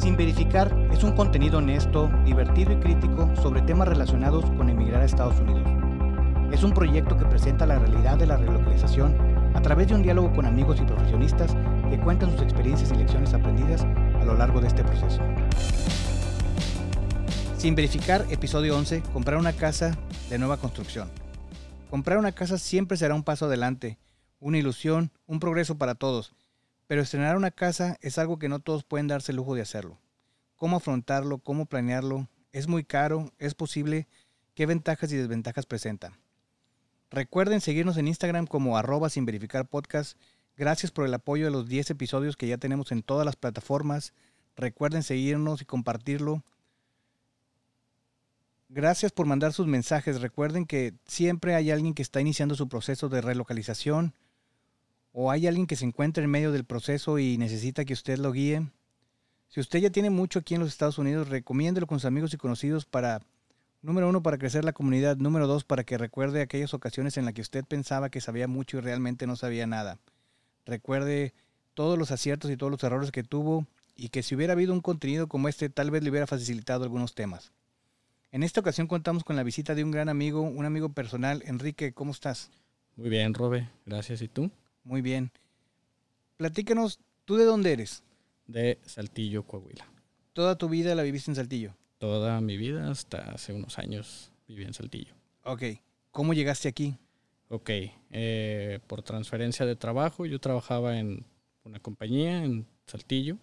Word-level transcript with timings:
Sin 0.00 0.16
Verificar 0.16 0.74
es 0.90 1.04
un 1.04 1.12
contenido 1.12 1.58
honesto, 1.58 2.10
divertido 2.24 2.72
y 2.72 2.76
crítico 2.76 3.30
sobre 3.36 3.60
temas 3.60 3.86
relacionados 3.86 4.46
con 4.56 4.70
emigrar 4.70 5.02
a 5.02 5.04
Estados 5.04 5.38
Unidos. 5.38 5.68
Es 6.50 6.62
un 6.62 6.72
proyecto 6.72 7.18
que 7.18 7.26
presenta 7.26 7.66
la 7.66 7.78
realidad 7.78 8.16
de 8.16 8.24
la 8.24 8.38
relocalización 8.38 9.14
a 9.54 9.60
través 9.60 9.88
de 9.88 9.94
un 9.96 10.02
diálogo 10.02 10.32
con 10.32 10.46
amigos 10.46 10.80
y 10.80 10.86
profesionistas 10.86 11.54
que 11.90 12.00
cuentan 12.00 12.30
sus 12.30 12.40
experiencias 12.40 12.90
y 12.92 12.94
lecciones 12.94 13.34
aprendidas 13.34 13.82
a 13.82 14.24
lo 14.24 14.38
largo 14.38 14.62
de 14.62 14.68
este 14.68 14.82
proceso. 14.84 15.20
Sin 17.58 17.74
Verificar, 17.74 18.24
episodio 18.30 18.78
11, 18.78 19.02
comprar 19.12 19.36
una 19.36 19.52
casa 19.52 19.98
de 20.30 20.38
nueva 20.38 20.56
construcción. 20.56 21.10
Comprar 21.90 22.16
una 22.16 22.32
casa 22.32 22.56
siempre 22.56 22.96
será 22.96 23.14
un 23.14 23.22
paso 23.22 23.44
adelante, 23.44 23.98
una 24.38 24.56
ilusión, 24.56 25.10
un 25.26 25.40
progreso 25.40 25.76
para 25.76 25.94
todos 25.94 26.32
pero 26.90 27.02
estrenar 27.02 27.36
una 27.36 27.52
casa 27.52 27.98
es 28.00 28.18
algo 28.18 28.40
que 28.40 28.48
no 28.48 28.58
todos 28.58 28.82
pueden 28.82 29.06
darse 29.06 29.30
el 29.30 29.36
lujo 29.36 29.54
de 29.54 29.62
hacerlo. 29.62 30.00
¿Cómo 30.56 30.78
afrontarlo? 30.78 31.38
¿Cómo 31.38 31.66
planearlo? 31.66 32.26
¿Es 32.50 32.66
muy 32.66 32.82
caro? 32.82 33.30
¿Es 33.38 33.54
posible? 33.54 34.08
¿Qué 34.54 34.66
ventajas 34.66 35.12
y 35.12 35.16
desventajas 35.16 35.66
presenta? 35.66 36.18
Recuerden 37.08 37.60
seguirnos 37.60 37.96
en 37.96 38.08
Instagram 38.08 38.48
como 38.48 38.76
arroba 38.76 39.08
sin 39.08 39.24
verificar. 39.24 39.68
Gracias 40.56 40.90
por 40.90 41.06
el 41.06 41.14
apoyo 41.14 41.44
de 41.44 41.52
los 41.52 41.68
10 41.68 41.90
episodios 41.90 42.36
que 42.36 42.48
ya 42.48 42.58
tenemos 42.58 42.90
en 42.90 43.04
todas 43.04 43.24
las 43.24 43.36
plataformas. 43.36 44.12
Recuerden 44.56 45.04
seguirnos 45.04 45.62
y 45.62 45.66
compartirlo. 45.66 46.42
Gracias 48.68 49.12
por 49.12 49.26
mandar 49.26 49.52
sus 49.52 49.68
mensajes. 49.68 50.20
Recuerden 50.20 50.66
que 50.66 50.94
siempre 51.06 51.54
hay 51.54 51.70
alguien 51.70 51.94
que 51.94 52.02
está 52.02 52.20
iniciando 52.20 52.56
su 52.56 52.68
proceso 52.68 53.08
de 53.08 53.20
relocalización 53.20 54.12
o 55.12 55.30
hay 55.30 55.46
alguien 55.46 55.66
que 55.66 55.76
se 55.76 55.84
encuentra 55.84 56.22
en 56.22 56.30
medio 56.30 56.52
del 56.52 56.64
proceso 56.64 57.18
y 57.18 57.38
necesita 57.38 57.84
que 57.84 57.92
usted 57.92 58.18
lo 58.18 58.32
guíe. 58.32 58.66
Si 59.48 59.60
usted 59.60 59.80
ya 59.80 59.90
tiene 59.90 60.10
mucho 60.10 60.38
aquí 60.38 60.54
en 60.54 60.60
los 60.60 60.68
Estados 60.68 60.98
Unidos, 60.98 61.28
recomiéndelo 61.28 61.86
con 61.86 61.98
sus 61.98 62.06
amigos 62.06 62.32
y 62.32 62.36
conocidos 62.36 62.84
para, 62.84 63.20
número 63.82 64.08
uno, 64.08 64.22
para 64.22 64.38
crecer 64.38 64.64
la 64.64 64.72
comunidad, 64.72 65.16
número 65.16 65.46
dos, 65.46 65.64
para 65.64 65.82
que 65.82 65.98
recuerde 65.98 66.40
aquellas 66.40 66.72
ocasiones 66.74 67.16
en 67.16 67.24
las 67.24 67.34
que 67.34 67.40
usted 67.40 67.64
pensaba 67.64 68.10
que 68.10 68.20
sabía 68.20 68.46
mucho 68.46 68.78
y 68.78 68.80
realmente 68.80 69.26
no 69.26 69.34
sabía 69.34 69.66
nada. 69.66 69.98
Recuerde 70.66 71.34
todos 71.74 71.98
los 71.98 72.12
aciertos 72.12 72.50
y 72.50 72.56
todos 72.56 72.70
los 72.70 72.82
errores 72.84 73.10
que 73.10 73.24
tuvo 73.24 73.66
y 73.96 74.10
que 74.10 74.22
si 74.22 74.36
hubiera 74.36 74.52
habido 74.52 74.72
un 74.72 74.80
contenido 74.80 75.26
como 75.26 75.48
este, 75.48 75.68
tal 75.68 75.90
vez 75.90 76.04
le 76.04 76.10
hubiera 76.10 76.28
facilitado 76.28 76.84
algunos 76.84 77.14
temas. 77.14 77.52
En 78.32 78.44
esta 78.44 78.60
ocasión 78.60 78.86
contamos 78.86 79.24
con 79.24 79.34
la 79.34 79.42
visita 79.42 79.74
de 79.74 79.82
un 79.82 79.90
gran 79.90 80.08
amigo, 80.08 80.42
un 80.42 80.64
amigo 80.64 80.90
personal. 80.90 81.42
Enrique, 81.44 81.92
¿cómo 81.92 82.12
estás? 82.12 82.50
Muy 82.96 83.08
bien, 83.08 83.34
Robe. 83.34 83.68
Gracias. 83.84 84.22
¿Y 84.22 84.28
tú? 84.28 84.50
Muy 84.84 85.02
bien. 85.02 85.30
Platícanos, 86.36 86.98
¿tú 87.24 87.36
de 87.36 87.44
dónde 87.44 87.72
eres? 87.72 88.02
De 88.46 88.78
Saltillo, 88.84 89.44
Coahuila. 89.44 89.86
¿Toda 90.32 90.56
tu 90.56 90.68
vida 90.68 90.94
la 90.94 91.02
viviste 91.02 91.30
en 91.30 91.34
Saltillo? 91.34 91.74
Toda 91.98 92.40
mi 92.40 92.56
vida, 92.56 92.90
hasta 92.90 93.30
hace 93.32 93.52
unos 93.52 93.78
años, 93.78 94.32
viví 94.48 94.64
en 94.64 94.72
Saltillo. 94.72 95.14
Ok. 95.44 95.62
¿Cómo 96.10 96.32
llegaste 96.32 96.68
aquí? 96.68 96.96
Ok. 97.48 97.70
Eh, 98.10 98.80
por 98.86 99.02
transferencia 99.02 99.66
de 99.66 99.76
trabajo, 99.76 100.24
yo 100.24 100.40
trabajaba 100.40 100.98
en 100.98 101.26
una 101.64 101.78
compañía 101.78 102.42
en 102.42 102.66
Saltillo. 102.86 103.36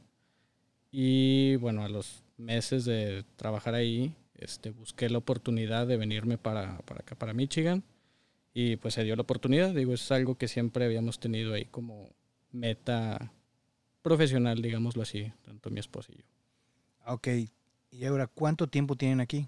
Y 0.92 1.56
bueno, 1.58 1.84
a 1.84 1.90
los 1.90 2.24
meses 2.38 2.86
de 2.86 3.24
trabajar 3.36 3.76
ahí, 3.76 4.16
este, 4.36 4.72
busqué 4.72 5.10
la 5.10 5.20
oportunidad 5.20 5.86
de 5.86 5.98
venirme 5.98 6.38
para, 6.38 6.80
para 6.80 7.02
acá, 7.02 7.16
para 7.16 7.34
Michigan 7.34 7.84
y 8.60 8.76
pues 8.76 8.96
se 8.96 9.04
dio 9.04 9.16
la 9.16 9.22
oportunidad, 9.22 9.72
digo, 9.76 9.94
es 9.94 10.12
algo 10.12 10.34
que 10.34 10.48
siempre 10.48 10.84
habíamos 10.84 11.20
tenido 11.20 11.54
ahí 11.54 11.66
como 11.66 12.10
meta 12.52 13.32
profesional, 14.02 14.64
digámoslo 14.64 15.04
así, 15.04 15.32
tanto 15.44 15.70
mi 15.70 15.80
esposa 15.80 16.12
y 16.12 16.18
yo. 16.18 16.24
Ok, 17.06 17.28
y 17.92 18.06
ahora, 18.06 18.26
¿cuánto 18.26 18.66
tiempo 18.66 18.96
tienen 18.96 19.22
aquí? 19.22 19.46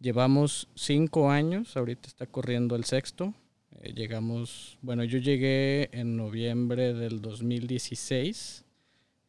Llevamos 0.00 0.68
cinco 0.74 1.30
años, 1.30 1.76
ahorita 1.76 2.08
está 2.08 2.26
corriendo 2.26 2.74
el 2.74 2.86
sexto. 2.86 3.34
Eh, 3.82 3.92
llegamos, 3.94 4.78
bueno, 4.82 5.04
yo 5.04 5.20
llegué 5.20 5.88
en 5.92 6.16
noviembre 6.16 6.94
del 6.94 7.22
2016. 7.22 8.64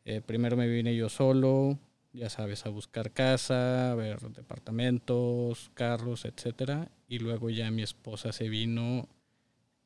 Eh, 0.06 0.22
primero 0.26 0.58
me 0.58 0.68
vine 0.68 0.96
yo 0.96 1.10
solo, 1.10 1.78
ya 2.12 2.32
sabes, 2.32 2.66
a 2.66 2.70
buscar 2.70 3.12
casa, 3.12 3.92
a 3.92 3.96
ver 3.96 4.20
departamentos, 4.32 5.70
carros, 5.76 6.26
etcétera. 6.26 6.90
Y 7.10 7.20
luego 7.20 7.50
ya 7.50 7.70
mi 7.72 7.82
esposa 7.82 8.32
se 8.32 8.48
vino 8.48 9.10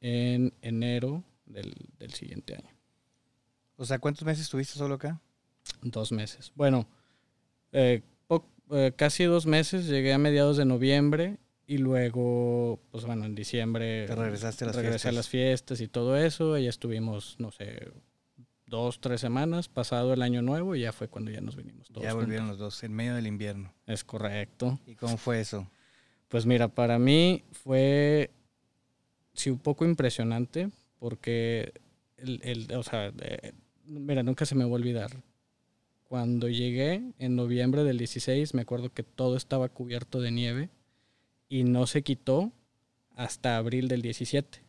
en 0.01 0.53
enero 0.61 1.23
del, 1.45 1.73
siguiente 2.13 2.55
año. 2.55 2.69
O 3.77 3.85
sea, 3.85 3.97
¿cuántos 3.97 4.25
meses 4.25 4.43
estuviste 4.43 4.77
solo 4.77 4.95
acá? 4.95 5.19
Dos 5.81 6.11
meses. 6.11 6.51
Bueno, 6.55 6.87
eh, 7.71 8.03
eh, 8.71 8.91
casi 8.95 9.23
dos 9.23 9.45
meses. 9.45 9.87
Llegué 9.87 10.13
a 10.13 10.17
mediados 10.17 10.57
de 10.57 10.65
noviembre 10.65 11.37
y 11.65 11.77
luego, 11.77 12.79
pues 12.91 13.05
bueno, 13.05 13.25
en 13.25 13.35
diciembre... 13.35 14.05
Te 14.05 14.15
regresaste 14.15 14.65
a 14.65 14.67
las 14.67 14.75
regresé 14.75 15.09
a 15.09 15.13
las 15.13 15.29
fiestas 15.29 15.79
y 15.79 15.87
todo 15.87 16.17
eso. 16.17 16.57
Y 16.57 16.67
estuvimos, 16.67 17.35
no 17.39 17.51
sé, 17.51 17.91
dos, 18.65 18.99
tres 18.99 19.21
semanas, 19.21 19.69
pasado 19.69 20.13
el 20.13 20.21
año 20.21 20.41
nuevo, 20.41 20.75
y 20.75 20.81
ya 20.81 20.91
fue 20.91 21.07
cuando 21.07 21.31
ya 21.31 21.39
nos 21.39 21.55
vinimos 21.55 21.87
todos. 21.87 22.03
Ya 22.03 22.13
volvieron 22.13 22.47
los 22.47 22.57
dos, 22.57 22.83
en 22.83 22.93
medio 22.93 23.15
del 23.15 23.27
invierno. 23.27 23.73
Es 23.85 24.03
correcto. 24.03 24.79
¿Y 24.85 24.95
cómo 24.95 25.17
fue 25.17 25.39
eso? 25.39 25.69
Pues 26.33 26.47
mira, 26.47 26.67
para 26.67 26.97
mí 26.97 27.43
fue, 27.51 28.31
sí, 29.35 29.51
un 29.51 29.59
poco 29.59 29.85
impresionante, 29.85 30.71
porque, 30.97 31.73
el, 32.17 32.41
el 32.43 32.73
o 32.73 32.81
sea, 32.81 33.13
mira, 33.85 34.23
nunca 34.23 34.47
se 34.47 34.55
me 34.55 34.63
va 34.63 34.71
a 34.71 34.73
olvidar. 34.73 35.11
Cuando 36.05 36.49
llegué 36.49 37.03
en 37.19 37.35
noviembre 37.35 37.83
del 37.83 37.99
16, 37.99 38.55
me 38.55 38.63
acuerdo 38.63 38.91
que 38.91 39.03
todo 39.03 39.37
estaba 39.37 39.69
cubierto 39.69 40.21
de 40.21 40.31
nieve 40.31 40.69
y 41.49 41.65
no 41.65 41.85
se 41.85 42.01
quitó 42.01 42.51
hasta 43.15 43.55
abril 43.57 43.87
del 43.87 44.01
17. 44.01 44.59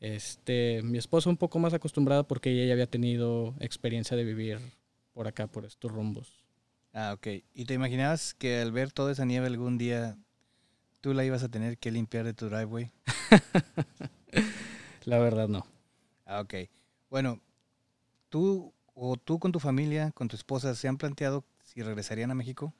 Este, 0.00 0.82
mi 0.82 0.98
esposa 0.98 1.30
un 1.30 1.36
poco 1.36 1.60
más 1.60 1.74
acostumbrada 1.74 2.24
porque 2.24 2.50
ella 2.50 2.66
ya 2.66 2.72
había 2.72 2.90
tenido 2.90 3.54
experiencia 3.60 4.16
de 4.16 4.24
vivir 4.24 4.58
por 5.12 5.28
acá, 5.28 5.46
por 5.46 5.64
estos 5.64 5.92
rumbos. 5.92 6.42
Ah, 6.92 7.12
ok. 7.14 7.44
¿Y 7.54 7.66
te 7.66 7.74
imaginabas 7.74 8.34
que 8.34 8.60
al 8.60 8.72
ver 8.72 8.90
toda 8.90 9.12
esa 9.12 9.24
nieve 9.24 9.46
algún 9.46 9.78
día 9.78 10.18
tú 11.02 11.12
la 11.12 11.24
ibas 11.24 11.42
a 11.42 11.50
tener 11.50 11.76
que 11.76 11.90
limpiar 11.90 12.24
de 12.24 12.32
tu 12.32 12.48
driveway? 12.48 12.90
la 15.04 15.18
verdad 15.18 15.48
no. 15.48 15.66
Ah, 16.24 16.40
ok. 16.40 16.54
Bueno, 17.10 17.40
tú 18.30 18.72
o 18.94 19.16
tú 19.16 19.38
con 19.38 19.52
tu 19.52 19.58
familia, 19.58 20.12
con 20.12 20.28
tu 20.28 20.36
esposa, 20.36 20.74
¿se 20.74 20.88
han 20.88 20.96
planteado 20.96 21.44
si 21.64 21.82
regresarían 21.82 22.30
a 22.30 22.34
México? 22.34 22.72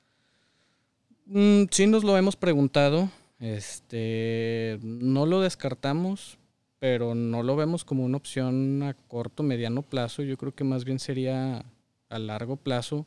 Mm, 1.25 1.65
sí 1.69 1.85
nos 1.85 2.03
lo 2.03 2.17
hemos 2.17 2.35
preguntado. 2.35 3.09
Este, 3.39 4.79
no 4.81 5.25
lo 5.25 5.41
descartamos, 5.41 6.39
pero 6.79 7.15
no 7.15 7.43
lo 7.43 7.57
vemos 7.57 7.83
como 7.83 8.05
una 8.05 8.17
opción 8.17 8.83
a 8.83 8.93
corto, 8.93 9.43
mediano 9.43 9.81
plazo. 9.81 10.23
Yo 10.23 10.37
creo 10.37 10.55
que 10.55 10.63
más 10.63 10.85
bien 10.85 10.99
sería 10.99 11.65
a 12.09 12.19
largo 12.19 12.55
plazo 12.55 13.05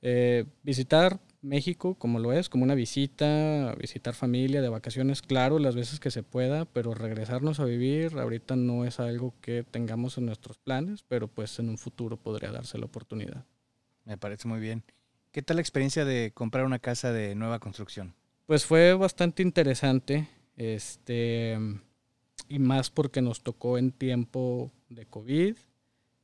eh, 0.00 0.46
visitar 0.62 1.20
México 1.42 1.96
como 1.96 2.18
lo 2.18 2.32
es, 2.32 2.48
como 2.48 2.64
una 2.64 2.74
visita, 2.74 3.74
visitar 3.78 4.14
familia 4.14 4.62
de 4.62 4.68
vacaciones, 4.68 5.22
claro, 5.22 5.58
las 5.58 5.74
veces 5.74 6.00
que 6.00 6.10
se 6.10 6.22
pueda, 6.22 6.64
pero 6.64 6.94
regresarnos 6.94 7.60
a 7.60 7.64
vivir 7.64 8.18
ahorita 8.18 8.56
no 8.56 8.84
es 8.84 9.00
algo 9.00 9.34
que 9.40 9.64
tengamos 9.64 10.16
en 10.18 10.26
nuestros 10.26 10.58
planes, 10.58 11.04
pero 11.06 11.28
pues 11.28 11.58
en 11.58 11.68
un 11.68 11.78
futuro 11.78 12.16
podría 12.16 12.52
darse 12.52 12.78
la 12.78 12.86
oportunidad. 12.86 13.44
Me 14.04 14.16
parece 14.16 14.48
muy 14.48 14.60
bien. 14.60 14.84
¿Qué 15.32 15.42
tal 15.42 15.56
la 15.56 15.62
experiencia 15.62 16.04
de 16.04 16.30
comprar 16.32 16.64
una 16.64 16.78
casa 16.78 17.12
de 17.12 17.34
nueva 17.34 17.58
construcción? 17.58 18.14
Pues 18.46 18.64
fue 18.64 18.94
bastante 18.94 19.42
interesante. 19.42 20.28
Este, 20.56 21.58
y 22.48 22.58
más 22.58 22.90
porque 22.90 23.22
nos 23.22 23.42
tocó 23.42 23.78
en 23.78 23.92
tiempo 23.92 24.70
de 24.90 25.06
COVID 25.06 25.56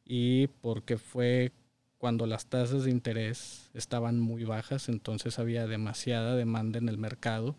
y 0.04 0.46
porque 0.46 0.98
fue 0.98 1.52
cuando 1.98 2.26
las 2.26 2.46
tasas 2.46 2.84
de 2.84 2.90
interés 2.90 3.70
estaban 3.74 4.20
muy 4.20 4.44
bajas, 4.44 4.88
entonces 4.88 5.38
había 5.38 5.66
demasiada 5.66 6.36
demanda 6.36 6.78
en 6.78 6.88
el 6.88 6.96
mercado. 6.96 7.56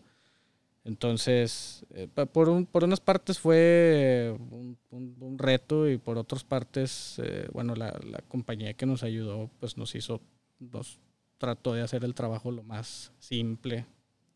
Entonces, 0.82 1.84
eh, 1.90 2.08
por, 2.08 2.66
por 2.66 2.84
unas 2.84 3.00
partes 3.00 3.38
fue 3.38 4.34
un, 4.50 5.38
reto 5.38 5.88
y 5.88 5.98
por 5.98 6.16
otras 6.16 6.42
partes, 6.42 7.20
eh, 7.22 7.48
bueno, 7.52 7.74
la, 7.74 7.98
la, 8.02 8.20
compañía 8.22 8.74
que 8.74 8.86
nos 8.86 9.02
ayudó, 9.02 9.50
pues 9.60 9.76
nos 9.76 9.94
hizo, 9.94 10.22
nos 10.58 10.98
trató 11.38 11.74
de 11.74 11.82
hacer 11.82 12.04
el 12.04 12.14
trabajo 12.14 12.50
lo 12.50 12.62
más 12.62 13.12
simple 13.18 13.86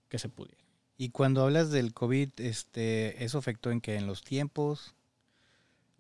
que 0.09 0.19
se 0.19 0.29
pudiera. 0.29 0.63
Y 0.97 1.09
cuando 1.11 1.43
hablas 1.43 1.71
del 1.71 1.93
COVID, 1.93 2.29
este, 2.37 3.25
¿eso 3.25 3.39
afectó 3.39 3.71
en 3.71 3.81
qué? 3.81 3.97
¿En 3.97 4.07
los 4.07 4.23
tiempos? 4.23 4.95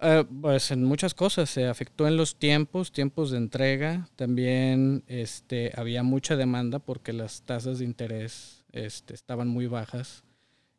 Uh, 0.00 0.24
pues 0.40 0.70
en 0.70 0.84
muchas 0.84 1.14
cosas, 1.14 1.48
se 1.48 1.66
afectó 1.66 2.08
en 2.08 2.16
los 2.16 2.36
tiempos, 2.36 2.90
tiempos 2.92 3.30
de 3.30 3.38
entrega, 3.38 4.08
también 4.16 5.04
este, 5.06 5.72
había 5.76 6.02
mucha 6.02 6.36
demanda 6.36 6.80
porque 6.80 7.12
las 7.12 7.42
tasas 7.42 7.78
de 7.78 7.84
interés 7.84 8.64
este, 8.72 9.14
estaban 9.14 9.48
muy 9.48 9.66
bajas, 9.66 10.24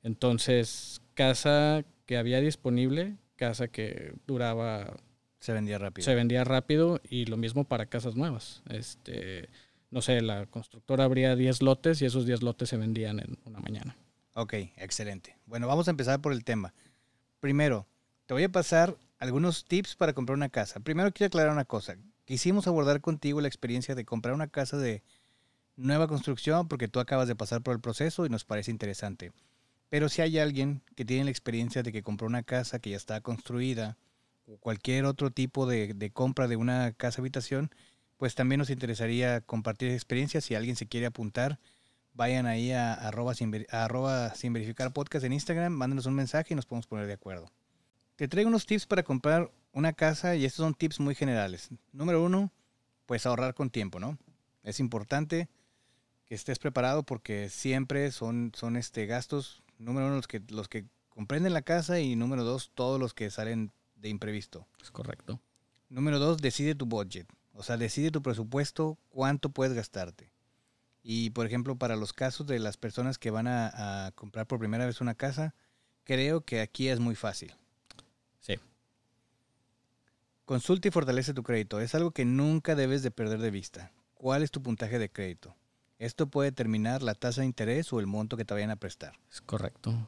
entonces 0.04 1.02
casa 1.14 1.86
que 2.06 2.18
había 2.18 2.42
disponible, 2.42 3.16
casa 3.36 3.68
que 3.68 4.14
duraba... 4.28 4.98
Se 5.40 5.54
vendía 5.54 5.78
rápido. 5.78 6.06
Se 6.06 6.16
vendía 6.16 6.44
rápido 6.44 7.02
y 7.08 7.26
lo 7.26 7.38
mismo 7.38 7.64
para 7.64 7.86
casas 7.86 8.16
nuevas. 8.16 8.64
Este, 8.70 9.50
no 9.92 10.02
sé, 10.02 10.22
la 10.22 10.46
constructora 10.48 11.06
abría 11.06 11.36
10 11.36 11.62
lotes 11.62 12.02
y 12.02 12.06
esos 12.06 12.26
10 12.26 12.44
lotes 12.44 12.70
se 12.70 12.78
vendían 12.78 13.20
en 13.20 13.38
una 13.46 13.60
mañana. 13.60 13.96
Ok, 14.34 14.54
excelente. 14.76 15.38
Bueno, 15.46 15.68
vamos 15.68 15.88
a 15.88 15.92
empezar 15.92 16.20
por 16.20 16.34
el 16.34 16.44
tema. 16.44 16.74
Primero, 17.40 17.88
te 18.26 18.34
voy 18.34 18.44
a 18.44 18.50
pasar 18.50 18.98
algunos 19.20 19.66
tips 19.66 19.96
para 19.96 20.14
comprar 20.14 20.36
una 20.36 20.50
casa. 20.50 20.80
Primero 20.80 21.12
quiero 21.12 21.28
aclarar 21.28 21.52
una 21.52 21.66
cosa. 21.66 21.96
Quisimos 22.26 22.68
abordar 22.68 23.02
contigo 23.02 23.40
la 23.40 23.48
experiencia 23.48 23.96
de 23.96 24.06
comprar 24.06 24.34
una 24.34 24.48
casa 24.48 24.78
de 24.78 25.04
nueva 25.76 26.08
construcción 26.08 26.68
porque 26.68 26.88
tú 26.88 27.00
acabas 27.00 27.28
de 27.28 27.36
pasar 27.36 27.62
por 27.62 27.76
el 27.76 27.82
proceso 27.82 28.26
y 28.26 28.30
nos 28.30 28.44
parece 28.44 28.72
interesante. 28.72 29.32
Pero 29.90 30.10
si 30.10 30.22
hay 30.22 30.40
alguien 30.40 30.82
que 30.96 31.06
tiene 31.06 31.26
la 31.26 31.30
experiencia 31.30 31.84
de 31.84 31.92
que 31.92 32.02
compró 32.02 32.28
una 32.28 32.44
casa 32.44 32.80
que 32.80 32.90
ya 32.90 32.98
está 32.98 33.22
construida 33.22 33.98
o 34.48 34.58
cualquier 34.58 35.06
otro 35.06 35.30
tipo 35.32 35.68
de, 35.68 36.12
compra 36.12 36.48
de 36.48 36.56
una 36.56 36.94
casa 36.94 37.22
habitación, 37.22 37.70
pues 38.18 38.34
también 38.34 38.60
nos 38.60 38.72
interesaría 38.72 39.42
compartir 39.42 39.92
experiencias. 39.92 40.46
Si 40.46 40.56
alguien 40.56 40.76
se 40.76 40.88
quiere 40.88 41.06
apuntar, 41.06 41.60
vayan 42.14 42.48
ahí 42.48 42.72
a, 42.72 42.94
arroba, 42.94 43.36
sin, 43.36 43.68
sin 44.36 44.54
verificar 44.54 44.92
podcast 44.94 45.26
en 45.26 45.34
Instagram, 45.34 45.74
mándenos 45.74 46.08
un 46.08 46.16
mensaje 46.16 46.54
y 46.54 46.56
nos 46.56 46.66
podemos 46.66 46.88
poner 46.88 47.06
de 47.06 47.14
acuerdo. 47.14 47.52
Te 48.16 48.30
traigo 48.30 48.48
unos 48.48 48.66
tips 48.66 48.86
para 48.86 49.04
comprar 49.04 49.52
una 49.74 49.92
casa 49.92 50.36
y 50.38 50.46
estos 50.46 50.64
son 50.64 50.74
tips 50.74 51.02
muy 51.02 51.16
generales. 51.16 51.70
Número 51.92 52.24
uno, 52.24 52.50
pues 53.06 53.26
ahorrar 53.26 53.54
con 53.54 53.70
tiempo, 53.70 54.00
¿no? 54.00 54.18
Es 54.64 54.80
importante 54.80 55.50
que 56.26 56.34
estés 56.34 56.58
preparado 56.58 57.04
porque 57.04 57.50
siempre 57.50 58.12
son, 58.12 58.54
son 58.56 58.78
este, 58.78 59.06
gastos, 59.06 59.64
número 59.78 60.08
uno, 60.08 60.16
los 60.16 60.28
que, 60.28 60.42
los 60.48 60.70
que 60.70 60.86
comprenden 61.10 61.54
la 61.54 61.62
casa 61.62 62.00
y 62.00 62.16
número 62.16 62.46
dos, 62.46 62.72
todos 62.74 63.02
los 63.02 63.14
que 63.14 63.30
salen 63.30 63.74
de 63.98 64.08
imprevisto. 64.08 64.66
Es 64.82 64.92
correcto. 64.92 65.42
Número 65.90 66.18
dos, 66.18 66.38
decide 66.38 66.74
tu 66.74 66.86
budget. 66.86 67.28
O 67.54 67.64
sea, 67.64 67.76
decide 67.76 68.12
tu 68.12 68.22
presupuesto, 68.22 68.98
cuánto 69.10 69.50
puedes 69.50 69.74
gastarte. 69.74 70.32
Y 71.04 71.32
por 71.32 71.46
ejemplo, 71.46 71.76
para 71.76 71.98
los 71.98 72.14
casos 72.14 72.48
de 72.48 72.60
las 72.60 72.78
personas 72.78 73.18
que 73.18 73.30
van 73.30 73.48
a, 73.48 74.06
a 74.08 74.12
comprar 74.14 74.48
por 74.48 74.60
primera 74.60 74.86
vez 74.86 75.02
una 75.02 75.16
casa, 75.16 75.54
creo 76.06 76.42
que 76.42 76.62
aquí 76.62 76.88
es 76.88 77.02
muy 77.02 77.16
fácil. 77.16 77.54
Consulta 80.46 80.88
y 80.88 80.92
fortalece 80.92 81.34
tu 81.34 81.42
crédito. 81.42 81.82
Es 81.82 81.96
algo 81.96 82.12
que 82.12 82.24
nunca 82.24 82.76
debes 82.76 83.02
de 83.02 83.10
perder 83.10 83.40
de 83.40 83.50
vista. 83.50 83.92
¿Cuál 84.14 84.44
es 84.44 84.52
tu 84.52 84.62
puntaje 84.62 85.00
de 85.00 85.10
crédito? 85.10 85.56
Esto 85.98 86.28
puede 86.28 86.52
determinar 86.52 87.02
la 87.02 87.16
tasa 87.16 87.42
de 87.42 87.48
interés 87.48 87.92
o 87.92 88.00
el 88.00 88.06
monto 88.06 88.38
que 88.38 88.46
te 88.46 88.54
vayan 88.54 88.70
a 88.70 88.76
prestar. 88.76 89.14
Es 89.32 89.42
correcto. 89.42 90.08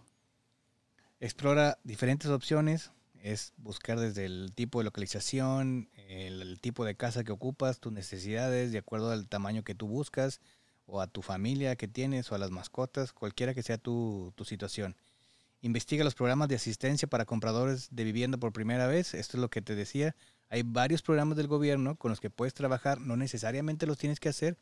Explora 1.19 1.79
diferentes 1.83 2.29
opciones. 2.29 2.91
Es 3.23 3.53
buscar 3.57 3.99
desde 3.99 4.25
el 4.25 4.51
tipo 4.53 4.77
de 4.77 4.85
localización, 4.85 5.89
el, 6.07 6.59
tipo 6.61 6.85
de 6.85 6.95
casa 6.95 7.23
que 7.23 7.31
ocupas, 7.31 7.79
tus 7.79 7.91
necesidades, 7.91 8.71
de 8.71 8.77
acuerdo 8.77 9.11
al 9.11 9.27
tamaño 9.27 9.63
que 9.63 9.73
tú 9.73 9.87
buscas, 9.87 10.39
o 10.85 11.01
a 11.01 11.07
tu 11.07 11.23
familia 11.23 11.75
que 11.75 11.87
tienes, 11.87 12.31
o 12.31 12.35
a 12.35 12.37
las 12.37 12.51
mascotas, 12.51 13.11
cualquiera 13.11 13.55
que 13.55 13.63
sea 13.63 13.79
tu, 13.79 14.33
tu 14.35 14.45
situación. 14.45 14.95
Investiga 15.61 16.03
los 16.03 16.15
programas 16.15 16.47
de 16.49 16.55
asistencia 16.55 17.07
para 17.07 17.25
compradores 17.25 17.87
de 17.91 18.03
vivienda 18.03 18.37
por 18.37 18.53
primera 18.53 18.87
vez. 18.87 19.13
Esto 19.13 19.37
es 19.37 19.41
lo 19.41 19.49
que 19.49 19.61
te 19.61 19.75
decía. 19.75 20.15
Hay 20.49 20.63
varios 20.63 21.01
programas 21.01 21.37
del 21.37 21.47
gobierno 21.47 21.95
con 21.95 22.09
los 22.11 22.19
que 22.19 22.29
puedes 22.29 22.53
trabajar. 22.53 23.01
No 23.01 23.17
necesariamente 23.17 23.87
los 23.87 23.97
tienes 23.97 24.19
que 24.19 24.29
hacer, 24.29 24.57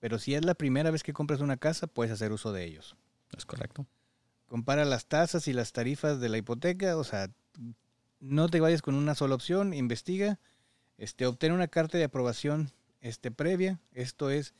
pero 0.00 0.18
si 0.18 0.34
es 0.34 0.44
la 0.44 0.54
primera 0.54 0.90
vez 0.90 1.02
que 1.02 1.12
compras 1.12 1.40
una 1.40 1.56
casa, 1.56 1.86
puedes 1.86 2.12
hacer 2.12 2.32
uso 2.32 2.52
de 2.52 2.64
ellos. 2.64 2.96
Es 3.36 3.46
correcto. 3.46 3.86
Compara 4.46 4.84
las 4.84 5.06
tasas 5.06 5.48
y 5.48 5.52
las 5.52 5.72
tarifas 5.72 6.20
de 6.20 6.28
la 6.28 6.36
hipoteca, 6.36 6.96
o 6.96 7.04
sea, 7.04 7.30
no 8.20 8.48
te 8.48 8.60
vayas 8.60 8.82
con 8.82 8.94
una 8.94 9.14
sola 9.14 9.34
opción, 9.34 9.72
investiga, 9.72 10.38
este, 10.98 11.26
obtén 11.26 11.52
una 11.52 11.68
carta 11.68 11.98
de 11.98 12.04
aprobación 12.04 12.70
este, 13.00 13.30
previa. 13.30 13.80
Esto 13.92 14.30
es, 14.30 14.54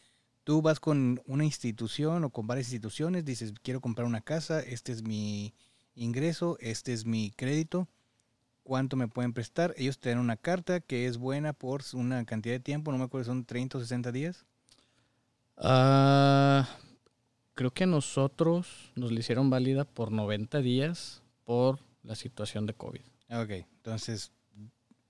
tú 0.45 0.63
vas 0.63 0.81
con 0.81 1.21
una 1.27 1.45
institución 1.45 2.25
o 2.25 2.31
con 2.31 2.47
varias 2.47 2.69
instituciones, 2.69 3.25
dices, 3.25 3.53
quiero 3.63 3.81
comprar 3.81 4.07
una 4.07 4.21
casa, 4.21 4.61
este 4.61 4.93
es 4.93 5.03
mi 5.03 5.55
ingreso, 5.95 6.57
este 6.61 6.93
es 6.93 7.05
mi 7.05 7.31
crédito, 7.31 7.89
cuánto 8.63 8.97
me 8.97 9.09
pueden 9.09 9.33
prestar. 9.33 9.75
Ellos 9.77 9.99
te 9.99 10.11
dan 10.11 10.19
una 10.19 10.37
carta 10.37 10.81
que 10.81 11.07
es 11.07 11.19
buena 11.19 11.53
por 11.53 11.83
una 11.93 12.25
cantidad 12.25 12.55
de 12.55 12.61
tiempo, 12.61 12.93
no 12.93 12.99
me 12.99 13.05
acuerdo, 13.05 13.27
son 13.27 13.45
30 13.45 13.79
o 13.79 13.81
60 13.81 14.13
días. 14.13 14.45
Ah, 15.57 16.69
creo 17.55 17.73
que 17.73 17.85
a 17.85 17.87
nosotros 17.87 18.91
nos 18.97 19.13
la 19.13 19.21
hicieron 19.21 19.51
válida 19.51 19.85
por 19.85 20.11
90 20.11 20.61
días 20.61 21.23
por 21.45 21.79
la 22.03 22.17
situación 22.17 22.67
de 22.67 22.75
COVID. 22.75 23.03
Ok, 23.31 23.51
entonces 23.51 24.33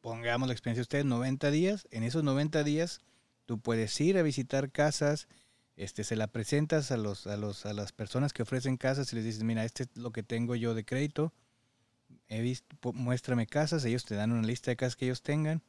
pongamos 0.01 0.49
la 0.49 0.53
experiencia 0.53 0.81
de 0.81 0.83
ustedes, 0.83 1.05
90 1.05 1.51
días. 1.51 1.89
En 1.91 2.03
esos 2.03 2.23
90 2.23 2.63
días 2.63 3.01
tú 3.47 3.59
puedes 3.59 3.99
ir 4.01 4.19
a 4.19 4.23
visitar 4.23 4.71
casas, 4.71 5.29
este, 5.77 6.05
se 6.05 6.17
la 6.17 6.29
presentas 6.29 6.91
a, 6.91 6.97
los, 6.97 7.27
a, 7.27 7.37
los, 7.37 7.67
a 7.67 7.73
las 7.73 7.93
personas 7.93 8.33
que 8.33 8.43
ofrecen 8.43 8.77
casas 8.77 9.13
y 9.13 9.17
les 9.17 9.25
dices, 9.25 9.43
mira, 9.43 9.65
este 9.65 9.85
es 9.85 9.97
lo 9.97 10.13
que 10.13 10.23
tengo 10.23 10.55
yo 10.55 10.75
de 10.75 10.85
crédito, 10.85 11.33
he 12.29 12.41
visto, 12.41 12.93
muéstrame 12.93 13.47
casas, 13.47 13.85
ellos 13.85 14.05
te 14.05 14.15
dan 14.15 14.33
una 14.33 14.47
lista 14.47 14.71
de 14.71 14.77
casas 14.77 14.97
que 14.97 15.07
ellos 15.07 15.23
tengan. 15.23 15.63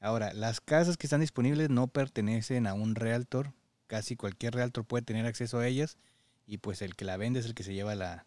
Ahora, 0.00 0.32
las 0.32 0.60
casas 0.60 0.96
que 0.96 1.06
están 1.06 1.20
disponibles 1.20 1.70
no 1.70 1.86
pertenecen 1.86 2.66
a 2.66 2.74
un 2.74 2.94
realtor, 2.94 3.52
casi 3.86 4.16
cualquier 4.16 4.54
realtor 4.54 4.84
puede 4.84 5.04
tener 5.04 5.26
acceso 5.26 5.58
a 5.58 5.66
ellas 5.66 5.96
y 6.46 6.58
pues 6.58 6.82
el 6.82 6.96
que 6.96 7.04
la 7.04 7.16
vende 7.16 7.40
es 7.40 7.46
el 7.46 7.54
que 7.54 7.62
se 7.62 7.74
lleva 7.74 7.94
la, 7.94 8.26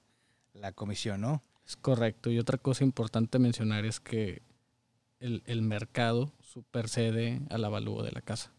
comisión, 0.74 1.22
¿no? 1.22 1.44
Es 1.66 1.76
correcto. 1.76 2.32
Y 2.32 2.40
otra 2.40 2.58
cosa 2.58 2.84
importante 2.84 3.40
mencionar 3.40 3.86
es 3.86 4.00
que 4.00 4.42
el, 5.20 5.62
mercado 5.62 6.32
supercede 6.40 7.42
al 7.50 7.66
avalúo 7.66 8.04
de 8.04 8.12
la 8.12 8.22
casa. 8.22 8.52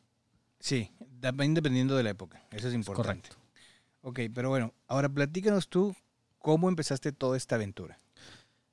Sí, 0.58 0.90
también 1.20 1.54
dependiendo 1.54 1.96
de 1.96 2.02
la 2.02 2.10
época. 2.10 2.42
Eso 2.50 2.68
es 2.68 2.74
importante. 2.74 3.28
correcto. 3.30 3.36
Ok, 4.02 4.20
pero 4.32 4.50
bueno, 4.50 4.72
ahora 4.86 5.08
platícanos 5.08 5.68
tú 5.68 5.94
cómo 6.38 6.68
empezaste 6.68 7.12
toda 7.12 7.36
esta 7.36 7.56
aventura. 7.56 7.98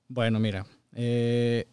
Bueno, 0.07 0.39
mira, 0.39 0.65
eh, 0.93 1.65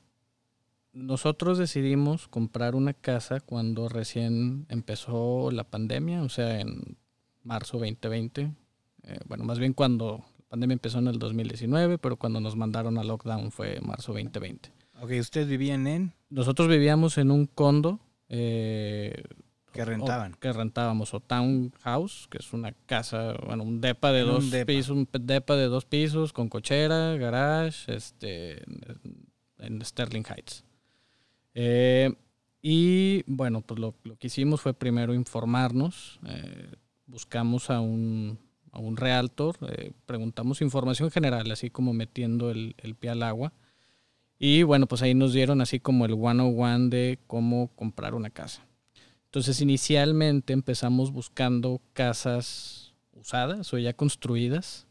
nosotros 0.93 1.59
decidimos 1.59 2.27
comprar 2.29 2.75
una 2.75 2.95
casa 2.95 3.41
cuando 3.41 3.89
recién 3.89 4.67
empezó 4.69 5.51
la 5.51 5.65
pandemia, 5.65 6.23
o 6.23 6.29
sea, 6.29 6.61
en 6.61 6.97
marzo 7.43 7.79
2020. 7.79 8.51
Eh, 9.03 9.19
bueno, 9.27 9.45
más 9.45 9.59
bien 9.59 9.73
cuando 9.73 10.25
la 10.39 10.49
pandemia 10.49 10.75
empezó 10.75 10.99
en 10.99 11.09
el 11.09 11.19
2019, 11.19 11.99
pero 11.99 12.17
cuando 12.17 12.41
nos 12.41 12.57
mandaron 12.57 12.99
a 12.99 13.05
lockdown 13.05 13.53
fue 13.53 13.81
marzo 13.81 14.13
2020. 14.13 14.73
Ok, 15.03 15.13
¿ustedes 15.21 15.49
vivían 15.49 15.87
en? 15.87 16.13
Nosotros 16.29 16.69
vivíamos 16.69 17.19
en 17.19 17.31
un 17.31 17.47
condo. 17.47 18.01
Eh, 18.29 19.23
que 19.73 19.85
rentaban. 19.85 20.35
que 20.35 20.53
rentábamos, 20.53 21.15
o 21.15 21.21
townhouse, 21.21 22.27
que 22.29 22.39
es 22.39 22.53
una 22.53 22.73
casa, 22.87 23.35
bueno, 23.47 23.65
un 23.65 23.81
depa 23.81 24.13
de 24.13 24.23
dos 24.23 24.45
pisos, 24.67 24.97
un 24.97 25.09
depa 25.13 25.57
de 25.57 25.67
dos 25.67 25.85
pisos 25.85 26.33
con 26.33 26.49
cochera, 26.49 27.17
garage, 27.17 27.95
este, 27.95 28.63
en 29.59 29.85
Sterling 29.85 30.25
Heights. 30.25 30.65
Eh, 31.55 32.15
y 32.63 33.23
bueno, 33.27 33.63
pues 33.63 33.81
lo, 33.81 33.95
que 34.19 34.27
hicimos 34.27 34.61
fue 34.61 34.75
primero 34.75 35.15
informarnos, 35.15 36.21
eh, 36.27 36.75
buscamos 37.07 37.71
a 37.71 37.81
un, 37.81 38.39
a 38.73 38.79
un 38.79 38.97
realtor, 38.97 39.57
eh, 39.69 39.93
preguntamos 40.07 40.61
información 40.61 41.11
general, 41.11 41.51
así 41.51 41.71
como 41.71 41.93
metiendo 41.93 42.51
el, 42.51 42.75
el, 42.79 42.95
pie 42.95 43.11
al 43.11 43.23
agua. 43.23 43.53
Y 44.39 44.63
bueno, 44.63 44.87
pues 44.87 45.03
ahí 45.03 45.15
nos 45.15 45.33
dieron 45.33 45.61
así 45.61 45.81
como 45.81 46.05
el 46.07 46.13
one-on-one 46.13 46.89
de 46.89 47.19
cómo 47.27 47.69
comprar 47.77 48.15
una 48.15 48.31
casa. 48.31 48.63
Entonces 49.31 49.61
inicialmente 49.61 50.53
empezamos 50.53 51.13
buscando 51.13 51.81
casas 51.93 52.95
usadas 53.13 53.73
o 53.73 53.79
ya 53.79 53.93
construidas. 53.93 54.89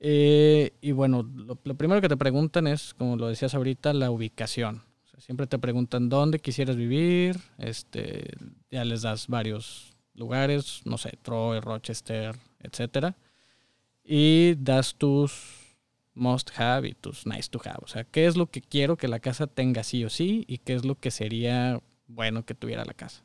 y 0.00 0.92
bueno, 0.92 1.22
lo, 1.22 1.58
lo 1.62 1.74
primero 1.74 2.00
que 2.00 2.08
te 2.08 2.16
preguntan 2.16 2.66
es, 2.66 2.94
como 2.94 3.16
lo 3.16 3.28
decías 3.28 3.54
ahorita, 3.54 3.92
la 3.92 4.10
ubicación. 4.10 4.82
Siempre 5.18 5.46
te 5.46 5.58
preguntan 5.58 6.08
dónde 6.08 6.38
quisieras 6.38 6.76
vivir, 6.76 7.38
este, 7.58 8.30
ya 8.70 8.86
les 8.86 9.02
das 9.02 9.28
varios 9.28 9.92
lugares, 10.14 10.80
no 10.86 10.96
sé, 10.96 11.18
Troy, 11.20 11.60
Rochester, 11.60 12.34
etcétera, 12.60 13.14
y 14.02 14.54
das 14.54 14.94
tus 14.94 15.76
must 16.14 16.50
have 16.58 16.88
y 16.88 16.94
tus 16.94 17.26
nice 17.26 17.50
to 17.50 17.60
have, 17.62 17.80
o 17.82 17.86
sea, 17.86 18.04
qué 18.04 18.26
es 18.26 18.38
lo 18.38 18.46
que 18.46 18.62
quiero 18.62 18.96
que 18.96 19.08
la 19.08 19.20
casa 19.20 19.46
tenga 19.46 19.84
sí 19.84 20.02
o 20.04 20.08
sí 20.08 20.46
y 20.48 20.58
qué 20.58 20.74
es 20.74 20.86
lo 20.86 20.94
que 20.94 21.10
sería 21.10 21.82
bueno 22.06 22.46
que 22.46 22.54
tuviera 22.54 22.86
la 22.86 22.94
casa. 22.94 23.22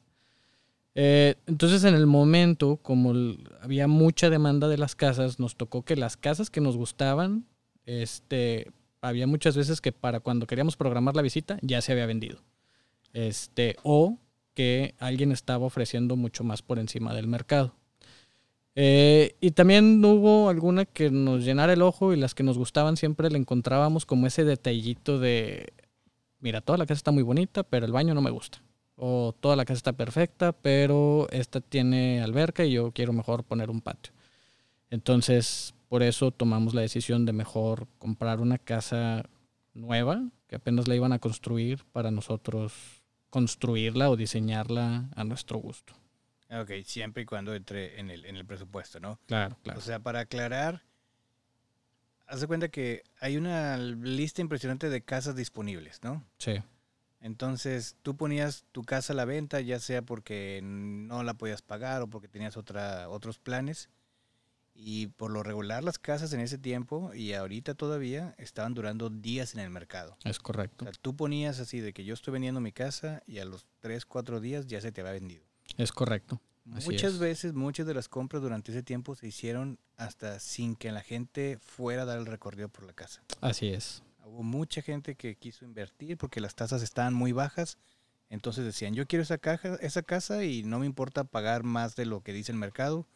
Eh, 0.96 1.36
entonces 1.46 1.84
en 1.84 1.94
el 1.94 2.08
momento, 2.08 2.78
como 2.78 3.14
había 3.62 3.88
mucha 3.88 4.30
demanda 4.30 4.70
de 4.70 4.78
las 4.78 4.96
casas, 4.96 5.40
nos 5.40 5.56
tocó 5.58 5.84
que 5.84 5.98
las 5.98 6.16
casas 6.16 6.50
que 6.50 6.62
nos 6.62 6.78
gustaban, 6.78 7.46
este, 7.86 8.72
había 9.02 9.28
muchas 9.28 9.58
veces 9.58 9.82
que 9.82 9.92
para 9.92 10.22
cuando 10.22 10.48
queríamos 10.48 10.78
programar 10.78 11.16
la 11.16 11.22
visita 11.22 11.60
ya 11.62 11.82
se 11.82 11.92
había 11.92 12.06
vendido. 12.06 12.40
Este, 13.14 13.76
o 13.84 14.18
que 14.54 14.96
alguien 15.00 15.32
estaba 15.32 15.66
ofreciendo 15.66 16.16
mucho 16.16 16.44
más 16.44 16.62
por 16.62 16.80
encima 16.80 17.14
del 17.14 17.28
mercado. 17.28 17.76
Eh, 18.78 19.36
y 19.40 19.52
también 19.52 20.04
hubo 20.04 20.50
alguna 20.50 20.86
que 20.86 21.10
nos 21.10 21.44
llenara 21.46 21.74
el 21.74 21.82
ojo 21.82 22.14
y 22.14 22.18
las 22.18 22.36
que 22.36 22.44
nos 22.44 22.58
gustaban 22.58 22.98
siempre 22.98 23.30
le 23.30 23.38
encontrábamos 23.38 24.06
como 24.06 24.28
ese 24.28 24.44
detallito 24.44 25.20
de, 25.20 25.74
mira, 26.40 26.62
toda 26.62 26.78
la 26.78 26.86
casa 26.86 26.98
está 26.98 27.12
muy 27.12 27.24
bonita, 27.24 27.64
pero 27.64 27.86
el 27.86 27.94
baño 27.94 28.14
no 28.14 28.22
me 28.22 28.32
gusta. 28.32 28.62
O 28.96 29.36
toda 29.38 29.56
la 29.56 29.66
casa 29.66 29.78
está 29.78 29.94
perfecta, 29.94 30.54
pero 30.54 31.28
esta 31.32 31.60
tiene 31.60 32.22
alberca 32.22 32.64
y 32.64 32.72
yo 32.72 32.92
quiero 32.92 33.12
mejor 33.14 33.44
poner 33.44 33.70
un 33.70 33.82
patio. 33.82 34.14
Entonces, 34.90 35.74
por 35.90 36.04
eso 36.04 36.32
tomamos 36.32 36.74
la 36.74 36.82
decisión 36.82 37.26
de 37.26 37.34
mejor 37.34 37.88
comprar 37.98 38.40
una 38.40 38.58
casa 38.58 39.26
nueva, 39.74 40.24
que 40.48 40.56
apenas 40.56 40.88
la 40.88 40.96
iban 40.96 41.12
a 41.12 41.20
construir, 41.20 41.84
para 41.92 42.12
nosotros 42.12 42.74
construirla 43.30 44.10
o 44.10 44.16
diseñarla 44.16 45.10
a 45.14 45.24
nuestro 45.26 45.58
gusto. 45.58 45.94
Ok, 46.50 46.72
siempre 46.86 47.24
y 47.24 47.26
cuando 47.26 47.54
entre 47.54 48.00
en 48.00 48.10
el, 48.10 48.26
en 48.26 48.38
el 48.38 48.46
presupuesto, 48.46 49.00
¿no? 49.00 49.20
Claro, 49.26 49.58
claro. 49.64 49.80
O 49.80 49.82
sea, 49.82 50.00
para 50.00 50.22
aclarar, 50.22 50.84
haz 52.28 52.40
de 52.40 52.48
cuenta 52.48 52.70
que 52.70 53.04
hay 53.20 53.36
una 53.36 53.78
lista 53.78 54.42
impresionante 54.42 54.90
de 54.90 55.02
casas 55.02 55.36
disponibles, 55.36 56.02
¿no? 56.04 56.24
Sí. 56.38 56.62
Entonces, 57.26 57.96
tú 58.04 58.16
ponías 58.16 58.66
tu 58.72 58.84
casa 58.84 59.14
a 59.14 59.16
la 59.16 59.26
venta, 59.26 59.60
ya 59.60 59.80
sea 59.80 60.04
porque 60.04 60.60
no 60.64 61.24
la 61.24 61.34
podías 61.34 61.64
pagar 61.64 62.04
o 62.04 62.08
porque 62.08 62.28
tenías 62.28 62.56
otra, 62.56 63.10
otros 63.10 63.40
planes. 63.40 63.90
Y 64.76 65.08
por 65.08 65.32
lo 65.32 65.42
regular, 65.42 65.84
las 65.84 65.98
casas 65.98 66.34
en 66.34 66.40
ese 66.40 66.60
tiempo 66.60 67.16
y 67.16 67.34
ahorita 67.34 67.74
todavía 67.74 68.36
estaban 68.38 68.76
durando 68.76 69.10
días 69.10 69.56
en 69.56 69.62
el 69.62 69.72
mercado. 69.72 70.16
Es 70.24 70.38
correcto. 70.38 70.86
O 70.86 70.88
sea, 70.88 70.94
tú 71.02 71.16
ponías 71.16 71.60
así 71.60 71.80
de 71.80 71.94
que 71.94 72.06
yo 72.06 72.14
estoy 72.14 72.32
vendiendo 72.34 72.62
mi 72.62 72.72
casa 72.72 73.24
y 73.26 73.40
a 73.40 73.46
los 73.46 73.66
3, 73.80 74.06
4 74.06 74.40
días 74.40 74.68
ya 74.68 74.80
se 74.80 74.92
te 74.92 75.02
había 75.02 75.14
vendido. 75.14 75.44
Es 75.78 75.92
correcto. 75.92 76.40
Así 76.76 76.92
Muchas 76.92 77.14
es. 77.14 77.20
veces, 77.20 77.54
muchas 77.54 77.88
de 77.88 77.96
las 77.96 78.08
compras 78.08 78.44
durante 78.44 78.72
ese 78.72 78.84
tiempo 78.84 79.16
se 79.16 79.28
hicieron 79.28 79.80
hasta 79.98 80.40
sin 80.40 80.76
que 80.76 80.92
la 80.92 81.02
gente 81.02 81.58
fuera 81.60 82.04
a 82.04 82.06
dar 82.06 82.20
el 82.20 82.28
recorrido 82.28 82.70
por 82.70 82.86
la 82.86 82.94
casa. 82.94 83.24
Así 83.42 83.70
es. 83.70 84.04
Hubo 84.26 84.42
mucha 84.42 84.82
gente 84.82 85.16
que 85.16 85.36
quiso 85.36 85.66
invertir 85.66 86.18
porque 86.18 86.42
las 86.42 86.56
tasas 86.56 86.82
estaban 86.82 87.14
muy 87.14 87.32
bajas. 87.32 87.78
Entonces 88.30 88.66
decían, 88.66 88.96
yo 88.96 89.06
quiero 89.06 89.22
esa, 89.22 89.38
caja, 89.38 89.76
esa 89.82 90.02
casa 90.02 90.44
y 90.44 90.64
no 90.64 90.80
me 90.80 90.88
importa 90.88 91.24
pagar 91.24 91.64
más 91.64 91.96
de 91.96 92.06
lo 92.06 92.22
que 92.22 92.34
dice 92.34 92.52
el 92.52 92.58
mercado, 92.58 93.08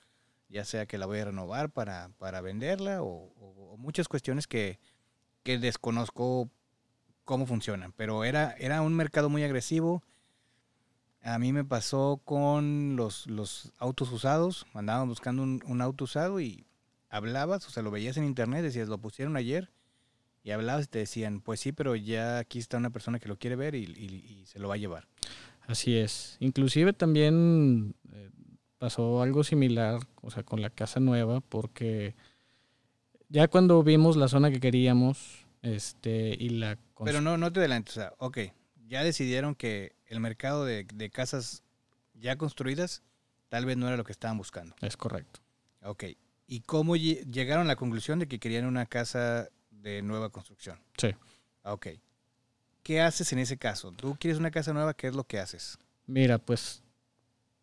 ya 0.50 0.66
sea 0.66 0.86
que 0.86 1.00
la 1.00 1.08
voy 1.08 1.20
a 1.20 1.25
renovar 1.25 1.72
para, 1.72 2.10
para 2.20 2.42
venderla 2.42 3.01
o, 3.01 3.34
muchas 3.78 4.08
cuestiones 4.08 4.46
que, 4.46 4.78
que 5.44 5.58
desconozco 5.58 6.50
cómo 7.25 7.48
funcionan. 7.48 7.92
Pero 7.94 8.24
era, 8.24 8.56
era 8.60 8.82
un 8.82 8.94
mercado 8.94 9.30
muy 9.30 9.44
agresivo. 9.44 10.04
A 11.24 11.39
mí 11.39 11.54
me 11.54 11.63
pasó 11.63 12.22
con 12.24 12.96
los, 12.96 13.25
los 13.25 13.72
autos 13.80 14.12
usados. 14.12 14.68
Andaban 14.74 15.08
buscando 15.08 15.42
un, 15.42 15.63
un 15.66 15.82
auto 15.82 16.04
usado 16.04 16.39
y 16.39 16.68
hablabas, 17.10 17.66
o 17.68 17.72
sea, 17.72 17.82
lo 17.82 17.89
veías 17.89 18.18
en 18.18 18.25
internet, 18.25 18.62
decías, 18.62 18.89
lo 18.89 19.00
pusieron 19.00 19.38
ayer. 19.38 19.72
Y 20.50 20.51
hablabas 20.51 20.86
y 20.86 20.89
te 20.89 20.98
decían, 20.98 21.41
pues 21.41 21.60
sí, 21.60 21.72
pero 21.74 21.96
ya 21.96 22.39
aquí 22.39 22.58
está 22.58 22.77
una 22.77 22.89
persona 22.89 23.20
que 23.20 23.27
lo 23.27 23.38
quiere 23.38 23.56
ver 23.56 23.75
y, 23.75 23.84
y- 23.84 24.39
y 24.41 24.46
se 24.48 24.58
lo 24.58 24.68
va 24.68 24.74
a 24.74 24.77
llevar. 24.77 25.08
Así 25.68 25.96
es. 25.96 26.38
Inclusive 26.39 26.91
también 26.94 27.94
eh, 28.12 28.32
pasó 28.79 29.22
algo 29.22 29.44
similar, 29.44 30.00
o 30.24 30.32
sea, 30.32 30.41
con 30.41 30.60
la 30.63 30.72
casa 30.72 31.00
nueva, 31.00 31.39
porque 31.41 32.15
ya 33.27 33.48
cuando 33.48 33.84
vimos 33.84 34.18
la 34.18 34.27
zona 34.27 34.50
que 34.50 34.60
queríamos, 34.60 35.46
este, 35.62 36.36
y 36.39 36.50
la 36.50 36.79
Pero 37.06 37.22
no, 37.22 37.38
no 37.38 37.53
te 37.53 37.60
adelantes, 37.60 37.98
o 37.98 38.00
sea, 38.00 38.13
ok, 38.18 38.39
ya 38.88 39.03
decidieron 39.03 39.53
que 39.53 39.94
el 40.08 40.20
mercado 40.20 40.65
de, 40.65 40.88
de 40.96 41.12
casas 41.12 41.62
ya 42.15 42.38
construidas 42.38 43.03
tal 43.50 43.65
vez 43.65 43.77
no 43.77 43.88
era 43.88 43.98
lo 43.98 44.03
que 44.03 44.13
estaban 44.13 44.39
buscando. 44.39 44.75
es 44.82 44.98
correcto. 44.98 45.41
Ok, 45.84 46.06
¿y 46.48 46.62
cómo 46.62 46.96
lle- 46.96 47.24
llegaron 47.32 47.65
a 47.65 47.68
la 47.68 47.75
conclusión 47.75 48.18
de 48.18 48.27
que 48.27 48.39
querían 48.39 48.65
una 48.65 48.88
casa 48.88 49.50
de 49.82 50.02
nueva 50.02 50.30
construcción? 50.30 50.80
Sí. 50.98 51.10
Ok. 51.64 51.88
¿Qué 52.84 53.02
haces 53.02 53.32
en 53.34 53.40
ese 53.40 53.58
caso? 53.58 53.92
Tú 53.92 54.16
quieres 54.20 54.40
una 54.40 54.52
casa 54.52 54.74
nueva, 54.74 54.94
¿qué 54.94 55.08
es 55.08 55.16
lo 55.16 55.24
que 55.24 55.40
haces? 55.40 55.78
Mira, 56.08 56.40
pues 56.40 56.84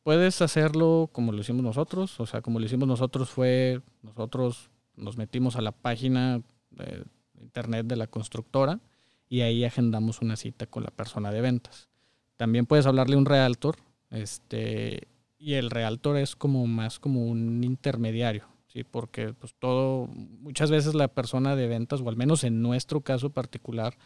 puedes 0.03 0.41
hacerlo 0.41 1.11
como 1.13 1.33
lo 1.33 1.41
hicimos 1.41 1.65
nosotros, 1.65 2.21
o 2.21 2.27
sea, 2.27 2.43
como 2.43 2.61
lo 2.61 2.67
hicimos 2.67 2.87
nosotros 2.87 3.31
fue, 3.31 3.81
nosotros 4.03 4.71
nos 4.95 5.17
metimos 5.17 5.57
a 5.57 5.63
la 5.63 5.73
página 5.73 6.43
de 6.71 7.05
internet 7.41 7.87
de 7.87 7.97
la 7.97 8.07
constructora 8.07 8.81
y 9.29 9.41
ahí 9.41 9.65
agendamos 9.65 10.21
una 10.21 10.37
cita 10.37 10.67
con 10.67 10.85
la 10.85 10.91
persona 10.91 11.33
de 11.33 11.41
ventas. 11.41 11.89
También 12.37 12.67
puedes 12.67 12.87
hablarle 12.87 13.17
a 13.17 13.19
un 13.19 13.25
realtor, 13.25 13.79
este, 14.11 15.09
y 15.39 15.55
el 15.55 15.71
realtor 15.71 16.17
es 16.19 16.37
como 16.37 16.67
más 16.67 16.99
como 16.99 17.25
un 17.25 17.65
intermediario, 17.65 18.47
sí, 18.76 18.85
porque 18.85 19.33
pues 19.33 19.54
todo, 19.59 20.06
muchas 20.06 20.71
veces 20.71 20.95
la 20.95 21.09
persona 21.09 21.56
de 21.56 21.66
ventas, 21.66 22.02
o 22.02 22.09
al 22.09 22.16
menos 22.16 22.45
en 22.45 22.61
nuestro 22.61 23.00
caso 23.00 23.30
particular, 23.30 23.97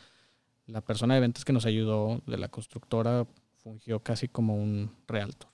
la 0.66 0.80
persona 0.80 1.14
de 1.14 1.20
ventas 1.20 1.44
que 1.44 1.52
nos 1.52 1.66
ayudó 1.66 2.22
de 2.26 2.38
la 2.38 2.48
constructora 2.48 3.26
fungió 3.64 4.00
casi 4.00 4.28
como 4.28 4.54
un 4.54 4.92
realtor. 5.08 5.50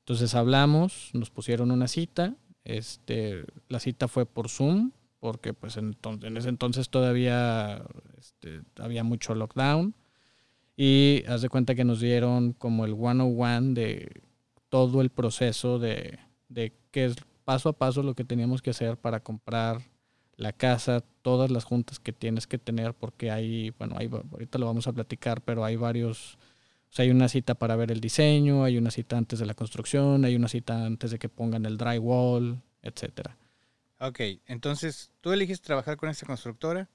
Entonces 0.00 0.34
hablamos, 0.34 1.10
nos 1.12 1.30
pusieron 1.30 1.70
una 1.70 1.88
cita, 1.88 2.36
este, 2.64 3.44
la 3.68 3.80
cita 3.80 4.08
fue 4.08 4.24
por 4.24 4.48
Zoom, 4.48 4.92
porque 5.20 5.52
pues 5.52 5.76
en, 5.76 5.96
ese 6.36 6.48
entonces 6.48 6.88
todavía 6.88 7.84
este, 8.18 8.62
había 8.78 9.04
mucho 9.04 9.34
lockdown. 9.34 9.94
Y 10.76 11.22
haz 11.28 11.40
de 11.42 11.48
cuenta 11.50 11.74
que 11.74 11.84
nos 11.84 12.00
dieron 12.00 12.52
como 12.52 12.84
el 12.84 12.94
101 12.94 13.74
de 13.74 14.22
todo 14.70 15.02
el 15.02 15.10
proceso 15.10 15.78
de, 15.78 16.18
de 16.48 16.72
qué 16.90 17.04
es 17.04 17.16
paso 17.44 17.68
a 17.68 17.72
paso 17.72 18.02
lo 18.02 18.14
que 18.14 18.24
teníamos 18.24 18.62
que 18.62 18.70
hacer 18.70 18.96
para 18.96 19.20
comprar 19.20 19.82
la 20.36 20.52
casa, 20.52 21.02
todas 21.22 21.50
las 21.50 21.64
juntas 21.64 22.00
que 22.00 22.12
tienes 22.12 22.46
que 22.46 22.58
tener, 22.58 22.94
porque 22.94 23.30
hay, 23.30 23.70
bueno, 23.78 23.96
hay, 23.98 24.08
ahorita 24.08 24.58
lo 24.58 24.66
vamos 24.66 24.86
a 24.86 24.92
platicar, 24.92 25.40
pero 25.42 25.64
hay 25.64 25.76
varios, 25.76 26.34
o 26.90 26.94
sea, 26.94 27.04
hay 27.04 27.10
una 27.10 27.28
cita 27.28 27.54
para 27.54 27.76
ver 27.76 27.92
el 27.92 28.00
diseño, 28.00 28.64
hay 28.64 28.76
una 28.78 28.90
cita 28.90 29.16
antes 29.16 29.38
de 29.38 29.46
la 29.46 29.54
construcción, 29.54 30.24
hay 30.24 30.34
una 30.34 30.48
cita 30.48 30.84
antes 30.84 31.10
de 31.10 31.18
que 31.18 31.28
pongan 31.28 31.66
el 31.66 31.76
drywall, 31.76 32.60
etcétera. 32.82 33.36
Ok, 34.00 34.20
entonces 34.46 35.10
tú 35.20 35.32
eliges 35.32 35.60
trabajar 35.62 35.96
con 35.96 36.08
esta 36.08 36.26
constructora. 36.26 36.88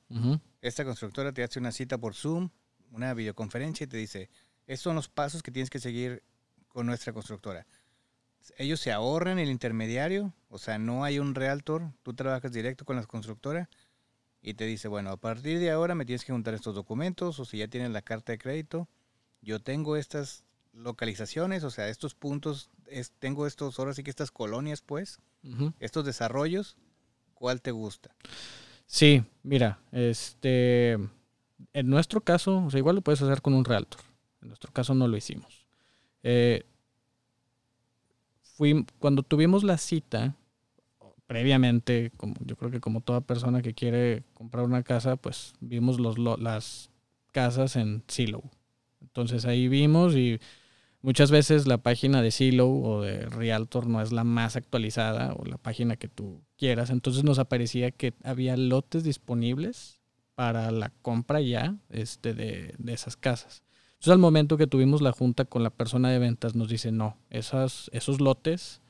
Esta 0.62 0.84
constructora 0.84 1.32
te 1.32 1.44
hace 1.44 1.60
una 1.60 1.72
cita 1.72 1.98
por 1.98 2.14
Zoom, 2.14 2.50
una 2.92 3.14
videoconferencia 3.14 3.86
y 3.86 3.88
te 3.88 3.98
dice, 3.98 4.30
estos 4.68 4.84
son 4.84 4.96
los 4.96 5.08
pasos 5.08 5.42
que 5.42 5.52
tienes 5.52 5.70
que 5.70 5.80
seguir 5.80 6.24
con 6.68 6.86
nuestra 6.86 7.14
constructora. 7.14 7.66
Ellos 8.58 8.80
se 8.80 8.92
ahorran 8.92 9.40
el 9.40 9.50
intermediario, 9.50 10.34
o 10.50 10.58
sea, 10.58 10.78
no 10.78 11.04
hay 11.04 11.20
un 11.20 11.36
realtor, 11.36 11.92
tú 12.04 12.14
trabajas 12.14 12.52
directo 12.52 12.86
con 12.86 12.96
la 12.96 13.06
constructora 13.06 13.70
y 14.42 14.54
te 14.56 14.66
dice, 14.66 14.88
bueno, 14.88 15.12
a 15.12 15.18
partir 15.18 15.60
de 15.60 15.72
ahora 15.72 15.96
me 15.96 16.06
tienes 16.06 16.26
que 16.26 16.32
juntar 16.32 16.54
estos 16.54 16.76
documentos 16.76 17.40
o 17.40 17.46
si 17.46 17.58
ya 17.60 17.68
tienes 17.68 17.92
la 17.92 18.02
carta 18.02 18.32
de 18.32 18.38
crédito, 18.38 18.88
yo 19.42 19.60
tengo 19.62 19.96
estas 19.96 20.44
localizaciones, 20.74 21.64
o 21.64 21.70
sea, 21.72 21.90
estos 21.90 22.16
puntos, 22.16 22.70
es- 22.88 23.12
tengo 23.20 23.48
estos, 23.48 23.78
ahora 23.80 23.94
sí 23.94 24.04
que 24.04 24.10
estas 24.10 24.32
colonias, 24.32 24.82
pues, 24.82 25.20
estos 25.80 26.06
desarrollos, 26.06 26.76
¿cuál 27.34 27.62
te 27.62 27.72
gusta? 27.72 28.14
Sí, 28.86 29.24
mira, 29.44 29.80
este, 29.92 30.94
en 30.94 31.90
nuestro 31.90 32.22
caso, 32.22 32.66
o 32.66 32.70
sea, 32.70 32.78
igual 32.80 32.96
lo 32.96 33.02
puedes 33.02 33.22
hacer 33.22 33.42
con 33.42 33.54
un 33.54 33.64
realtor. 33.66 34.02
En 34.42 34.48
nuestro 34.50 34.72
caso 34.72 34.94
no 34.96 35.08
lo 35.08 35.16
hicimos. 35.18 35.66
Eh, 36.24 36.66
fui, 38.60 38.86
cuando 39.00 39.24
tuvimos 39.24 39.64
la 39.64 39.80
cita, 39.80 40.36
previamente, 41.28 42.12
como, 42.18 42.36
yo 42.46 42.56
creo 42.58 42.72
que 42.72 42.80
como 42.80 43.02
toda 43.02 43.22
persona 43.22 43.62
que 43.62 43.74
quiere 43.74 44.24
comprar 44.34 44.66
una 44.66 44.84
casa, 44.84 45.16
pues 45.16 45.54
vimos 45.60 46.00
los, 46.00 46.18
lo- 46.18 46.38
las 46.38 46.90
casas 47.32 47.76
en 47.76 48.04
Zillow. 48.12 48.44
Entonces 49.02 49.46
ahí 49.46 49.68
vimos 49.68 50.16
y 50.16 50.40
muchas 51.02 51.32
veces 51.32 51.68
la 51.68 51.80
página 51.80 52.22
de 52.22 52.32
Zillow 52.32 52.84
o 52.86 53.02
de 53.02 53.26
Realtor 53.28 53.88
no 53.88 54.02
es 54.02 54.12
la 54.12 54.24
más 54.26 54.56
actualizada 54.56 55.34
o 55.34 55.46
la 55.46 55.58
página 55.58 55.98
que 55.98 56.08
tú 56.10 56.42
quieras. 56.58 56.90
Entonces 56.92 57.24
nos 57.24 57.40
aparecía 57.40 57.92
que 57.92 58.14
había 58.24 58.58
lotes 58.58 59.04
disponibles 59.04 60.02
para 60.36 60.72
la 60.72 60.92
compra 61.02 61.42
ya 61.42 61.78
este, 61.90 62.34
de, 62.34 62.76
de 62.78 62.94
esas 62.94 63.18
casas. 63.18 63.64
Entonces 64.00 64.14
al 64.14 64.20
momento 64.20 64.56
que 64.56 64.66
tuvimos 64.66 65.02
la 65.02 65.12
junta 65.12 65.44
con 65.44 65.62
la 65.62 65.72
persona 65.72 66.10
de 66.10 66.20
ventas 66.20 66.56
nos 66.56 66.70
dice, 66.70 66.90
no, 66.94 67.18
esas, 67.30 67.92
esos 67.92 68.22
lotes 68.22 68.82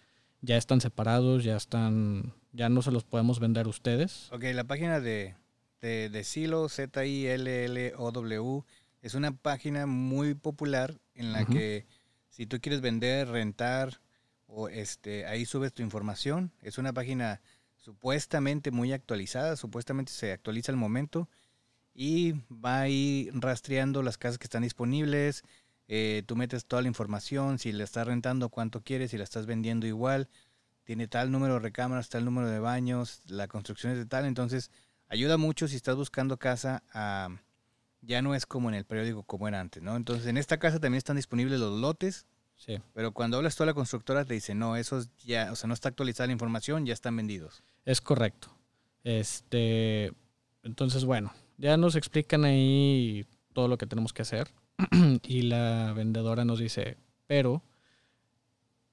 ya 0.42 0.56
están 0.56 0.82
separados, 0.82 1.44
ya 1.44 1.58
están, 1.58 2.36
ya 2.54 2.70
no 2.70 2.84
se 2.84 2.92
los 2.92 3.06
podemos 3.06 3.40
vender 3.40 3.66
a 3.66 3.70
ustedes. 3.70 4.32
Ok, 4.32 4.44
la 4.54 4.66
página 4.66 5.00
de, 5.00 5.34
de, 5.82 6.10
de 6.12 6.24
Silo, 6.24 6.70
Z-I-L-L-O-W, 6.70 8.64
es 9.02 9.16
una 9.16 9.32
página 9.32 9.88
muy 9.88 10.36
popular 10.36 11.00
en 11.16 11.32
la 11.32 11.44
que 11.44 11.88
si 12.30 12.46
tú 12.46 12.60
quieres 12.62 12.82
vender, 12.82 13.30
rentar, 13.30 14.02
o 14.46 14.70
este, 14.70 15.26
ahí 15.26 15.44
subes 15.44 15.74
tu 15.74 15.82
información. 15.82 16.52
Es 16.62 16.78
una 16.78 16.94
página 16.94 17.42
supuestamente 17.78 18.70
muy 18.70 18.94
actualizada, 18.94 19.56
supuestamente 19.56 20.12
se 20.12 20.34
actualiza 20.34 20.72
al 20.72 20.78
momento 20.78 21.28
y 22.02 22.32
va 22.50 22.80
ahí 22.80 23.30
rastreando 23.34 24.02
las 24.02 24.18
casas 24.18 24.38
que 24.38 24.46
están 24.46 24.64
disponibles. 24.64 25.44
eh, 25.90 26.24
tú 26.28 26.36
metes 26.38 26.66
toda 26.66 26.82
la 26.84 26.88
información, 26.88 27.60
si 27.60 27.74
la 27.74 27.84
estás 27.84 28.08
rentando, 28.08 28.48
cuánto 28.50 28.82
quieres, 28.84 29.12
si 29.12 29.18
la 29.18 29.24
estás 29.26 29.46
vendiendo 29.48 29.86
igual, 29.86 30.30
tiene 30.86 31.08
tal 31.10 31.30
número 31.30 31.56
de 31.56 31.60
recámaras, 31.62 32.08
tal 32.10 32.24
número 32.24 32.48
de 32.48 32.60
baños, 32.60 33.22
la 33.28 33.48
construcción 33.50 33.92
es 33.92 33.98
de 33.98 34.06
tal, 34.06 34.26
entonces 34.26 34.72
ayuda 35.10 35.38
mucho 35.38 35.68
si 35.68 35.76
estás 35.76 35.96
buscando 35.98 36.38
casa 36.38 36.84
a, 36.94 37.30
Ya 38.02 38.22
no 38.22 38.34
es 38.34 38.46
como 38.46 38.70
en 38.70 38.76
el 38.76 38.86
periódico 38.86 39.24
como 39.24 39.48
era 39.50 39.60
antes, 39.60 39.84
¿no? 39.84 39.96
Entonces, 39.98 40.26
en 40.28 40.38
esta 40.38 40.58
casa 40.58 40.80
también 40.80 41.00
están 41.00 41.18
disponibles 41.18 41.60
los 41.60 41.78
lotes, 41.82 42.26
Sí. 42.56 42.78
pero 42.94 43.12
cuando 43.12 43.36
hablas 43.38 43.56
tú 43.58 43.64
a 43.64 43.66
la 43.66 43.74
constructora 43.74 44.24
te 44.24 44.36
dice, 44.36 44.54
no, 44.56 44.78
esos 44.78 45.10
ya, 45.26 45.52
o 45.52 45.56
sea, 45.58 45.68
no 45.68 45.74
está 45.74 45.90
actualizada 45.90 46.28
la 46.28 46.34
información, 46.34 46.86
ya 46.86 46.94
están 46.94 47.18
vendidos. 47.18 47.62
Es 47.84 48.00
correcto. 48.00 48.48
Este, 49.04 50.14
entonces, 50.64 51.04
bueno, 51.04 51.34
ya 51.60 51.78
nos 51.78 51.96
explican 51.96 52.46
ahí 52.46 53.26
todo 53.54 53.68
lo 53.68 53.78
que 53.78 53.86
tenemos 53.86 54.14
que 54.14 54.24
hacer. 54.24 54.50
y 55.24 55.44
la 55.44 55.94
vendedora 55.94 56.46
nos 56.46 56.60
dice, 56.60 56.98
pero 57.28 57.62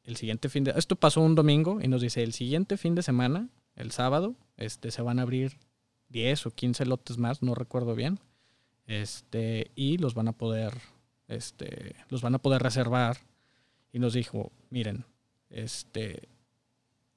el 0.04 0.16
siguiente 0.16 0.49
fin 0.49 0.64
de 0.64 0.75
esto 0.76 0.96
pasó 0.96 1.20
un 1.23 1.35
domingo 1.35 1.80
y 1.80 1.88
nos 1.88 2.02
dice, 2.02 2.23
el 2.23 2.32
siguiente 2.32 2.76
fin 2.76 2.94
de 2.94 3.02
semana, 3.02 3.49
el 3.75 3.92
sábado, 3.92 4.35
este 4.56 4.90
se 4.90 5.02
van 5.02 5.18
a 5.18 5.23
abrir 5.23 5.58
10 6.11 6.46
o 6.46 6.50
15 6.50 6.85
lotes 6.87 7.18
más, 7.18 7.42
no 7.42 7.54
recuerdo 7.54 7.94
bien. 7.94 8.20
Este, 8.87 9.70
y 9.75 9.99
los 9.99 10.14
van 10.14 10.28
a 10.28 10.32
poder 10.32 10.75
este, 11.28 11.96
los 12.08 12.23
van 12.23 12.35
a 12.35 12.38
poder 12.38 12.62
reservar 12.62 13.18
y 13.92 13.99
nos 13.99 14.12
dijo, 14.14 14.52
miren, 14.70 15.04
este, 15.50 16.28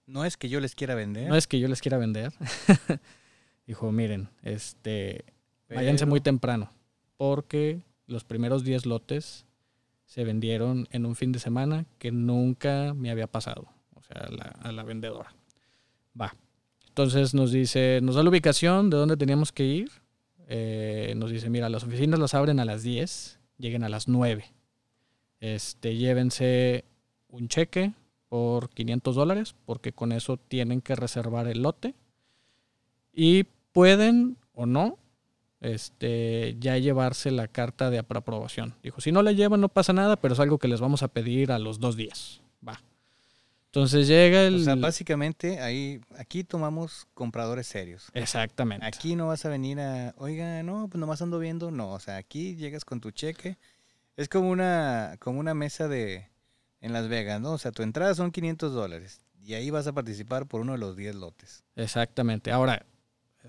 No 0.06 0.26
es 0.26 0.38
que 0.38 0.50
yo 0.50 0.60
les 0.60 0.76
quiera 0.76 0.96
vender. 0.96 1.30
no 1.30 1.36
es 1.36 1.48
que 1.48 1.60
yo 1.60 1.68
les 1.68 1.82
quiera 1.82 1.98
vender. 1.98 2.34
Dijo, 3.68 3.92
miren, 3.92 4.30
este, 4.42 5.26
váyanse 5.76 6.06
pero- 6.06 6.10
muy 6.12 6.22
temprano, 6.22 6.72
porque 7.18 7.82
los 8.08 8.24
primeros 8.24 8.64
10 8.64 8.86
lotes 8.86 9.46
se 10.06 10.24
vendieron 10.24 10.88
en 10.92 11.06
un 11.06 11.16
fin 11.16 11.32
de 11.32 11.40
semana 11.40 11.86
que 12.00 12.12
nunca 12.12 12.94
me 12.96 13.12
había 13.12 13.28
pasado, 13.28 13.68
o 13.94 14.02
sea, 14.02 14.22
a 14.22 14.32
la, 14.32 14.44
a 14.62 14.72
la 14.72 14.84
vendedora. 14.84 15.34
Va. 16.20 16.36
Entonces 16.88 17.34
nos 17.34 17.52
dice, 17.52 18.00
nos 18.02 18.16
da 18.16 18.24
la 18.24 18.30
ubicación 18.30 18.90
de 18.90 18.98
dónde 18.98 19.16
teníamos 19.16 19.52
que 19.52 19.64
ir. 19.64 19.92
Eh, 20.48 21.14
nos 21.16 21.30
dice, 21.30 21.50
mira, 21.50 21.70
las 21.70 21.84
oficinas 21.84 22.20
las 22.20 22.34
abren 22.34 22.60
a 22.60 22.66
las 22.66 22.82
10, 22.82 23.40
lleguen 23.58 23.84
a 23.84 23.90
las 23.90 24.08
9. 24.08 24.46
Este, 25.40 25.96
llévense 25.96 26.84
un 27.30 27.48
cheque 27.48 27.94
por 28.28 28.70
500 28.72 29.16
dólares, 29.16 29.56
porque 29.66 29.94
con 29.94 30.12
eso 30.12 30.38
tienen 30.38 30.82
que 30.82 30.96
reservar 30.96 31.48
el 31.48 31.62
lote. 31.62 31.94
Y 33.14 33.44
pueden 33.72 34.38
o 34.54 34.66
no 34.66 34.98
este, 35.62 36.56
ya 36.60 36.78
llevarse 36.78 37.32
la 37.32 37.48
carta 37.48 37.90
de 37.90 38.00
aprobación. 38.00 38.76
Dijo, 38.84 39.02
si 39.02 39.12
no 39.12 39.22
la 39.22 39.32
llevan 39.32 39.62
no 39.62 39.70
pasa 39.70 39.94
nada, 39.94 40.16
pero 40.16 40.34
es 40.34 40.40
algo 40.40 40.58
que 40.58 40.68
les 40.68 40.80
vamos 40.80 41.04
a 41.04 41.08
pedir 41.10 41.52
a 41.52 41.60
los 41.60 41.80
dos 41.80 41.96
días. 41.96 42.42
Va. 42.66 42.82
Entonces 43.66 44.08
llega 44.08 44.48
el... 44.48 44.56
O 44.56 44.64
sea, 44.64 44.76
básicamente 44.76 45.60
ahí, 45.60 46.02
aquí 46.18 46.44
tomamos 46.44 47.08
compradores 47.14 47.68
serios. 47.68 48.08
Exactamente. 48.14 48.86
Aquí 48.86 49.16
no 49.16 49.28
vas 49.28 49.46
a 49.46 49.50
venir 49.50 49.80
a, 49.80 50.16
oiga, 50.18 50.64
no, 50.64 50.88
pues 50.88 51.00
nomás 51.00 51.22
ando 51.22 51.38
viendo. 51.38 51.70
No, 51.70 51.92
o 51.92 52.00
sea, 52.00 52.18
aquí 52.18 52.56
llegas 52.56 52.84
con 52.84 53.00
tu 53.00 53.12
cheque. 53.12 53.58
Es 54.18 54.28
como 54.28 54.50
una, 54.50 55.18
como 55.20 55.40
una 55.40 55.54
mesa 55.54 55.88
de, 55.88 56.28
en 56.82 56.94
Las 56.94 57.10
Vegas, 57.10 57.40
¿no? 57.42 57.52
O 57.52 57.58
sea, 57.58 57.72
tu 57.72 57.84
entrada 57.84 58.16
son 58.16 58.32
500 58.32 58.74
dólares. 58.74 59.22
Y 59.44 59.54
ahí 59.54 59.70
vas 59.70 59.88
a 59.88 59.94
participar 59.94 60.48
por 60.48 60.62
uno 60.62 60.74
de 60.74 60.80
los 60.80 60.96
10 60.96 61.16
lotes. 61.16 61.64
Exactamente. 61.76 62.52
Ahora, 62.52 62.86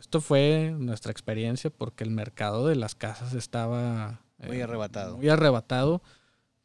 esto 0.01 0.21
fue 0.21 0.75
nuestra 0.77 1.13
experiencia 1.13 1.71
porque 1.71 2.03
el 2.05 2.11
mercado 2.11 2.67
de 2.67 2.75
las 2.77 2.95
casas 2.95 3.35
estaba 3.35 4.21
Muy 4.39 4.61
arrebatado. 4.61 5.17
Muy 5.19 5.29
arrebatado. 5.29 6.03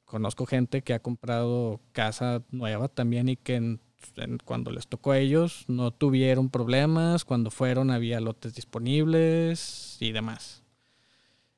Conozco 0.06 0.46
gente 0.46 0.82
que 0.82 0.94
ha 0.94 1.00
comprado 1.02 1.82
casa 1.92 2.42
nueva 2.52 2.88
también 2.88 3.28
y 3.30 3.36
que 3.36 3.56
en- 3.56 3.82
en- 4.18 4.38
cuando 4.38 4.72
les 4.72 4.88
tocó 4.88 5.12
a 5.12 5.18
ellos 5.20 5.66
no 5.68 5.92
tuvieron 5.92 6.50
problemas, 6.50 7.26
cuando 7.26 7.52
fueron 7.52 7.92
había 7.92 8.20
lotes 8.22 8.54
disponibles 8.56 9.98
y 10.00 10.12
demás. 10.12 10.64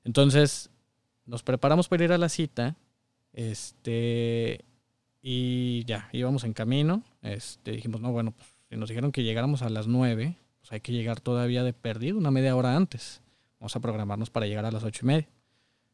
Entonces, 0.04 0.70
nos 1.26 1.44
preparamos 1.44 1.88
para 1.90 2.06
ir 2.06 2.12
a 2.14 2.18
la 2.18 2.30
cita. 2.30 2.76
Este 3.34 4.64
y 5.22 5.84
ya, 5.86 6.10
íbamos 6.14 6.44
en 6.46 6.54
camino. 6.54 7.04
Este, 7.22 7.72
dijimos, 7.72 8.00
no, 8.02 8.12
bueno, 8.12 8.32
pues 8.32 8.80
nos 8.80 8.88
dijeron 8.90 9.12
que 9.12 9.24
llegáramos 9.24 9.62
a 9.62 9.70
las 9.70 9.88
9, 9.88 10.38
pues 10.68 10.74
hay 10.74 10.82
que 10.82 10.92
llegar 10.92 11.22
todavía 11.22 11.64
de 11.64 11.72
perdido, 11.72 12.18
una 12.18 12.30
media 12.30 12.54
hora 12.54 12.76
antes. 12.76 13.22
Vamos 13.58 13.74
a 13.78 13.80
programarnos 13.80 14.30
para 14.30 14.48
llegar 14.48 14.66
a 14.66 14.72
las 14.72 14.84
ocho 14.84 15.06
y 15.06 15.08
media. 15.08 15.30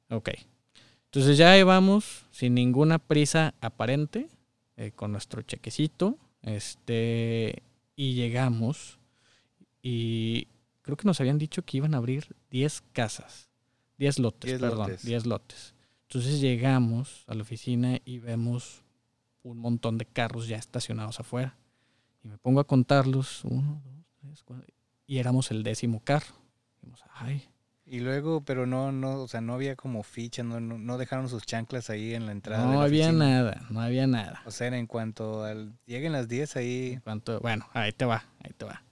Ok. 0.09 0.29
Entonces 1.05 1.37
ya 1.37 1.51
ahí 1.51 1.61
vamos, 1.61 2.25
sin 2.31 2.55
ninguna 2.55 2.97
prisa 2.97 3.53
aparente, 3.61 4.29
eh, 4.75 4.91
con 4.95 5.11
nuestro 5.11 5.43
chequecito. 5.43 6.17
Este, 6.41 7.61
y 7.95 8.15
llegamos. 8.15 8.97
Y 9.83 10.47
creo 10.81 10.97
que 10.97 11.05
nos 11.05 11.19
habían 11.19 11.37
dicho 11.37 11.61
que 11.61 11.77
iban 11.77 11.93
a 11.93 11.97
abrir 11.97 12.35
10 12.49 12.81
casas. 12.93 13.49
10 13.99 14.17
lotes, 14.17 14.49
10 14.49 14.59
perdón. 14.59 14.89
lotes. 14.89 15.05
10 15.05 15.25
lotes. 15.27 15.75
Entonces 16.07 16.41
llegamos 16.41 17.25
a 17.27 17.35
la 17.35 17.43
oficina 17.43 17.99
y 18.05 18.17
vemos 18.17 18.83
un 19.43 19.59
montón 19.59 19.99
de 19.99 20.07
carros 20.07 20.47
ya 20.47 20.57
estacionados 20.57 21.19
afuera. 21.19 21.59
Y 22.23 22.27
me 22.27 22.39
pongo 22.39 22.59
a 22.59 22.65
contarlos. 22.65 23.43
Uno, 23.45 23.79
dos. 23.85 24.02
Y 25.05 25.17
éramos 25.17 25.51
el 25.51 25.63
décimo 25.63 26.01
carro. 26.03 26.33
Dijimos, 26.75 27.03
ay, 27.13 27.49
Y 27.85 27.99
luego, 27.99 28.41
pero 28.45 28.65
no, 28.65 28.91
no, 28.91 29.21
o 29.21 29.27
sea, 29.27 29.41
no 29.41 29.53
había 29.53 29.75
como 29.75 30.03
ficha, 30.03 30.43
no, 30.43 30.59
no, 30.59 30.77
no 30.77 30.97
dejaron 30.97 31.27
sus 31.29 31.45
chanclas 31.45 31.89
ahí 31.89 32.13
en 32.13 32.25
la 32.25 32.31
entrada. 32.31 32.63
de 32.63 32.71
no 32.71 32.79
la 32.79 32.85
había 32.85 33.07
oficina. 33.07 33.25
nada, 33.25 33.61
no 33.69 33.81
había 33.81 34.07
nada. 34.07 34.41
O 34.45 34.51
sea, 34.51 34.67
en 34.67 34.87
cuanto 34.87 35.43
al, 35.43 35.73
lleguen 35.85 36.13
las 36.13 36.27
10 36.27 36.55
ahí, 36.55 36.91
En 36.93 36.99
cuanto, 37.01 37.39
bueno, 37.41 37.67
ahí 37.73 37.91
te 37.91 38.05
va, 38.05 38.25
ahí 38.43 38.53
te 38.57 38.65
va. 38.65 38.83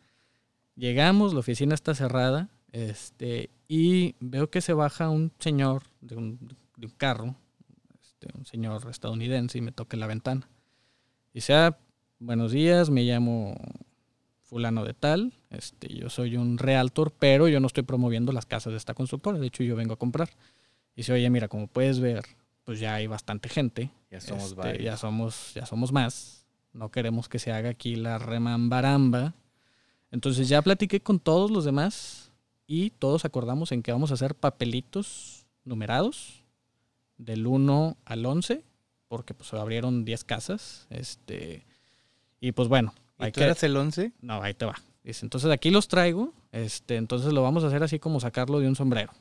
Llegamos, 0.75 1.33
la 1.33 1.39
oficina 1.39 1.73
está 1.73 1.95
cerrada, 1.95 2.49
este, 2.71 3.49
y 3.67 4.15
veo 4.19 4.49
que 4.49 4.61
se 4.61 4.73
baja 4.73 5.09
un 5.09 5.31
señor 5.39 5.83
de 6.01 6.15
un, 6.17 6.57
de 6.75 6.87
un 6.87 6.93
carro, 6.93 7.35
este, 8.01 8.27
un 8.37 8.45
señor 8.45 8.89
estadounidense, 8.89 9.57
y 9.57 9.61
me 9.61 9.71
toca 9.71 9.95
la 9.97 10.07
ventana. 10.07 10.47
Dice, 11.33 11.53
ah, 11.53 11.77
buenos 12.19 12.51
días, 12.51 12.89
me 12.89 13.03
llamo 13.03 13.55
fulano 14.51 14.83
de 14.83 14.93
tal, 14.93 15.31
este, 15.49 15.87
yo 15.95 16.09
soy 16.09 16.35
un 16.35 16.57
realtor, 16.57 17.13
pero 17.17 17.47
yo 17.47 17.61
no 17.61 17.67
estoy 17.67 17.83
promoviendo 17.83 18.33
las 18.33 18.45
casas 18.45 18.71
de 18.71 18.77
esta 18.77 18.93
constructora, 18.93 19.39
de 19.39 19.47
hecho 19.47 19.63
yo 19.63 19.77
vengo 19.77 19.93
a 19.93 19.97
comprar. 19.97 20.29
Dice, 20.93 21.13
oye, 21.13 21.29
mira, 21.29 21.47
como 21.47 21.67
puedes 21.67 22.01
ver, 22.01 22.25
pues 22.65 22.81
ya 22.81 22.95
hay 22.95 23.07
bastante 23.07 23.47
gente, 23.47 23.91
ya 24.11 24.19
somos 24.19 24.47
este, 24.47 24.55
varios. 24.55 24.83
Ya 24.83 24.97
somos, 24.97 25.53
ya 25.53 25.65
somos 25.65 25.93
más. 25.93 26.45
No 26.73 26.91
queremos 26.91 27.29
que 27.29 27.39
se 27.39 27.53
haga 27.53 27.69
aquí 27.69 27.95
la 27.95 28.17
remambaramba. 28.17 29.35
Entonces 30.11 30.49
ya 30.49 30.61
platiqué 30.61 30.99
con 30.99 31.21
todos 31.21 31.49
los 31.49 31.63
demás 31.63 32.33
y 32.67 32.89
todos 32.89 33.23
acordamos 33.23 33.71
en 33.71 33.81
que 33.81 33.93
vamos 33.93 34.11
a 34.11 34.15
hacer 34.15 34.35
papelitos 34.35 35.45
numerados 35.63 36.43
del 37.17 37.47
1 37.47 37.95
al 38.03 38.25
11, 38.25 38.65
porque 39.07 39.33
pues 39.33 39.47
se 39.47 39.57
abrieron 39.57 40.03
10 40.03 40.25
casas. 40.25 40.87
Este, 40.89 41.65
y 42.41 42.51
pues 42.51 42.67
bueno, 42.67 42.93
¿Y 43.21 43.25
hay 43.25 43.31
tú 43.31 43.39
que, 43.39 43.45
eras 43.45 43.63
el 43.63 43.75
11? 43.77 44.11
no, 44.21 44.41
ahí 44.41 44.53
te 44.53 44.65
va. 44.65 44.75
Dice, 45.03 45.25
entonces 45.25 45.49
aquí 45.51 45.71
los 45.71 45.87
traigo, 45.87 46.33
este, 46.51 46.97
entonces 46.97 47.33
lo 47.33 47.41
vamos 47.41 47.63
a 47.63 47.67
hacer 47.67 47.81
así 47.81 47.97
como 47.97 48.19
sacarlo 48.19 48.59
de 48.59 48.67
un 48.67 48.75
sombrero. 48.75 49.11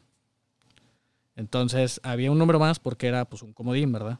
Entonces 1.37 2.01
había 2.03 2.31
un 2.31 2.39
número 2.39 2.59
más 2.59 2.79
porque 2.79 3.07
era 3.07 3.25
pues 3.25 3.43
un 3.43 3.53
comodín, 3.53 3.91
¿verdad? 3.93 4.19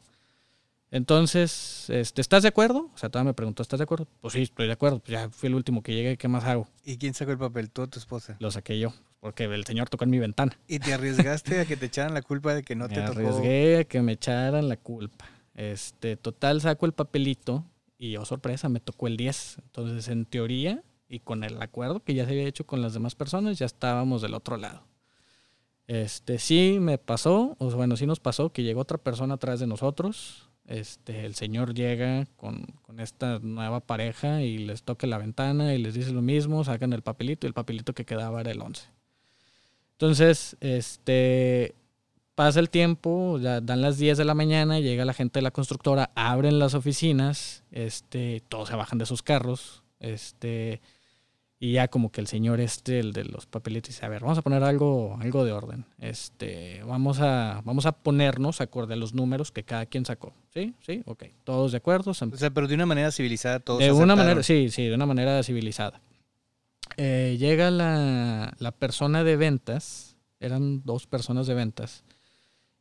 Entonces, 0.89 1.89
este, 1.89 2.19
¿estás 2.19 2.43
de 2.43 2.49
acuerdo? 2.49 2.89
O 2.93 2.97
sea, 2.97 3.09
todavía 3.09 3.29
me 3.29 3.33
preguntó, 3.33 3.61
¿estás 3.61 3.79
de 3.79 3.83
acuerdo? 3.83 4.07
Pues 4.19 4.33
sí, 4.33 4.41
estoy 4.41 4.67
de 4.67 4.73
acuerdo. 4.73 4.99
Pues 4.99 5.11
ya 5.11 5.29
fui 5.29 5.47
el 5.47 5.55
último 5.55 5.81
que 5.83 5.93
llegué, 5.93 6.17
¿qué 6.17 6.27
más 6.27 6.43
hago? 6.43 6.67
¿Y 6.83 6.97
quién 6.97 7.13
sacó 7.13 7.31
el 7.31 7.37
papel? 7.37 7.69
¿Tú 7.69 7.83
o 7.83 7.87
tu 7.87 7.97
esposa? 7.97 8.35
Lo 8.39 8.51
saqué 8.51 8.77
yo, 8.77 8.93
porque 9.21 9.45
el 9.45 9.65
señor 9.65 9.87
tocó 9.87 10.03
en 10.03 10.09
mi 10.09 10.19
ventana. 10.19 10.57
¿Y 10.67 10.79
te 10.79 10.93
arriesgaste 10.93 11.61
a 11.61 11.65
que 11.65 11.77
te 11.77 11.85
echaran 11.85 12.13
la 12.13 12.21
culpa 12.21 12.53
de 12.53 12.63
que 12.63 12.75
no 12.75 12.89
me 12.89 12.95
te 12.95 13.01
tocó? 13.01 13.19
arriesgué 13.19 13.77
a 13.77 13.83
que 13.85 14.01
me 14.01 14.13
echaran 14.13 14.67
la 14.67 14.75
culpa. 14.75 15.25
Este, 15.53 16.17
total, 16.17 16.59
saco 16.59 16.85
el 16.85 16.91
papelito 16.91 17.65
y 18.01 18.17
oh 18.17 18.25
sorpresa, 18.25 18.67
me 18.67 18.79
tocó 18.79 19.05
el 19.05 19.15
10. 19.15 19.59
Entonces, 19.61 20.07
en 20.07 20.25
teoría, 20.25 20.83
y 21.07 21.19
con 21.19 21.43
el 21.43 21.61
acuerdo 21.61 22.03
que 22.03 22.15
ya 22.15 22.25
se 22.25 22.31
había 22.31 22.47
hecho 22.47 22.65
con 22.65 22.81
las 22.81 22.95
demás 22.95 23.13
personas, 23.13 23.59
ya 23.59 23.67
estábamos 23.67 24.23
del 24.23 24.33
otro 24.33 24.57
lado. 24.57 24.81
Este, 25.85 26.39
sí 26.39 26.77
me 26.81 26.97
pasó, 26.97 27.55
o 27.59 27.69
bueno, 27.69 27.95
sí 27.97 28.07
nos 28.07 28.19
pasó 28.19 28.51
que 28.51 28.63
llegó 28.63 28.81
otra 28.81 28.97
persona 28.97 29.35
atrás 29.35 29.59
de 29.59 29.67
nosotros. 29.67 30.49
Este, 30.65 31.25
el 31.27 31.35
señor 31.35 31.75
llega 31.75 32.25
con, 32.37 32.65
con 32.81 32.99
esta 32.99 33.37
nueva 33.37 33.81
pareja 33.81 34.41
y 34.41 34.57
les 34.57 34.81
toca 34.81 35.05
la 35.05 35.19
ventana 35.19 35.75
y 35.75 35.77
les 35.77 35.93
dice 35.93 36.11
lo 36.11 36.23
mismo, 36.23 36.63
sacan 36.63 36.93
el 36.93 37.03
papelito 37.03 37.45
y 37.45 37.49
el 37.49 37.53
papelito 37.53 37.93
que 37.93 38.05
quedaba 38.05 38.41
era 38.41 38.49
el 38.49 38.61
11. 38.61 38.87
Entonces, 39.91 40.57
este, 40.59 41.75
pasa 42.41 42.59
el 42.59 42.71
tiempo, 42.71 43.37
ya 43.37 43.61
dan 43.61 43.83
las 43.83 43.99
10 43.99 44.17
de 44.17 44.25
la 44.25 44.33
mañana, 44.33 44.79
llega 44.79 45.05
la 45.05 45.13
gente 45.13 45.37
de 45.37 45.43
la 45.43 45.51
constructora, 45.51 46.09
abren 46.15 46.57
las 46.57 46.73
oficinas, 46.73 47.63
este, 47.69 48.41
todos 48.49 48.69
se 48.69 48.75
bajan 48.75 48.97
de 48.97 49.05
sus 49.05 49.21
carros, 49.21 49.83
este, 49.99 50.81
y 51.59 51.73
ya 51.73 51.87
como 51.87 52.11
que 52.11 52.19
el 52.19 52.25
señor 52.25 52.59
este, 52.59 52.97
el 52.97 53.13
de 53.13 53.25
los 53.25 53.45
papelitos, 53.45 53.89
dice, 53.89 54.07
a 54.07 54.09
ver, 54.09 54.23
vamos 54.23 54.39
a 54.39 54.41
poner 54.41 54.63
algo, 54.63 55.19
algo 55.21 55.45
de 55.45 55.51
orden, 55.51 55.85
este, 55.99 56.81
vamos 56.83 57.19
a, 57.19 57.61
vamos 57.63 57.85
a 57.85 57.91
ponernos 57.91 58.59
acorde 58.59 58.95
a 58.95 58.97
los 58.97 59.13
números 59.13 59.51
que 59.51 59.61
cada 59.61 59.85
quien 59.85 60.03
sacó, 60.03 60.33
¿sí? 60.51 60.73
¿Sí? 60.79 61.03
Ok, 61.05 61.25
todos 61.43 61.71
de 61.71 61.77
acuerdo, 61.77 62.09
O 62.09 62.13
sea, 62.15 62.49
pero 62.49 62.67
de 62.67 62.73
una 62.73 62.87
manera 62.87 63.11
civilizada 63.11 63.59
todos 63.59 63.81
de 63.81 63.91
una 63.91 64.13
aceptaron. 64.13 64.17
manera, 64.17 64.41
sí, 64.41 64.71
sí, 64.71 64.87
de 64.87 64.95
una 64.95 65.05
manera 65.05 65.43
civilizada. 65.43 66.01
Eh, 66.97 67.37
llega 67.39 67.69
la, 67.69 68.55
la 68.57 68.71
persona 68.71 69.23
de 69.23 69.35
ventas 69.37 70.17
eran 70.39 70.81
dos 70.83 71.05
personas 71.05 71.45
de 71.45 71.53
ventas. 71.53 72.03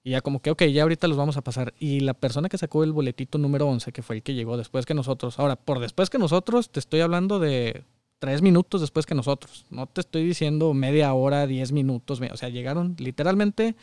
Y 0.02 0.10
ya 0.10 0.20
como 0.22 0.40
que, 0.40 0.50
ok, 0.50 0.64
ya 0.64 0.82
ahorita 0.82 1.08
los 1.08 1.18
vamos 1.18 1.36
a 1.36 1.42
pasar. 1.42 1.74
Y 1.78 2.00
la 2.00 2.14
persona 2.14 2.48
que 2.48 2.56
sacó 2.58 2.84
el 2.84 2.92
boletito 2.92 3.38
número 3.38 3.66
11, 3.68 3.92
que 3.92 4.02
fue 4.02 4.16
el 4.16 4.22
que 4.22 4.34
llegó 4.34 4.56
después 4.56 4.86
que 4.86 4.94
nosotros, 4.94 5.38
ahora, 5.38 5.56
por 5.56 5.78
después 5.78 6.08
que 6.08 6.18
nosotros, 6.18 6.70
te 6.70 6.80
estoy 6.80 7.00
hablando 7.00 7.38
de 7.38 7.84
tres 8.18 8.42
minutos 8.42 8.80
después 8.80 9.04
que 9.04 9.14
nosotros. 9.14 9.66
No 9.70 9.86
te 9.86 10.00
estoy 10.00 10.24
diciendo 10.24 10.72
media 10.72 11.12
hora, 11.12 11.46
diez 11.46 11.72
minutos. 11.72 12.20
O 12.20 12.36
sea, 12.36 12.48
llegaron 12.48 12.96
literalmente, 12.98 13.74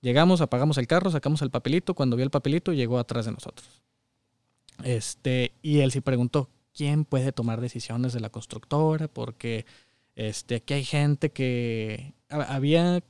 llegamos, 0.00 0.40
apagamos 0.40 0.78
el 0.78 0.86
carro, 0.86 1.10
sacamos 1.10 1.42
el 1.42 1.50
papelito. 1.50 1.94
Cuando 1.94 2.16
vio 2.16 2.24
el 2.24 2.30
papelito, 2.30 2.72
llegó 2.72 2.98
atrás 2.98 3.26
de 3.26 3.32
nosotros. 3.32 3.82
Este, 4.82 5.52
y 5.62 5.80
él 5.80 5.92
sí 5.92 6.00
preguntó, 6.00 6.48
¿quién 6.74 7.04
puede 7.04 7.32
tomar 7.32 7.60
decisiones 7.60 8.12
de 8.12 8.20
la 8.20 8.30
constructora? 8.30 9.08
Porque 9.08 9.64
este, 10.16 10.56
aquí 10.56 10.74
hay 10.74 10.84
gente 10.84 11.30
que 11.30 12.14
había 12.28 13.02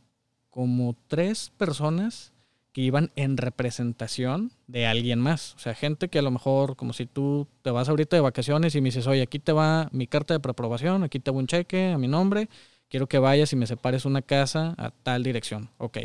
como 0.57 0.97
tres 1.07 1.53
personas 1.59 2.33
que 2.73 2.81
iban 2.81 3.13
en 3.15 3.37
representación 3.37 4.53
de 4.69 4.87
alguien 4.87 5.21
más. 5.21 5.55
O 5.57 5.59
sea, 5.59 5.75
gente 5.75 6.09
que 6.09 6.19
a 6.19 6.23
lo 6.23 6.31
mejor, 6.31 6.77
como 6.77 6.95
si 6.95 7.05
tú 7.05 7.47
te 7.61 7.71
vas 7.71 7.91
ahorita 7.91 8.17
de 8.17 8.23
vacaciones 8.23 8.75
y 8.75 8.81
me 8.81 8.87
dices, 8.87 9.07
oye, 9.07 9.21
aquí 9.21 9.39
te 9.39 9.53
va 9.53 9.91
mi 9.93 10.07
carta 10.07 10.33
de 10.33 10.41
preaprobación, 10.41 11.05
aquí 11.05 11.19
te 11.19 11.31
va 11.31 11.37
un 11.37 11.47
cheque 11.47 11.93
a 11.93 11.99
mi 11.99 12.09
nombre, 12.09 12.49
quiero 12.89 13.07
que 13.07 13.19
vayas 13.19 13.53
y 13.53 13.57
me 13.57 13.67
separes 13.67 14.07
una 14.07 14.23
casa 14.23 14.75
a 14.79 14.93
tal 14.93 15.25
dirección. 15.25 15.69
Ok. 15.77 15.99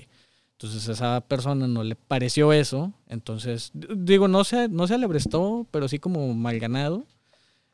Entonces 0.57 0.89
a 0.89 0.91
esa 0.91 1.21
persona 1.21 1.65
no 1.65 1.85
le 1.85 1.95
pareció 1.95 2.51
eso. 2.51 2.91
Entonces, 3.07 3.71
digo, 3.73 4.27
no 4.27 4.43
se, 4.43 4.67
no 4.67 4.85
se 4.85 4.95
alebrestó, 4.95 5.65
pero 5.71 5.87
sí 5.87 5.97
como 5.97 6.33
mal 6.33 6.59
ganado. 6.59 7.05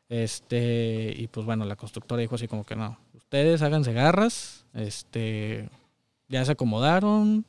Este, 0.08 1.12
y 1.18 1.26
pues 1.26 1.44
bueno, 1.44 1.64
la 1.64 1.74
constructora 1.74 2.20
dijo 2.20 2.36
así 2.36 2.46
como 2.46 2.64
que 2.64 2.76
no, 2.76 3.00
ustedes 3.14 3.62
háganse 3.62 3.92
garras, 3.92 4.64
este, 4.74 5.68
ya 6.28 6.44
se 6.44 6.52
acomodaron 6.52 7.44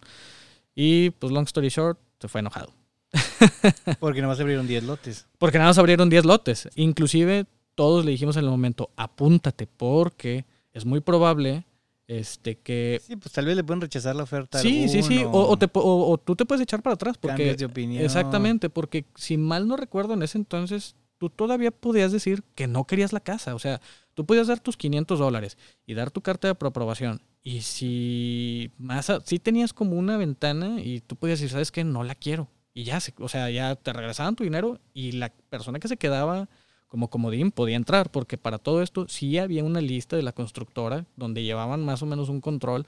y 0.75 1.11
pues 1.11 1.31
long 1.31 1.45
story 1.45 1.69
short, 1.69 1.99
se 2.19 2.27
fue 2.27 2.39
enojado. 2.39 2.73
Porque 3.99 4.21
nada 4.21 4.33
más 4.33 4.39
abrieron 4.39 4.67
10 4.67 4.83
lotes. 4.83 5.27
Porque 5.37 5.57
nada 5.57 5.71
más 5.71 5.77
abrieron 5.77 6.09
10 6.09 6.25
lotes. 6.25 6.69
Inclusive 6.75 7.45
todos 7.75 8.05
le 8.05 8.11
dijimos 8.11 8.37
en 8.37 8.43
el 8.43 8.49
momento, 8.49 8.91
apúntate 8.97 9.65
porque 9.65 10.45
es 10.73 10.85
muy 10.85 10.99
probable 10.99 11.65
este 12.07 12.57
que 12.57 12.99
sí 13.05 13.15
pues 13.15 13.31
tal 13.31 13.45
vez 13.45 13.55
le 13.55 13.63
pueden 13.63 13.81
rechazar 13.81 14.15
la 14.15 14.23
oferta 14.23 14.57
sí 14.59 14.89
sí 14.89 15.03
sí 15.03 15.23
o, 15.23 15.29
o, 15.31 16.17
tú 16.17 16.35
te 16.35 16.43
puedes 16.43 16.63
echar 16.63 16.81
para 16.81 16.95
atrás 16.95 17.19
porque 17.19 17.55
de 17.55 17.65
opinión 17.65 18.03
exactamente 18.03 18.67
porque 18.71 19.05
si 19.15 19.37
mal 19.37 19.67
no 19.67 19.77
recuerdo 19.77 20.15
en 20.15 20.23
ese 20.23 20.39
entonces 20.39 20.95
tú 21.19 21.29
todavía 21.29 21.69
podías 21.69 22.11
decir 22.11 22.43
que 22.55 22.65
no 22.67 22.85
querías 22.85 23.13
la 23.13 23.19
casa 23.19 23.53
o 23.53 23.59
sea 23.59 23.79
tú 24.15 24.25
podías 24.25 24.47
dar 24.47 24.59
tus 24.59 24.75
500 24.75 25.19
dólares 25.19 25.57
y 25.85 25.93
dar 25.93 26.09
tu 26.09 26.21
carta 26.21 26.47
de 26.47 26.51
aprobación 26.53 27.21
y 27.43 27.61
si 27.61 28.71
más, 28.77 29.11
si 29.25 29.39
tenías 29.39 29.73
como 29.73 29.97
una 29.97 30.17
ventana 30.17 30.81
y 30.81 31.01
tú 31.01 31.15
podías 31.15 31.39
decir, 31.39 31.51
¿sabes 31.51 31.71
qué? 31.71 31.83
No 31.83 32.03
la 32.03 32.15
quiero. 32.15 32.49
Y 32.73 32.83
ya, 32.83 32.99
se, 32.99 33.13
o 33.19 33.27
sea, 33.27 33.49
ya 33.49 33.75
te 33.75 33.93
regresaban 33.93 34.35
tu 34.35 34.43
dinero 34.43 34.79
y 34.93 35.13
la 35.13 35.29
persona 35.49 35.79
que 35.79 35.87
se 35.87 35.97
quedaba 35.97 36.49
como 36.87 37.09
comodín 37.09 37.51
podía 37.51 37.75
entrar, 37.75 38.11
porque 38.11 38.37
para 38.37 38.57
todo 38.57 38.81
esto 38.81 39.07
sí 39.07 39.37
había 39.37 39.63
una 39.63 39.81
lista 39.81 40.15
de 40.15 40.23
la 40.23 40.31
constructora 40.31 41.05
donde 41.15 41.43
llevaban 41.43 41.85
más 41.85 42.01
o 42.01 42.05
menos 42.05 42.29
un 42.29 42.41
control, 42.41 42.87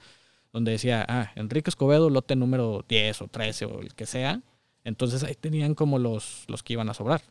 donde 0.52 0.72
decía, 0.72 1.04
ah, 1.08 1.32
Enrique 1.36 1.70
Escobedo, 1.70 2.10
lote 2.10 2.36
número 2.36 2.84
10 2.88 3.22
o 3.22 3.28
13 3.28 3.64
o 3.66 3.80
el 3.80 3.94
que 3.94 4.06
sea. 4.06 4.42
Entonces 4.84 5.22
ahí 5.24 5.34
tenían 5.34 5.74
como 5.74 5.98
los, 5.98 6.44
los 6.48 6.62
que 6.62 6.74
iban 6.74 6.88
a 6.88 6.94
sobrar. 6.94 7.22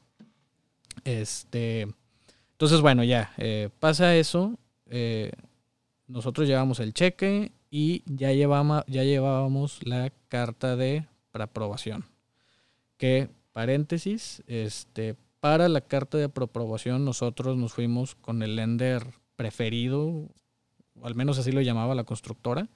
Este, 1.04 1.88
entonces, 2.54 2.82
bueno, 2.82 3.04
ya, 3.04 3.34
eh, 3.38 3.70
pasa 3.80 4.16
eso. 4.16 4.58
Eh, 4.90 5.32
nosotros 6.12 6.48
llevamos 6.48 6.80
el 6.80 6.94
cheque 6.94 7.52
y 7.70 8.04
ya, 8.06 8.32
llevamos, 8.34 8.84
ya 8.88 9.04
llevábamos 9.04 9.80
la 9.86 10.12
carta 10.28 10.76
de 10.76 11.08
aprobación. 11.34 12.06
Que, 12.98 13.30
paréntesis, 13.54 14.44
este, 14.48 15.16
para 15.40 15.70
la 15.70 15.82
carta 15.82 16.18
de 16.18 16.26
aprobación 16.26 17.06
nosotros 17.06 17.58
nos 17.58 17.74
fuimos 17.74 18.16
con 18.16 18.44
el 18.44 18.56
lender 18.56 19.06
preferido, 19.36 20.30
o 21.00 21.08
al 21.08 21.16
menos 21.16 21.40
así 21.40 21.52
lo 21.52 21.62
llamaba 21.62 21.96
la 21.96 22.04
constructora. 22.04 22.68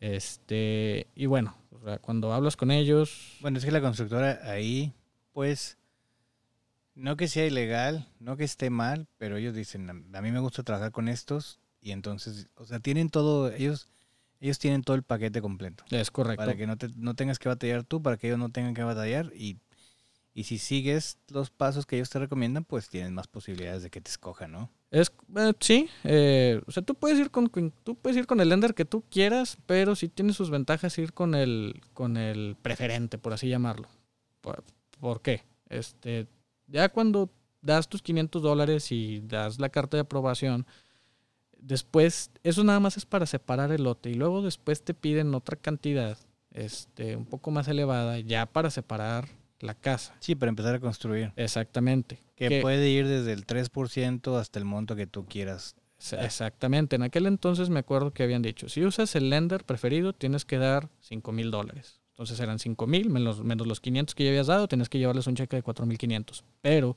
Este, 0.00 1.08
y 1.14 1.26
bueno, 1.26 1.56
cuando 2.02 2.32
hablas 2.32 2.56
con 2.56 2.70
ellos... 2.70 3.38
Bueno, 3.40 3.58
es 3.58 3.64
que 3.64 3.72
la 3.72 3.80
constructora 3.80 4.40
ahí, 4.44 4.92
pues, 5.32 5.78
no 6.94 7.16
que 7.16 7.28
sea 7.28 7.46
ilegal, 7.46 8.06
no 8.20 8.36
que 8.36 8.44
esté 8.44 8.70
mal, 8.70 9.08
pero 9.16 9.38
ellos 9.38 9.54
dicen, 9.54 9.90
a 10.14 10.20
mí 10.20 10.30
me 10.30 10.40
gusta 10.40 10.62
trabajar 10.62 10.92
con 10.92 11.08
estos, 11.08 11.58
y 11.80 11.92
entonces, 11.92 12.48
o 12.56 12.66
sea, 12.66 12.80
tienen 12.80 13.10
todo, 13.10 13.52
ellos, 13.52 13.88
ellos 14.40 14.58
tienen 14.58 14.82
todo 14.82 14.96
el 14.96 15.02
paquete 15.02 15.40
completo. 15.40 15.84
Es 15.90 16.10
correcto. 16.10 16.44
Para 16.44 16.56
que 16.56 16.66
no, 16.66 16.76
te, 16.76 16.88
no 16.96 17.14
tengas 17.14 17.38
que 17.38 17.48
batallar 17.48 17.84
tú, 17.84 18.02
para 18.02 18.16
que 18.16 18.28
ellos 18.28 18.38
no 18.38 18.50
tengan 18.50 18.74
que 18.74 18.82
batallar 18.82 19.32
y, 19.34 19.58
y 20.34 20.44
si 20.44 20.58
sigues 20.58 21.18
los 21.28 21.50
pasos 21.50 21.86
que 21.86 21.96
ellos 21.96 22.10
te 22.10 22.18
recomiendan, 22.18 22.64
pues 22.64 22.88
tienes 22.88 23.10
más 23.10 23.26
posibilidades 23.26 23.82
de 23.82 23.90
que 23.90 24.00
te 24.00 24.10
escojan, 24.10 24.52
¿no? 24.52 24.70
Es, 24.90 25.12
eh, 25.36 25.52
sí, 25.60 25.88
eh, 26.04 26.62
o 26.66 26.70
sea, 26.70 26.82
tú 26.82 26.94
puedes 26.94 27.18
ir 27.18 27.30
con, 27.30 27.50
tú 27.84 27.94
puedes 27.94 28.16
ir 28.16 28.26
con 28.26 28.40
el 28.40 28.48
lender 28.48 28.74
que 28.74 28.86
tú 28.86 29.04
quieras, 29.10 29.58
pero 29.66 29.94
sí 29.94 30.08
tiene 30.08 30.32
sus 30.32 30.50
ventajas 30.50 30.96
ir 30.98 31.12
con 31.12 31.34
el, 31.34 31.82
con 31.92 32.16
el 32.16 32.56
preferente, 32.62 33.18
por 33.18 33.34
así 33.34 33.48
llamarlo. 33.48 33.88
¿Por, 34.40 34.64
¿por 34.98 35.20
qué? 35.20 35.42
Este, 35.68 36.26
ya 36.66 36.88
cuando 36.88 37.30
das 37.60 37.88
tus 37.88 38.00
500 38.00 38.42
dólares 38.42 38.92
y 38.92 39.20
das 39.20 39.58
la 39.58 39.68
carta 39.68 39.96
de 39.96 40.02
aprobación, 40.02 40.66
después, 41.58 42.30
eso 42.42 42.64
nada 42.64 42.80
más 42.80 42.96
es 42.96 43.06
para 43.06 43.26
separar 43.26 43.72
el 43.72 43.84
lote 43.84 44.10
y 44.10 44.14
luego 44.14 44.42
después 44.42 44.82
te 44.82 44.94
piden 44.94 45.34
otra 45.34 45.56
cantidad, 45.56 46.18
este, 46.52 47.16
un 47.16 47.26
poco 47.26 47.50
más 47.50 47.68
elevada, 47.68 48.18
ya 48.20 48.46
para 48.46 48.70
separar 48.70 49.28
la 49.60 49.74
casa. 49.74 50.14
Sí, 50.20 50.34
para 50.34 50.50
empezar 50.50 50.74
a 50.74 50.80
construir. 50.80 51.32
Exactamente. 51.36 52.20
Que, 52.36 52.60
puede 52.60 52.88
ir 52.88 53.06
desde 53.06 53.32
el 53.32 53.46
3% 53.46 54.38
hasta 54.38 54.58
el 54.58 54.64
monto 54.64 54.94
que 54.94 55.06
tú 55.06 55.26
quieras. 55.26 55.74
Exactamente. 56.12 56.96
En 56.96 57.02
aquel 57.02 57.26
entonces 57.26 57.70
me 57.70 57.80
acuerdo 57.80 58.12
que 58.12 58.22
habían 58.22 58.42
dicho, 58.42 58.68
si 58.68 58.84
usas 58.84 59.16
el 59.16 59.30
lender 59.30 59.64
preferido, 59.64 60.12
tienes 60.12 60.44
que 60.44 60.58
dar 60.58 60.88
5 61.00 61.32
mil 61.32 61.50
dólares. 61.50 62.00
Entonces 62.10 62.38
eran 62.40 62.58
5 62.58 62.86
mil 62.86 63.10
menos, 63.10 63.42
menos 63.42 63.66
los 63.66 63.80
500 63.80 64.14
que 64.14 64.24
ya 64.24 64.30
habías 64.30 64.46
dado, 64.46 64.68
tienes 64.68 64.88
que 64.88 64.98
llevarles 64.98 65.26
un 65.26 65.34
cheque 65.34 65.56
de 65.56 65.62
4 65.62 65.86
mil 65.86 65.98
500. 65.98 66.44
Pero 66.60 66.96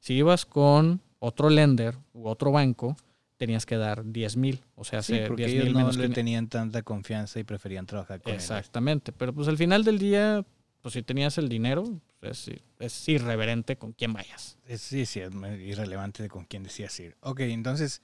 si 0.00 0.14
ibas 0.14 0.44
con 0.44 1.00
otro 1.18 1.48
lender 1.48 1.96
u 2.12 2.28
otro 2.28 2.52
banco, 2.52 2.96
tenías 3.42 3.66
que 3.66 3.76
dar 3.76 4.04
10 4.04 4.36
mil. 4.36 4.62
O 4.76 4.84
sea, 4.84 5.02
sí, 5.02 5.18
porque 5.26 5.46
ellos 5.46 5.72
no 5.72 5.90
le 5.90 6.08
tenían 6.10 6.46
tanta 6.46 6.84
confianza 6.84 7.40
y 7.40 7.42
preferían 7.42 7.86
trabajar 7.86 8.22
con 8.22 8.32
Exactamente. 8.32 9.10
Pero 9.10 9.34
pues 9.34 9.48
al 9.48 9.58
final 9.58 9.82
del 9.82 9.98
día, 9.98 10.46
pues 10.80 10.94
si 10.94 11.02
tenías 11.02 11.38
el 11.38 11.48
dinero, 11.48 11.82
pues, 12.20 12.46
es, 12.46 12.62
es 12.78 13.08
irreverente 13.08 13.74
con 13.74 13.94
quién 13.94 14.12
vayas. 14.12 14.58
sí, 14.68 15.06
sí, 15.06 15.18
es 15.18 15.32
irrelevante 15.58 16.22
de 16.22 16.28
con 16.28 16.44
quién 16.44 16.62
decías 16.62 17.00
ir. 17.00 17.16
Ok, 17.18 17.40
entonces, 17.40 18.00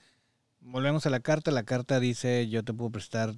volvemos 0.59 1.07
a 1.07 1.11
la 1.11 1.20
carta. 1.20 1.53
La 1.53 1.62
carta 1.62 2.01
dice, 2.01 2.48
yo 2.48 2.64
te 2.64 2.72
puedo 2.72 2.90
prestar 2.90 3.33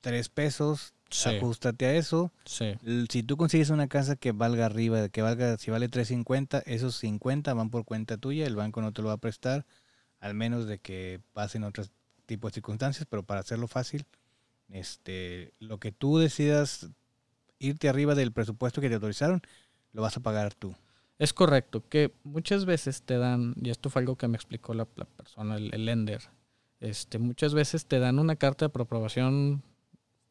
3 0.00 0.26
pesos, 0.30 0.94
sí. 1.10 1.36
ajustate 1.36 1.84
a 1.84 1.94
eso. 1.96 2.32
Sí. 2.46 2.78
Si 3.10 3.22
tú 3.22 3.36
consigues 3.36 3.68
una 3.68 3.88
casa 3.88 4.16
que 4.16 4.32
valga 4.32 4.64
arriba, 4.64 5.10
que 5.10 5.20
valga, 5.20 5.58
si 5.58 5.70
vale 5.70 5.90
3.50, 5.90 6.62
esos 6.64 6.96
50 6.96 7.52
van 7.52 7.68
por 7.68 7.84
cuenta 7.84 8.16
tuya, 8.16 8.46
el 8.46 8.56
banco 8.56 8.80
no 8.80 8.94
te 8.94 9.02
lo 9.02 9.08
va 9.08 9.14
a 9.14 9.18
prestar 9.18 9.66
al 10.22 10.34
menos 10.34 10.66
de 10.66 10.78
que 10.78 11.20
pasen 11.32 11.64
otros 11.64 11.90
tipos 12.26 12.52
de 12.52 12.54
circunstancias, 12.54 13.06
pero 13.10 13.24
para 13.24 13.40
hacerlo 13.40 13.66
fácil, 13.66 14.06
este, 14.70 15.52
lo 15.58 15.78
que 15.78 15.90
tú 15.90 16.16
decidas 16.16 16.88
irte 17.58 17.88
arriba 17.88 18.14
del 18.14 18.32
presupuesto 18.32 18.80
que 18.80 18.88
te 18.88 18.94
autorizaron, 18.94 19.42
lo 19.92 20.00
vas 20.00 20.16
a 20.16 20.20
pagar 20.20 20.54
tú. 20.54 20.74
Es 21.18 21.32
correcto, 21.32 21.82
que 21.88 22.14
muchas 22.22 22.64
veces 22.64 23.02
te 23.02 23.18
dan, 23.18 23.54
y 23.60 23.70
esto 23.70 23.90
fue 23.90 24.00
algo 24.00 24.16
que 24.16 24.28
me 24.28 24.36
explicó 24.36 24.74
la, 24.74 24.84
persona, 24.84 25.56
el, 25.56 25.74
el, 25.74 25.86
lender, 25.86 26.22
este, 26.78 27.18
muchas 27.18 27.52
veces 27.52 27.86
te 27.86 27.98
dan 27.98 28.20
una 28.20 28.36
carta 28.36 28.68
de 28.68 28.82
aprobación, 28.82 29.64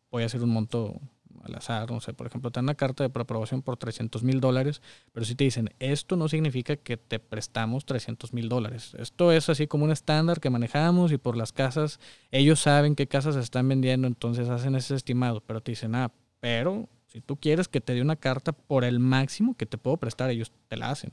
voy 0.10 0.24
a 0.24 0.28
hacer 0.28 0.42
un 0.42 0.52
monto 0.52 1.02
al 1.44 1.56
azar, 1.56 1.90
no 1.90 2.02
sé, 2.02 2.14
por 2.14 2.28
ejemplo, 2.28 2.52
te 2.52 2.58
dan 2.58 2.66
una 2.66 2.76
carta 2.76 3.04
de 3.04 3.10
preaprobación 3.10 3.62
por 3.62 3.78
300 3.78 4.24
mil 4.24 4.40
dólares, 4.40 4.82
pero 5.12 5.26
si 5.26 5.36
te 5.36 5.44
dicen, 5.44 5.70
esto 5.80 6.16
no 6.16 6.28
significa 6.28 6.76
que 6.76 6.98
te 6.98 7.20
prestamos 7.20 7.86
300 7.86 8.34
mil 8.34 8.50
dólares. 8.50 8.94
Esto 8.98 9.32
es 9.32 9.50
así 9.50 9.68
como 9.68 9.86
un 9.86 9.92
estándar 9.92 10.40
que 10.40 10.50
manejamos 10.50 11.12
y 11.12 11.18
por 11.18 11.38
las 11.38 11.52
casas, 11.52 12.00
ellos 12.32 12.60
saben 12.60 12.96
qué 12.96 13.08
casas 13.08 13.36
están 13.36 13.68
vendiendo, 13.68 14.08
entonces 14.08 14.50
hacen 14.50 14.76
ese 14.76 14.96
estimado, 14.96 15.42
pero 15.42 15.62
te 15.62 15.72
dicen, 15.72 15.96
ah, 15.96 16.12
pero 16.40 16.90
si 17.08 17.22
tú 17.22 17.38
quieres 17.38 17.68
que 17.68 17.82
te 17.82 17.94
dé 17.94 18.02
una 18.02 18.16
carta 18.16 18.54
por 18.54 18.84
el 18.84 19.00
máximo 19.00 19.56
que 19.56 19.66
te 19.66 19.78
puedo 19.78 19.98
prestar, 19.98 20.30
ellos 20.30 20.52
te 20.68 20.78
la 20.78 20.92
hacen. 20.92 21.12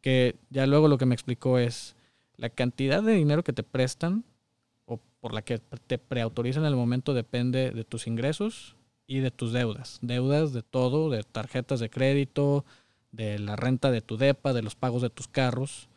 Que 0.00 0.36
ya 0.50 0.66
luego 0.66 0.88
lo 0.88 0.98
que 0.98 1.06
me 1.06 1.14
explicó 1.14 1.58
es, 1.58 1.94
la 2.36 2.48
cantidad 2.48 3.02
de 3.02 3.12
dinero 3.12 3.44
que 3.44 3.52
te 3.52 3.62
prestan 3.62 4.24
o 4.86 4.98
por 5.20 5.34
la 5.34 5.42
que 5.42 5.58
te 5.58 5.98
preautorizan 5.98 6.64
en 6.64 6.68
el 6.68 6.76
momento 6.76 7.14
depende 7.14 7.70
de 7.70 7.84
tus 7.84 8.06
ingresos 8.06 8.76
y 9.10 9.18
de 9.18 9.32
tus 9.32 9.52
deudas. 9.52 9.98
Deudas 10.02 10.52
de 10.52 10.62
todo, 10.62 11.10
de 11.10 11.24
tarjetas 11.24 11.80
de 11.80 11.90
crédito, 11.90 12.64
de 13.10 13.40
la 13.40 13.56
renta 13.56 13.90
de 13.90 14.02
tu 14.02 14.16
DEPA, 14.16 14.52
de 14.52 14.62
los 14.62 14.76
pagos 14.76 15.02
de 15.02 15.10
tus 15.10 15.26
carros. 15.26 15.88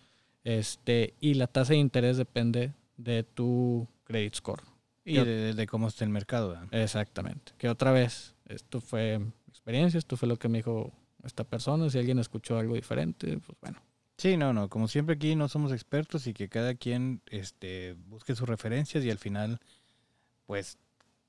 Este, 0.43 1.13
y 1.19 1.36
la 1.36 1.45
tasa 1.45 1.73
de 1.73 1.80
interés 1.80 2.17
depende 2.17 2.73
de 2.97 3.23
tu 3.23 3.88
credit 4.06 4.34
score. 4.34 4.63
Y 5.06 5.17
de, 5.17 5.54
de, 5.54 5.67
cómo 5.67 5.89
está 5.89 6.04
el 6.06 6.10
mercado. 6.10 6.49
¿verdad? 6.49 6.67
Exactamente. 6.71 7.52
Que 7.60 7.69
otra 7.69 7.91
vez, 7.91 8.34
esto 8.47 8.82
fue 8.82 9.21
experiencia, 9.47 9.99
esto 9.99 10.17
fue 10.17 10.28
lo 10.28 10.39
que 10.39 10.49
me 10.49 10.58
dijo 10.58 10.91
esta 11.23 11.43
persona. 11.43 11.91
Si 11.91 11.99
alguien 11.99 12.17
escuchó 12.17 12.58
algo 12.58 12.73
diferente, 12.73 13.38
pues 13.45 13.60
bueno. 13.62 13.80
Sí, 14.17 14.38
no, 14.38 14.54
no. 14.54 14.69
Como 14.69 14.88
siempre 14.88 15.17
aquí 15.17 15.36
no 15.36 15.49
somos 15.49 15.71
expertos 15.71 16.26
y 16.26 16.34
que 16.34 16.49
cada 16.49 16.73
quien 16.73 17.21
este, 17.28 17.93
busque 18.08 18.36
sus 18.36 18.49
referencias 18.49 19.06
y 19.06 19.12
al 19.12 19.19
final, 19.19 19.60
pues, 20.47 20.80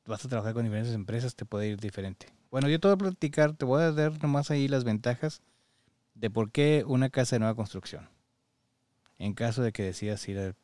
vas 0.06 0.24
a 0.24 0.28
trabajar 0.28 0.54
con 0.54 0.64
diferentes 0.64 0.94
empresas, 0.94 1.34
te 1.34 1.44
puede 1.44 1.68
ir 1.68 1.80
diferente. 1.80 2.26
Bueno, 2.50 2.68
yo 2.68 2.78
te 2.78 2.88
voy 2.88 2.94
a 2.94 2.98
platicar, 2.98 3.54
te 3.54 3.64
voy 3.64 3.82
a 3.82 3.92
dar 3.92 4.22
nomás 4.22 4.50
ahí 4.50 4.68
las 4.68 4.84
ventajas 4.84 5.42
de 6.14 6.30
por 6.30 6.52
qué 6.52 6.84
una 6.86 7.10
casa 7.10 7.36
de 7.36 7.40
nueva 7.40 7.54
construcción. 7.56 8.08
En 9.18 9.34
caso 9.34 9.62
de 9.62 9.72
que 9.72 9.82
decidas 9.82 10.26
ir, 10.28 10.38
al- 10.38 10.56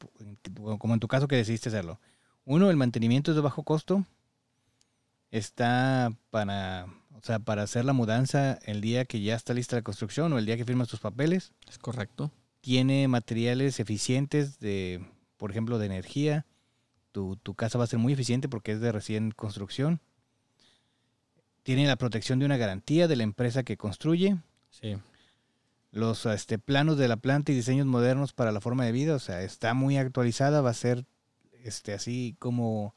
como 0.79 0.95
en 0.95 1.01
tu 1.01 1.09
caso 1.09 1.29
que 1.29 1.37
decidiste 1.37 1.69
hacerlo. 1.69 2.01
Uno, 2.45 2.71
el 2.71 2.77
mantenimiento 2.77 3.31
es 3.31 3.37
de 3.37 3.43
bajo 3.43 3.63
costo. 3.63 4.05
Está 5.31 6.13
para, 6.31 6.87
o 7.15 7.21
sea, 7.23 7.39
para 7.39 7.63
hacer 7.63 7.85
la 7.85 7.93
mudanza 7.93 8.59
el 8.65 8.81
día 8.81 9.05
que 9.05 9.21
ya 9.21 9.37
está 9.37 9.55
lista 9.55 9.77
la 9.77 9.83
construcción 9.83 10.33
o 10.33 10.39
el 10.39 10.47
día 10.47 10.57
que 10.57 10.65
firmas 10.65 10.89
tus 10.89 11.01
papeles. 11.01 11.53
Es 11.69 11.79
correcto. 11.79 12.33
Tiene 12.61 13.07
materiales 13.07 13.79
eficientes 13.79 14.59
de, 14.59 15.05
por 15.37 15.51
ejemplo, 15.51 15.79
de 15.79 15.87
energía. 15.87 16.47
Tu, 17.13 17.37
tu 17.37 17.55
casa 17.55 17.79
va 17.79 17.85
a 17.85 17.89
ser 17.89 17.99
muy 17.99 18.13
eficiente 18.13 18.49
porque 18.49 18.73
es 18.73 18.81
de 18.81 18.93
recién 18.93 19.31
construcción. 19.33 20.01
Tiene 21.63 21.87
la 21.87 21.97
protección 21.97 22.39
de 22.39 22.47
una 22.47 22.57
garantía 22.57 23.09
de 23.09 23.17
la 23.17 23.23
empresa 23.23 23.63
que 23.63 23.77
construye 23.77 24.37
Sí. 24.71 24.97
los 25.91 26.25
este, 26.27 26.59
planos 26.59 26.97
de 26.97 27.09
la 27.09 27.17
planta 27.17 27.51
y 27.53 27.55
diseños 27.57 27.87
modernos 27.87 28.33
para 28.33 28.53
la 28.53 28.61
forma 28.61 28.85
de 28.85 28.93
vida, 28.93 29.15
o 29.15 29.19
sea, 29.19 29.43
está 29.43 29.75
muy 29.75 29.97
actualizada, 29.99 30.61
va 30.61 30.71
a 30.71 30.75
ser 30.75 31.05
este, 31.65 31.93
así 31.93 32.37
como 32.39 32.95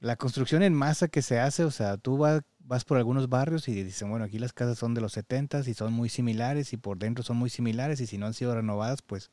la 0.00 0.16
construcción 0.16 0.62
en 0.62 0.74
masa 0.74 1.06
que 1.08 1.22
se 1.22 1.38
hace, 1.38 1.64
o 1.64 1.70
sea, 1.70 1.96
tú 1.98 2.18
va- 2.18 2.42
vas 2.58 2.84
por 2.84 2.96
algunos 2.96 3.28
barrios 3.28 3.68
y 3.68 3.84
dicen, 3.84 4.10
bueno, 4.10 4.24
aquí 4.24 4.38
las 4.38 4.52
casas 4.52 4.78
son 4.78 4.94
de 4.94 5.00
los 5.02 5.12
70 5.12 5.60
y 5.66 5.74
son 5.74 5.92
muy 5.92 6.08
similares 6.08 6.72
y 6.72 6.76
por 6.78 6.98
dentro 6.98 7.22
son 7.22 7.36
muy 7.36 7.50
similares 7.50 8.00
y 8.00 8.06
si 8.06 8.18
no 8.18 8.26
han 8.26 8.34
sido 8.34 8.54
renovadas, 8.54 9.02
pues 9.02 9.30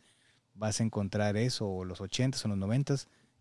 vas 0.53 0.79
a 0.79 0.83
encontrar 0.83 1.37
eso, 1.37 1.67
o 1.67 1.85
los 1.85 2.01
80 2.01 2.37
o 2.43 2.47
los 2.49 2.57
90 2.57 2.95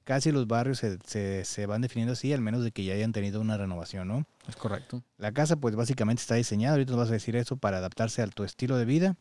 casi 0.09 0.33
los 0.33 0.47
barrios 0.47 0.79
se, 0.79 0.97
se, 1.05 1.45
se 1.45 1.67
van 1.67 1.83
definiendo 1.83 2.15
así, 2.15 2.33
al 2.33 2.41
menos 2.41 2.65
de 2.65 2.73
que 2.73 2.83
ya 2.83 2.95
hayan 2.95 3.13
tenido 3.13 3.43
una 3.43 3.59
renovación, 3.59 4.09
¿no? 4.09 4.25
Es 4.49 4.57
correcto. 4.57 5.03
La 5.19 5.33
casa 5.33 5.57
pues 5.57 5.77
básicamente 5.77 6.23
está 6.23 6.35
diseñada, 6.35 6.77
ahorita 6.77 6.93
nos 6.93 7.01
vas 7.01 7.11
a 7.11 7.13
decir 7.13 7.37
eso, 7.37 7.59
para 7.59 7.77
adaptarse 7.77 8.23
a 8.23 8.27
tu 8.29 8.43
estilo 8.43 8.79
de 8.79 8.87
vida. 8.87 9.17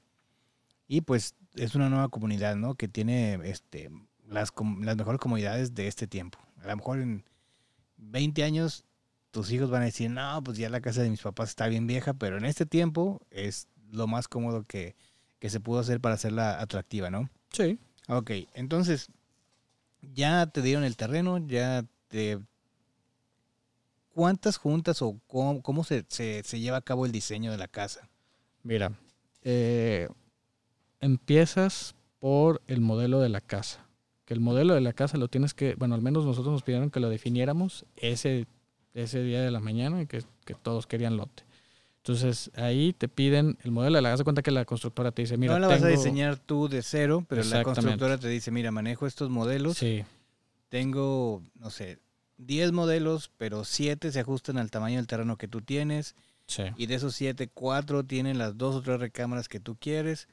Y 0.88 1.02
pues 1.02 1.36
es 1.56 1.76
una 1.76 1.90
nueva 1.90 2.08
comunidad, 2.08 2.56
¿no? 2.56 2.76
Que 2.76 2.88
tiene 2.88 3.38
este, 3.44 3.90
las, 4.30 4.54
las 4.80 4.96
mejores 4.96 5.20
comodidades 5.20 5.76
de 5.76 5.90
este 5.90 6.08
tiempo. 6.08 6.40
A 6.64 6.68
lo 6.68 6.78
mejor 6.78 7.02
en 7.02 7.26
20 7.98 8.46
años 8.46 8.86
tus 9.32 9.52
hijos 9.52 9.70
van 9.70 9.82
a 9.82 9.86
decir, 9.86 10.10
no, 10.10 10.42
pues 10.42 10.58
ya 10.58 10.70
la 10.70 10.80
casa 10.80 11.02
de 11.02 11.10
mis 11.10 11.22
papás 11.22 11.50
está 11.50 11.68
bien 11.68 11.86
vieja, 11.86 12.14
pero 12.14 12.38
en 12.38 12.46
este 12.46 12.66
tiempo 12.66 13.20
es 13.30 13.68
lo 13.92 14.08
más 14.08 14.30
cómodo 14.30 14.64
que, 14.64 14.96
que 15.40 15.50
se 15.50 15.60
pudo 15.60 15.80
hacer 15.80 16.00
para 16.00 16.16
hacerla 16.16 16.62
atractiva, 16.62 17.10
¿no? 17.10 17.30
Sí. 17.52 17.78
Ok, 18.08 18.32
entonces 18.54 19.10
ya 20.02 20.48
te 20.48 20.62
dieron 20.62 20.84
el 20.84 20.98
terreno, 20.98 21.38
ya 21.38 21.86
te... 22.08 22.40
¿Cuántas 24.14 24.58
juntas 24.58 25.02
o 25.04 25.20
cómo, 25.28 25.84
se, 25.84 26.04
se, 26.10 26.60
lleva 26.60 26.78
a 26.78 26.82
cabo 26.82 27.06
el 27.06 27.12
diseño 27.12 27.52
de 27.52 27.58
la 27.58 27.68
casa? 27.68 28.10
Mira, 28.64 28.94
eh, 29.44 30.08
empiezas 31.02 31.94
por 32.20 32.62
el 32.66 32.82
modelo 32.82 33.20
de 33.20 33.30
la 33.30 33.42
casa. 33.42 33.86
Que 34.26 34.34
el 34.34 34.40
modelo 34.40 34.74
de 34.74 34.82
la 34.82 34.94
casa 34.94 35.18
lo 35.18 35.28
tienes 35.28 35.54
que, 35.54 35.76
bueno, 35.76 35.94
al 35.94 36.02
menos 36.02 36.26
nosotros 36.26 36.52
nos 36.52 36.64
pidieron 36.64 36.90
que 36.90 37.00
lo 37.00 37.10
definiéramos 37.10 37.86
ese, 37.96 38.48
ese 38.96 39.22
día 39.22 39.42
de 39.42 39.52
la 39.52 39.60
mañana 39.60 40.02
y 40.02 40.08
que, 40.08 40.24
que 40.46 40.56
todos 40.56 40.88
querían 40.88 41.16
lote. 41.16 41.44
Entonces 42.08 42.50
ahí 42.56 42.94
te 42.94 43.10
piden 43.10 43.58
el 43.64 43.72
modelo 43.72 43.98
de 43.98 44.02
la 44.02 44.12
casa. 44.12 44.24
Cuenta 44.24 44.42
que 44.42 44.52
la 44.52 44.64
constructora 44.64 45.12
te 45.12 45.24
dice, 45.24 45.36
mira, 45.38 45.54
no 45.54 45.60
la 45.60 45.68
vas 45.68 45.82
a 45.84 45.88
tengo- 45.88 45.98
diseñar 45.98 46.38
tú 46.38 46.70
de 46.70 46.82
cero, 46.82 47.26
pero 47.28 47.44
la 47.44 47.64
constructora 47.64 48.18
te 48.18 48.30
dice, 48.30 48.50
mira, 48.52 48.72
manejo 48.72 49.06
estos 49.08 49.30
modelos, 49.30 49.78
Sí, 49.78 50.06
tengo, 50.70 51.44
no 51.56 51.70
sé, 51.70 52.00
10 52.38 52.72
modelos, 52.72 53.32
pero 53.38 53.64
7 53.66 54.12
se 54.12 54.20
ajustan 54.20 54.58
al 54.58 54.70
tamaño 54.72 54.98
del 54.98 55.08
terreno 55.08 55.38
que 55.38 55.48
tú 55.48 55.62
tienes. 55.62 56.16
sí. 56.46 56.64
Y 56.78 56.86
de 56.86 56.96
esos 56.96 57.14
siete, 57.16 57.50
cuatro 57.50 58.06
tienen 58.06 58.38
las 58.38 58.58
dos 58.58 58.76
o 58.76 58.82
tres 58.82 59.00
recámaras 59.02 59.50
que 59.50 59.60
tú 59.60 59.76
quieres. 59.76 60.28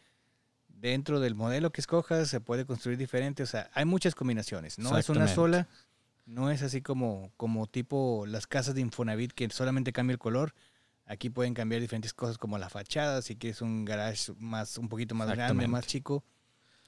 Dentro 0.68 1.18
del 1.18 1.34
modelo 1.34 1.70
que 1.72 1.80
escojas 1.80 2.28
se 2.28 2.40
puede 2.40 2.66
construir 2.66 2.98
diferente. 2.98 3.42
O 3.42 3.46
sea, 3.46 3.70
hay 3.74 3.84
muchas 3.84 4.14
combinaciones. 4.14 4.78
No 4.78 4.96
es 4.98 5.08
una 5.08 5.26
sola. 5.28 5.66
No 6.26 6.50
es 6.50 6.62
así 6.62 6.82
como, 6.82 7.32
como 7.36 7.66
tipo 7.66 8.26
las 8.26 8.46
casas 8.46 8.74
de 8.74 8.80
Infonavit 8.82 9.32
que 9.32 9.48
solamente 9.50 9.92
cambia 9.92 10.12
el 10.12 10.18
color. 10.18 10.54
Aquí 11.06 11.28
pueden 11.28 11.52
cambiar 11.52 11.80
diferentes 11.80 12.14
cosas 12.14 12.38
como 12.38 12.56
la 12.58 12.70
fachada, 12.70 13.20
si 13.20 13.36
quieres 13.36 13.60
un 13.60 13.84
garage 13.84 14.32
más, 14.38 14.78
un 14.78 14.88
poquito 14.88 15.14
más 15.14 15.28
grande, 15.28 15.68
más 15.68 15.86
chico. 15.86 16.24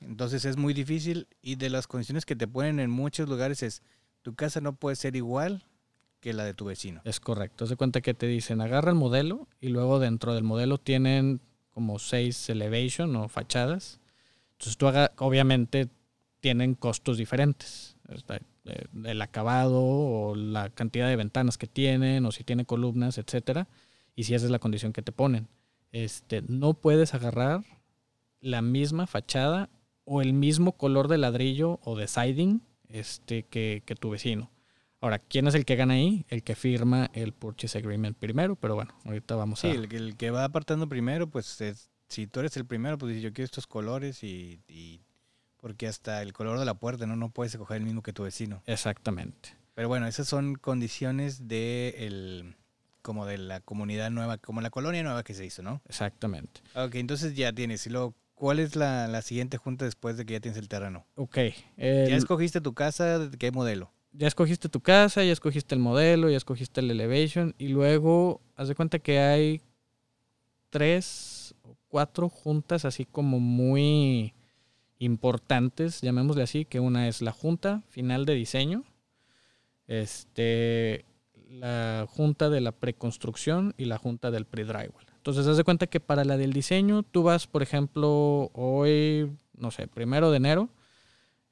Entonces 0.00 0.44
es 0.44 0.56
muy 0.56 0.72
difícil. 0.74 1.28
Y 1.42 1.56
de 1.56 1.70
las 1.70 1.86
condiciones 1.86 2.24
que 2.24 2.36
te 2.36 2.48
ponen 2.48 2.80
en 2.80 2.90
muchos 2.90 3.28
lugares 3.28 3.62
es, 3.62 3.82
tu 4.22 4.34
casa 4.34 4.60
no 4.60 4.74
puede 4.74 4.96
ser 4.96 5.16
igual 5.16 5.64
que 6.20 6.32
la 6.32 6.44
de 6.44 6.54
tu 6.54 6.64
vecino. 6.64 7.02
Es 7.04 7.20
correcto. 7.20 7.64
Haz 7.64 7.70
de 7.70 7.76
cuenta 7.76 8.00
que 8.00 8.14
te 8.14 8.26
dicen, 8.26 8.60
agarra 8.60 8.90
el 8.90 8.96
modelo 8.96 9.48
y 9.60 9.68
luego 9.68 9.98
dentro 9.98 10.34
del 10.34 10.44
modelo 10.44 10.78
tienen 10.78 11.40
como 11.70 11.98
seis 11.98 12.48
elevation 12.48 13.14
o 13.16 13.28
fachadas. 13.28 14.00
Entonces 14.52 14.78
tú 14.78 14.88
haga, 14.88 15.12
obviamente 15.18 15.88
tienen 16.40 16.74
costos 16.74 17.18
diferentes. 17.18 17.96
Eh, 18.64 18.86
El 19.04 19.20
acabado 19.20 19.82
o 19.82 20.34
la 20.34 20.70
cantidad 20.70 21.08
de 21.08 21.16
ventanas 21.16 21.58
que 21.58 21.66
tienen 21.66 22.24
o 22.24 22.32
si 22.32 22.44
tiene 22.44 22.64
columnas, 22.64 23.18
etcétera. 23.18 23.68
Y 24.16 24.24
si 24.24 24.34
esa 24.34 24.46
es 24.46 24.50
la 24.50 24.58
condición 24.58 24.92
que 24.92 25.02
te 25.02 25.12
ponen. 25.12 25.46
Este, 25.92 26.42
no 26.48 26.74
puedes 26.74 27.14
agarrar 27.14 27.62
la 28.40 28.62
misma 28.62 29.06
fachada 29.06 29.70
o 30.04 30.20
el 30.22 30.32
mismo 30.32 30.72
color 30.72 31.06
de 31.08 31.18
ladrillo 31.18 31.78
o 31.84 31.96
de 31.96 32.08
siding 32.08 32.60
este, 32.88 33.44
que, 33.44 33.82
que 33.86 33.94
tu 33.94 34.10
vecino. 34.10 34.50
Ahora, 35.00 35.18
¿quién 35.18 35.46
es 35.46 35.54
el 35.54 35.64
que 35.64 35.76
gana 35.76 35.94
ahí? 35.94 36.24
El 36.28 36.42
que 36.42 36.54
firma 36.56 37.10
el 37.12 37.32
purchase 37.32 37.78
agreement 37.78 38.16
primero, 38.16 38.56
pero 38.56 38.74
bueno, 38.74 38.94
ahorita 39.04 39.36
vamos 39.36 39.60
Sí, 39.60 39.68
a... 39.68 39.72
el, 39.72 39.88
que- 39.88 39.96
el 39.96 40.16
que 40.16 40.30
va 40.30 40.44
apartando 40.44 40.88
primero, 40.88 41.28
pues 41.28 41.60
es- 41.60 41.90
si 42.08 42.26
tú 42.26 42.40
eres 42.40 42.56
el 42.56 42.64
primero, 42.64 42.96
pues 42.98 43.10
dices, 43.10 43.22
yo 43.24 43.32
quiero 43.32 43.44
estos 43.44 43.66
colores 43.66 44.22
y, 44.24 44.60
y- 44.68 45.00
porque 45.58 45.86
hasta 45.88 46.22
el 46.22 46.32
color 46.32 46.58
de 46.58 46.64
la 46.64 46.74
puerta, 46.74 47.06
¿no? 47.06 47.16
No 47.16 47.30
puedes 47.30 47.52
escoger 47.52 47.78
el 47.78 47.84
mismo 47.84 48.02
que 48.02 48.12
tu 48.12 48.22
vecino. 48.22 48.62
Exactamente. 48.66 49.50
Pero 49.74 49.88
bueno, 49.88 50.06
esas 50.06 50.28
son 50.28 50.54
condiciones 50.54 51.48
de 51.48 51.94
el, 51.98 52.54
como 53.06 53.24
de 53.24 53.38
la 53.38 53.60
comunidad 53.60 54.10
nueva, 54.10 54.36
como 54.38 54.60
la 54.60 54.70
colonia 54.70 55.04
nueva 55.04 55.22
que 55.22 55.32
se 55.32 55.46
hizo, 55.46 55.62
¿no? 55.62 55.80
Exactamente. 55.88 56.60
Ok, 56.74 56.96
entonces 56.96 57.36
ya 57.36 57.52
tienes. 57.52 57.86
Y 57.86 57.90
luego, 57.90 58.14
¿cuál 58.34 58.58
es 58.58 58.74
la, 58.74 59.06
la 59.06 59.22
siguiente 59.22 59.58
junta 59.58 59.84
después 59.84 60.16
de 60.16 60.26
que 60.26 60.32
ya 60.32 60.40
tienes 60.40 60.58
el 60.58 60.68
terreno? 60.68 61.06
Ok. 61.14 61.38
el- 61.76 62.08
¿Ya 62.08 62.16
escogiste 62.16 62.60
tu 62.60 62.74
casa? 62.74 63.20
¿De 63.20 63.38
qué 63.38 63.52
modelo? 63.52 63.92
ya 64.18 64.26
escogiste 64.26 64.68
tu 64.70 64.80
casa, 64.80 65.22
ya 65.24 65.32
escogiste 65.32 65.74
el 65.74 65.80
modelo, 65.80 66.30
ya 66.30 66.38
escogiste 66.38 66.80
el 66.80 66.90
elevation 66.90 67.54
y 67.58 67.68
luego 67.68 68.40
haz 68.56 68.66
de 68.68 68.74
cuenta 68.74 68.98
que 68.98 69.18
hay 69.20 69.60
tres 70.70 71.54
o 71.62 71.76
cuatro 71.88 72.28
juntas 72.30 72.84
así 72.86 73.04
como 73.04 73.40
muy 73.40 74.32
importantes, 74.98 76.00
llamémosle 76.00 76.42
así, 76.42 76.64
que 76.64 76.80
una 76.80 77.08
es 77.08 77.20
la 77.20 77.32
junta 77.32 77.82
final 77.90 78.24
de 78.24 78.34
diseño, 78.34 78.84
este, 79.86 81.04
la 81.48 82.06
junta 82.08 82.50
de 82.50 82.60
la 82.60 82.72
preconstrucción 82.72 83.74
y 83.76 83.86
la 83.86 83.98
junta 83.98 84.30
del 84.30 84.46
pre-drywall. 84.46 85.06
Entonces, 85.16 85.46
haz 85.46 85.56
de 85.56 85.64
cuenta 85.64 85.86
que 85.86 86.00
para 86.00 86.24
la 86.24 86.36
del 86.36 86.52
diseño, 86.52 87.02
tú 87.02 87.22
vas, 87.22 87.46
por 87.46 87.62
ejemplo, 87.62 88.50
hoy, 88.54 89.32
no 89.56 89.70
sé, 89.70 89.88
primero 89.88 90.30
de 90.30 90.36
enero, 90.36 90.68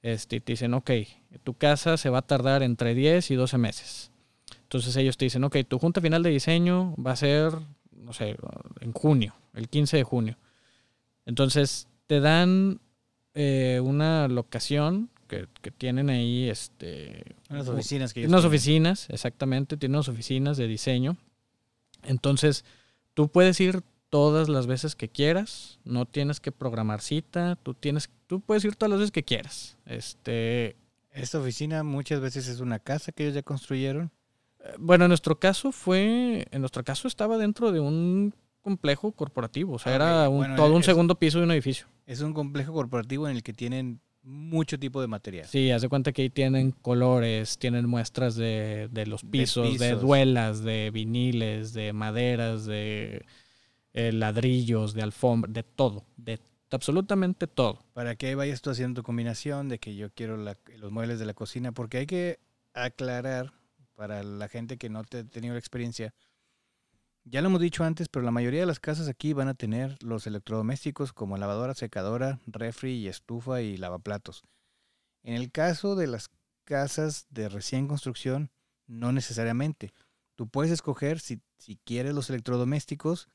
este, 0.03 0.41
te 0.41 0.53
dicen, 0.53 0.75
ok, 0.75 0.91
tu 1.43 1.55
casa 1.55 1.97
se 1.97 2.11
va 2.11 2.19
a 2.19 2.27
tardar 2.27 2.63
entre 2.63 2.95
10 2.95 3.31
y 3.31 3.35
12 3.35 3.59
meses. 3.59 4.11
Entonces 4.63 4.95
ellos 4.97 5.17
te 5.17 5.25
dicen, 5.25 5.45
ok, 5.45 5.57
tu 5.67 5.79
junta 5.79 6.01
final 6.01 6.23
de 6.23 6.31
diseño 6.31 6.95
va 6.97 7.13
a 7.13 7.17
ser, 7.17 7.53
no 7.91 8.13
sé, 8.13 8.37
en 8.81 8.93
junio, 8.93 9.35
el 9.55 9.69
15 9.69 9.97
de 9.97 10.05
junio. 10.05 10.37
Entonces 11.27 11.89
te 12.07 12.21
dan 12.21 12.81
eh, 13.35 13.81
una 13.83 14.29
locación 14.29 15.11
que, 15.27 15.47
que 15.63 15.71
tienen 15.71 16.11
ahí, 16.11 16.49
este, 16.49 17.37
Unas 17.51 17.69
oficinas 17.69 18.13
que 18.15 18.21
unas 18.27 18.41
tienen. 18.43 18.47
oficinas, 18.49 19.11
exactamente, 19.11 19.77
tienen 19.77 19.97
unas 19.97 20.09
oficinas 20.09 20.57
de 20.57 20.67
diseño. 20.69 21.17
Entonces, 22.03 22.65
tú 23.15 23.29
puedes 23.29 23.61
ir 23.61 23.83
todas 24.11 24.49
las 24.49 24.67
veces 24.67 24.95
que 24.95 25.09
quieras, 25.09 25.81
no 25.85 26.07
tienes 26.07 26.41
que 26.41 26.53
programar 26.53 27.01
cita, 27.01 27.57
tú 27.63 27.75
tienes, 27.75 28.11
tú 28.27 28.41
puedes 28.41 28.65
ir 28.65 28.77
todas 28.77 28.91
las 28.91 28.99
veces 29.01 29.13
que 29.13 29.25
quieras. 29.25 29.77
Este, 29.87 30.77
Esta 31.11 31.39
oficina 31.41 31.83
muchas 31.83 32.21
veces 32.21 32.47
es 32.49 32.61
una 32.61 32.79
casa 32.79 33.13
que 33.13 33.25
ellos 33.25 33.35
ya 33.35 33.43
construyeron. 33.43 34.11
eh, 34.61 34.75
bueno, 34.79 35.05
en 35.07 35.09
nuestro 35.09 35.39
caso 35.41 35.73
fue, 35.73 36.47
en 36.51 36.61
nuestro 36.61 36.85
caso 36.85 37.09
estaba 37.09 37.39
dentro 37.39 37.73
de 37.73 37.81
un 37.81 38.35
complejo 38.61 39.13
corporativo, 39.13 39.75
o 39.75 39.79
sea, 39.79 39.93
Ah, 39.93 39.97
era 39.97 40.29
un, 40.29 40.39
Bueno, 40.39 40.57
todo 40.57 40.73
un 40.75 40.81
es- 40.81 40.87
segundo 40.87 41.17
piso 41.17 41.39
de 41.39 41.45
un 41.45 41.51
edificio. 41.51 41.87
Es 42.07 42.21
un 42.21 42.33
complejo 42.35 42.73
corporativo 42.73 43.29
en 43.29 43.37
el 43.37 43.43
que 43.43 43.53
tienen 43.53 44.01
mucho 44.25 44.79
tipo 44.79 45.01
de 45.01 45.07
material. 45.07 45.47
Sí, 45.47 45.71
haz 45.71 45.83
de 45.83 45.89
cuenta 45.89 46.13
que 46.13 46.23
ahí 46.23 46.31
tienen 46.31 46.71
colores, 46.73 47.59
tienen 47.59 47.87
muestras 47.89 48.35
de, 48.37 48.89
de 48.91 49.07
los 49.07 49.23
pisos, 49.23 49.79
de, 49.79 49.89
pisos. 49.91 50.01
duelas, 50.01 50.63
de 50.65 50.91
viniles, 50.93 51.73
de 51.75 51.93
maderas, 51.93 52.65
de 52.65 53.25
eh, 53.93 54.13
ladrillos, 54.13 54.95
de 54.95 55.03
alfombra, 55.03 55.53
de 55.53 55.63
todo, 55.63 56.05
de 56.17 56.41
absolutamente 56.71 57.47
todo. 57.47 57.85
Para 57.93 58.17
que 58.17 58.27
ahí 58.29 58.35
vayas 58.35 58.61
tú 58.63 58.71
haciendo 58.71 59.01
tu 59.03 59.05
combinación 59.05 59.69
de 59.69 59.79
que 59.79 59.95
yo 59.95 60.11
quiero 60.11 60.37
la- 60.37 60.59
los 60.79 60.91
muebles 60.91 61.19
de 61.19 61.27
la 61.27 61.35
cocina, 61.35 61.73
porque 61.73 61.99
hay 61.99 62.07
que 62.07 62.41
aclarar 62.73 63.53
para 63.95 64.23
la 64.25 64.49
gente 64.49 64.77
que 64.79 64.89
no 64.89 65.05
te 65.05 65.19
ha 65.19 65.25
tenido 65.25 65.55
la 65.55 65.61
experiencia. 65.61 66.13
Ya 67.25 67.41
lo 67.41 67.49
hemos 67.49 67.61
dicho 67.61 67.85
antes, 67.85 68.09
pero 68.09 68.25
la 68.25 68.31
mayoría 68.31 68.61
de 68.61 68.67
las 68.67 68.81
casas 68.81 69.09
aquí 69.09 69.33
van 69.33 69.49
a 69.49 69.55
tener 69.55 69.97
los 70.03 70.27
electrodomésticos 70.27 71.15
como 71.15 71.39
lavadora, 71.39 71.75
secadora, 71.75 72.39
refri 72.47 72.93
y 72.93 73.09
estufa 73.09 73.63
y 73.63 73.79
lavaplatos. 73.79 74.43
En 75.23 75.35
el 75.35 75.51
caso 75.51 75.97
de 75.97 76.07
las 76.07 76.29
casas 76.65 77.27
de 77.31 77.49
recién 77.49 77.89
construcción, 77.89 78.51
no 78.87 79.11
necesariamente. 79.13 79.95
Tú 80.35 80.49
puedes 80.49 80.71
escoger 80.71 81.19
si, 81.19 81.41
si 81.57 81.77
quieres 81.77 82.13
los 82.13 82.29
electrodomésticos, 82.29 83.29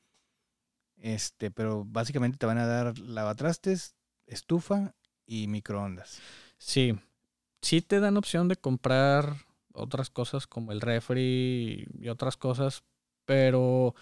este, 0.96 1.50
pero 1.50 1.84
básicamente 1.84 2.38
te 2.38 2.46
van 2.46 2.58
a 2.58 2.66
dar 2.66 2.96
lavatrastes, 2.98 3.96
estufa 4.26 4.94
y 5.26 5.48
microondas. 5.48 6.20
Sí, 6.58 6.96
sí 7.60 7.82
te 7.82 7.98
dan 7.98 8.16
opción 8.16 8.46
de 8.46 8.56
comprar 8.56 9.34
otras 9.72 10.10
cosas 10.10 10.46
como 10.46 10.72
el 10.72 10.80
refri 10.80 11.88
y 11.98 12.08
otras 12.08 12.36
cosas, 12.36 12.84
pero 13.24 13.94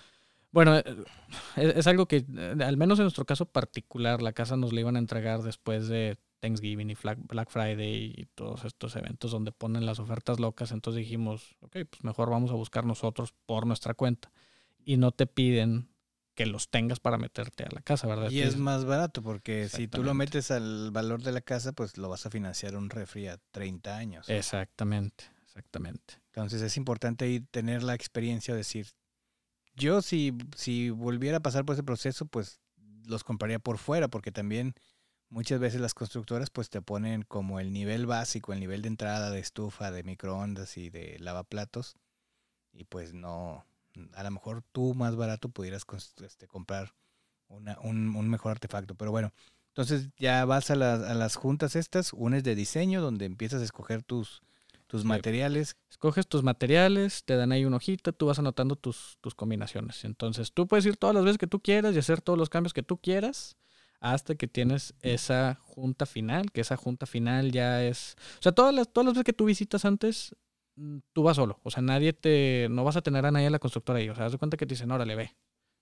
bueno, 0.51 0.77
eh, 0.77 0.85
es, 1.57 1.77
es 1.77 1.87
algo 1.87 2.07
que 2.07 2.25
eh, 2.35 2.57
al 2.65 2.77
menos 2.77 2.99
en 2.99 3.05
nuestro 3.05 3.25
caso 3.25 3.47
particular 3.47 4.23
la 4.23 4.33
casa 4.33 4.57
nos 4.57 4.73
la 4.73 4.81
iban 4.81 4.97
a 4.97 5.01
entregar 5.01 5.43
después 5.43 5.89
de 5.89 6.17
Thanksgiving 6.41 6.91
y 6.91 6.97
Black 7.29 7.51
Friday 7.51 8.15
y 8.17 8.27
todos 8.35 8.65
estos 8.65 8.97
eventos 8.97 9.31
donde 9.31 9.53
ponen 9.53 9.87
las 9.87 9.99
ofertas 9.99 10.41
locas, 10.41 10.73
entonces 10.73 11.01
dijimos, 11.01 11.57
ok, 11.61 11.79
pues 11.91 12.05
mejor 12.05 12.31
vamos 12.31 12.51
a 12.51 12.55
buscar 12.55 12.85
nosotros 12.85 13.35
por 13.47 13.67
nuestra 13.67 13.95
cuenta 13.95 14.31
y 14.85 14.97
no 14.97 15.13
te 15.13 15.27
piden 15.27 15.91
que 16.35 16.47
los 16.47 16.71
tengas 16.71 17.01
para 17.01 17.19
meterte 17.19 17.65
a 17.65 17.69
la 17.73 17.83
casa, 17.83 18.07
¿verdad? 18.07 18.31
Y 18.31 18.43
es 18.43 18.57
más 18.57 18.85
barato 18.85 19.23
porque 19.23 19.69
si 19.69 19.89
tú 19.89 20.05
lo 20.05 20.15
metes 20.15 20.53
al 20.53 20.93
valor 20.93 21.23
de 21.23 21.33
la 21.33 21.41
casa, 21.41 21.73
pues 21.73 21.99
lo 21.99 22.09
vas 22.09 22.27
a 22.27 22.31
financiar 22.31 22.77
un 22.77 22.91
refri 22.91 23.27
a 23.27 23.39
30 23.51 23.97
años. 23.97 24.29
Exactamente, 24.29 25.25
exactamente. 25.45 26.15
Entonces 26.27 26.63
es 26.63 26.77
importante 26.77 27.25
ahí 27.25 27.41
tener 27.41 27.83
la 27.83 27.95
experiencia 27.95 28.55
de 28.55 28.59
decir, 28.59 28.87
yo 29.79 30.03
si, 30.03 30.35
si 30.57 30.91
volviera 30.91 31.39
a 31.39 31.41
pasar 31.41 31.65
por 31.65 31.75
ese 31.75 31.83
proceso, 31.83 32.27
pues 32.27 32.61
los 33.07 33.25
compraría 33.25 33.59
por 33.59 33.79
fuera, 33.79 34.09
porque 34.09 34.33
también 34.33 34.75
muchas 35.31 35.61
veces 35.61 35.81
las 35.81 35.95
constructoras 35.95 36.51
pues 36.51 36.71
te 36.71 36.83
ponen 36.83 37.23
como 37.23 37.61
el 37.61 37.73
nivel 37.73 38.07
básico, 38.07 38.53
el 38.53 38.61
nivel 38.61 38.83
de 38.83 38.89
entrada 38.89 39.31
de 39.31 39.41
estufa, 39.41 39.91
de 39.91 40.05
microondas 40.05 40.77
y 40.79 40.91
de 40.91 41.19
lavaplatos, 41.21 41.97
y 42.73 42.85
pues 42.85 43.15
no, 43.15 43.65
a 44.15 44.23
lo 44.23 44.31
mejor 44.31 44.63
tú 44.73 44.95
más 44.95 45.17
barato 45.17 45.49
pudieras 45.49 45.85
este, 46.25 46.47
comprar 46.49 46.95
una- 47.49 47.79
un, 47.83 48.15
un 48.17 48.29
mejor 48.29 48.53
artefacto, 48.53 48.95
pero 48.95 49.11
bueno. 49.11 49.33
Entonces 49.71 50.11
ya 50.19 50.45
vas 50.45 50.71
a 50.71 50.77
las, 50.77 51.03
a 51.09 51.15
las 51.15 51.37
juntas 51.37 51.77
estas, 51.77 52.13
una 52.13 52.39
es 52.39 52.45
de 52.45 52.55
diseño, 52.57 53.01
donde 53.01 53.27
empiezas 53.27 53.61
a 53.63 53.65
escoger 53.65 54.03
tus, 54.03 54.43
tus 54.89 55.03
Sí. 55.03 55.07
materiales, 55.07 55.77
Escoges 55.91 56.27
tus 56.27 56.43
materiales, 56.43 57.25
te 57.25 57.37
dan 57.37 57.53
ahí 57.53 57.65
una 57.65 57.77
hojita, 57.77 58.11
tú 58.13 58.27
vas 58.27 58.39
anotando 58.41 58.75
tus, 58.77 59.19
tus 59.21 59.35
combinaciones. 59.37 60.05
Entonces 60.05 60.53
tú 60.53 60.67
puedes 60.67 60.85
ir 60.87 60.97
todas 60.97 61.15
las 61.15 61.25
veces 61.25 61.39
que 61.39 61.47
tú 61.47 61.61
quieras 61.61 61.95
y 61.95 61.99
hacer 62.01 62.21
todos 62.21 62.39
los 62.39 62.49
cambios 62.51 62.73
que 62.73 62.83
tú 62.83 62.99
quieras 62.99 63.57
hasta 64.01 64.35
que 64.37 64.47
tienes 64.49 64.95
esa 65.03 65.59
junta 65.63 66.07
final, 66.07 66.51
que 66.53 66.61
esa 66.61 66.77
junta 66.77 67.07
final 67.07 67.53
ya 67.53 67.85
es... 67.85 68.17
O 68.39 68.43
sea, 68.43 68.53
todas 68.53 68.75
las, 68.75 68.93
todas 68.93 69.07
las 69.07 69.15
veces 69.15 69.25
que 69.25 69.33
tú 69.33 69.45
visitas 69.47 69.85
antes, 69.85 70.37
mm, 70.77 70.99
tú 71.13 71.23
vas 71.25 71.37
solo. 71.37 71.61
O 71.65 71.71
sea, 71.71 71.83
nadie 71.83 72.13
te... 72.13 72.69
No 72.71 72.85
vas 72.85 72.97
a 72.97 73.03
tener 73.03 73.27
a 73.27 73.31
nadie 73.33 73.47
en 73.47 73.53
la 73.53 73.59
constructora 73.59 73.99
ahí. 73.99 74.09
O 74.09 74.15
sea, 74.15 74.27
haz 74.27 74.33
de 74.33 74.39
cuenta 74.39 74.57
que 74.57 74.67
te 74.67 74.75
dicen, 74.75 74.91
órale, 74.93 75.15
ve. 75.17 75.37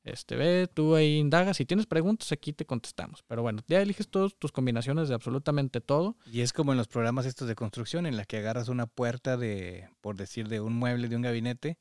Este, 0.07 0.37
ve, 0.37 0.69
tú 0.73 0.95
ahí 0.95 1.17
indagas. 1.17 1.57
Si 1.57 1.67
tienes 1.67 1.87
preguntas, 1.87 2.31
aquí 2.31 2.53
te 2.53 2.65
contestamos. 2.65 3.25
Pero 3.27 3.43
bueno, 3.43 3.63
ya 3.67 3.83
eliges 3.83 4.09
todas 4.09 4.37
tus 4.37 4.53
combinaciones 4.53 5.09
de 5.09 5.15
absolutamente 5.15 5.81
todo. 5.81 6.17
Y 6.31 6.43
es 6.43 6.53
como 6.53 6.71
en 6.71 6.79
los 6.79 6.87
programas 6.87 7.27
estos 7.27 7.49
de 7.49 7.57
construcción, 7.57 8.07
en 8.07 8.17
la 8.17 8.25
que 8.25 8.37
agarras 8.37 8.69
una 8.69 8.87
puerta 8.87 9.37
de, 9.37 9.89
por 10.01 10.17
decir, 10.17 10.47
de 10.47 10.61
un 10.61 10.75
mueble, 10.75 11.09
de 11.09 11.17
un 11.17 11.23
gabinete, 11.23 11.77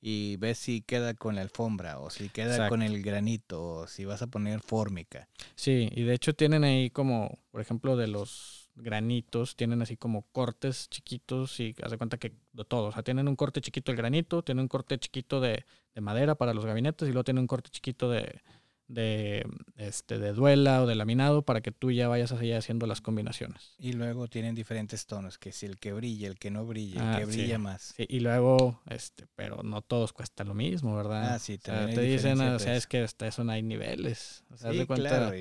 y 0.00 0.36
ves 0.36 0.58
si 0.58 0.82
queda 0.82 1.14
con 1.14 1.36
la 1.36 1.42
alfombra, 1.42 2.00
o 2.00 2.10
si 2.10 2.28
queda 2.28 2.68
con 2.68 2.82
el 2.82 3.02
granito, 3.02 3.62
o 3.62 3.86
si 3.86 4.04
vas 4.04 4.22
a 4.22 4.26
poner 4.26 4.60
fórmica. 4.60 5.28
Sí, 5.54 5.90
y 5.94 6.02
de 6.02 6.14
hecho 6.14 6.34
tienen 6.34 6.64
ahí 6.64 6.90
como, 6.90 7.38
por 7.52 7.60
ejemplo, 7.60 7.96
de 7.96 8.08
los 8.08 8.68
granitos, 8.74 9.54
tienen 9.56 9.82
así 9.82 9.96
como 9.96 10.22
cortes 10.32 10.88
chiquitos 10.88 11.60
y 11.60 11.74
haz 11.82 11.92
de 11.92 11.98
cuenta 11.98 12.18
que 12.18 12.32
de 12.52 12.64
todo. 12.64 12.88
O 12.88 12.92
sea, 12.92 13.02
tienen 13.02 13.28
un 13.28 13.36
corte 13.36 13.60
chiquito 13.60 13.92
el 13.92 13.96
granito, 13.96 14.42
tienen 14.42 14.62
un 14.62 14.68
corte 14.68 14.98
chiquito 14.98 15.40
de, 15.40 15.64
de 15.94 16.00
madera 16.00 16.34
para 16.36 16.54
los 16.54 16.64
gabinetes 16.66 17.08
y 17.08 17.12
luego 17.12 17.24
tienen 17.24 17.42
un 17.42 17.46
corte 17.46 17.70
chiquito 17.70 18.10
de, 18.10 18.40
de, 18.88 19.46
este, 19.76 20.18
de 20.18 20.32
duela 20.32 20.82
o 20.82 20.86
de 20.86 20.94
laminado 20.94 21.42
para 21.42 21.60
que 21.60 21.72
tú 21.72 21.90
ya 21.90 22.08
vayas 22.08 22.32
así 22.32 22.52
haciendo 22.52 22.86
las 22.86 23.00
combinaciones. 23.00 23.74
Y 23.78 23.92
luego 23.92 24.28
tienen 24.28 24.54
diferentes 24.54 25.06
tonos, 25.06 25.38
que 25.38 25.52
si 25.52 25.66
el 25.66 25.78
que 25.78 25.92
brilla, 25.92 26.28
el 26.28 26.38
que 26.38 26.50
no 26.50 26.64
brilla, 26.66 27.00
Ah, 27.00 27.18
el 27.20 27.26
que 27.26 27.32
sí. 27.32 27.38
brilla 27.38 27.58
más. 27.58 27.94
Sí, 27.96 28.06
y 28.08 28.20
luego, 28.20 28.80
este, 28.88 29.26
pero 29.36 29.62
no 29.62 29.82
todos 29.82 30.12
cuestan 30.12 30.48
lo 30.48 30.54
mismo, 30.54 30.94
¿verdad? 30.96 31.34
Ah, 31.34 31.38
sí, 31.38 31.54
O 31.54 31.64
sea, 31.64 31.74
también 31.74 31.94
te 31.96 32.02
dicen, 32.02 32.40
ah, 32.40 32.56
o 32.56 32.58
sea, 32.58 32.76
es 32.76 32.86
que 32.86 32.98
hasta 33.02 33.26
eso 33.26 33.44
no 33.44 33.52
hay 33.52 33.62
niveles. 33.62 34.44
O 34.50 34.56
sea, 34.56 34.70
haz 34.70 34.74
Sí, 34.74 34.80
de 34.80 34.86
cuenta, 34.86 35.08
claro. 35.08 35.32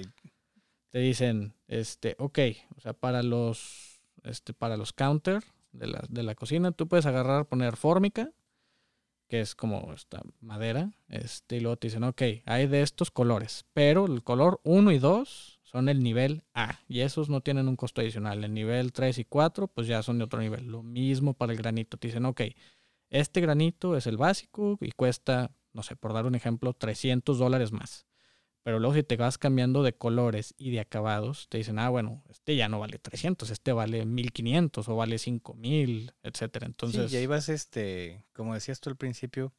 te 0.89 0.99
dicen, 0.99 1.53
este, 1.67 2.15
ok, 2.19 2.39
o 2.77 2.81
sea, 2.81 2.93
para 2.93 3.23
los, 3.23 4.01
este, 4.23 4.53
para 4.53 4.77
los 4.77 4.93
counter 4.93 5.43
de 5.71 5.87
la, 5.87 6.03
de 6.09 6.23
la 6.23 6.35
cocina, 6.35 6.71
tú 6.71 6.87
puedes 6.87 7.05
agarrar, 7.05 7.45
poner 7.47 7.77
fórmica, 7.77 8.31
que 9.29 9.39
es 9.39 9.55
como 9.55 9.93
esta 9.93 10.21
madera, 10.41 10.91
este, 11.07 11.57
y 11.57 11.59
luego 11.61 11.77
te 11.77 11.87
dicen, 11.87 12.03
ok, 12.03 12.21
hay 12.45 12.67
de 12.67 12.81
estos 12.81 13.11
colores, 13.11 13.65
pero 13.73 14.07
el 14.07 14.23
color 14.23 14.59
1 14.63 14.91
y 14.91 14.99
2 14.99 15.59
son 15.63 15.87
el 15.87 16.01
nivel 16.01 16.43
A, 16.55 16.79
y 16.87 17.01
esos 17.01 17.29
no 17.29 17.41
tienen 17.41 17.67
un 17.67 17.75
costo 17.75 18.01
adicional. 18.01 18.43
El 18.43 18.55
nivel 18.55 18.91
3 18.91 19.19
y 19.19 19.25
4, 19.25 19.67
pues 19.67 19.85
ya 19.85 20.01
son 20.01 20.17
de 20.17 20.23
otro 20.23 20.39
nivel. 20.41 20.65
Lo 20.65 20.81
mismo 20.81 21.35
para 21.35 21.51
el 21.51 21.59
granito, 21.59 21.97
te 21.97 22.07
dicen, 22.07 22.25
ok, 22.25 22.41
este 23.11 23.39
granito 23.39 23.95
es 23.95 24.07
el 24.07 24.17
básico 24.17 24.79
y 24.81 24.91
cuesta, 24.91 25.51
no 25.73 25.83
sé, 25.83 25.95
por 25.95 26.13
dar 26.13 26.25
un 26.25 26.33
ejemplo, 26.33 26.73
300 26.73 27.37
dólares 27.37 27.71
más. 27.71 28.07
Pero 28.63 28.79
luego 28.79 28.93
si 28.93 29.03
te 29.03 29.15
vas 29.15 29.37
cambiando 29.37 29.83
de 29.83 29.93
colores 29.93 30.53
y 30.57 30.71
de 30.71 30.81
acabados, 30.81 31.47
te 31.49 31.57
dicen, 31.57 31.79
ah, 31.79 31.89
bueno, 31.89 32.23
este 32.29 32.55
ya 32.55 32.67
no 32.67 32.79
vale 32.79 32.99
300, 32.99 33.49
este 33.49 33.71
vale 33.71 34.05
1500 34.05 34.87
o 34.89 34.95
vale 34.95 35.17
5000, 35.17 36.13
etcétera. 36.23 36.65
Entonces, 36.65 37.09
sí, 37.09 37.15
y 37.15 37.19
ahí 37.19 37.25
vas, 37.25 37.49
este, 37.49 38.25
como 38.33 38.53
decías 38.53 38.79
tú 38.79 38.89
al 38.89 38.97
principio, 38.97 39.53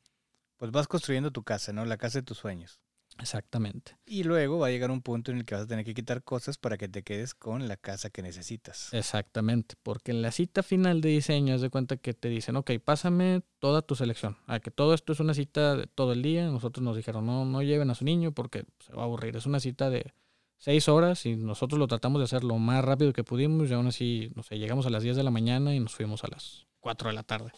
pues 0.58 0.70
vas 0.70 0.86
construyendo 0.86 1.30
tu 1.30 1.42
casa, 1.42 1.72
¿no? 1.72 1.84
La 1.86 1.96
casa 1.96 2.18
de 2.18 2.24
tus 2.24 2.38
sueños. 2.38 2.80
Exactamente. 3.20 3.96
Y 4.06 4.24
luego 4.24 4.58
va 4.58 4.68
a 4.68 4.70
llegar 4.70 4.90
un 4.90 5.02
punto 5.02 5.30
en 5.30 5.38
el 5.38 5.44
que 5.44 5.54
vas 5.54 5.64
a 5.64 5.66
tener 5.66 5.84
que 5.84 5.94
quitar 5.94 6.22
cosas 6.22 6.58
para 6.58 6.76
que 6.78 6.88
te 6.88 7.02
quedes 7.02 7.34
con 7.34 7.68
la 7.68 7.76
casa 7.76 8.10
que 8.10 8.22
necesitas. 8.22 8.92
Exactamente, 8.92 9.76
porque 9.82 10.10
en 10.10 10.22
la 10.22 10.32
cita 10.32 10.62
final 10.62 11.00
de 11.00 11.10
diseño, 11.10 11.54
haz 11.54 11.60
de 11.60 11.70
cuenta 11.70 11.96
que 11.96 12.14
te 12.14 12.28
dicen, 12.28 12.56
ok, 12.56 12.72
pásame 12.84 13.42
toda 13.58 13.82
tu 13.82 13.94
selección. 13.94 14.36
A 14.46 14.60
que 14.60 14.70
todo 14.70 14.94
esto 14.94 15.12
es 15.12 15.20
una 15.20 15.34
cita 15.34 15.76
de 15.76 15.86
todo 15.86 16.12
el 16.12 16.22
día. 16.22 16.46
Nosotros 16.48 16.82
nos 16.82 16.96
dijeron, 16.96 17.26
no, 17.26 17.44
no 17.44 17.62
lleven 17.62 17.90
a 17.90 17.94
su 17.94 18.04
niño 18.04 18.32
porque 18.32 18.64
se 18.84 18.92
va 18.94 19.02
a 19.02 19.04
aburrir. 19.04 19.36
Es 19.36 19.46
una 19.46 19.60
cita 19.60 19.90
de 19.90 20.12
seis 20.56 20.88
horas 20.88 21.24
y 21.26 21.36
nosotros 21.36 21.78
lo 21.78 21.86
tratamos 21.86 22.20
de 22.20 22.24
hacer 22.24 22.44
lo 22.44 22.58
más 22.58 22.84
rápido 22.84 23.12
que 23.12 23.24
pudimos 23.24 23.70
y 23.70 23.74
aún 23.74 23.86
así, 23.86 24.30
no 24.34 24.42
sé, 24.42 24.58
llegamos 24.58 24.86
a 24.86 24.90
las 24.90 25.02
10 25.02 25.16
de 25.16 25.22
la 25.22 25.30
mañana 25.30 25.74
y 25.74 25.80
nos 25.80 25.94
fuimos 25.94 26.22
a 26.24 26.28
las 26.28 26.66
4 26.80 27.08
de 27.08 27.14
la 27.14 27.22
tarde. 27.22 27.52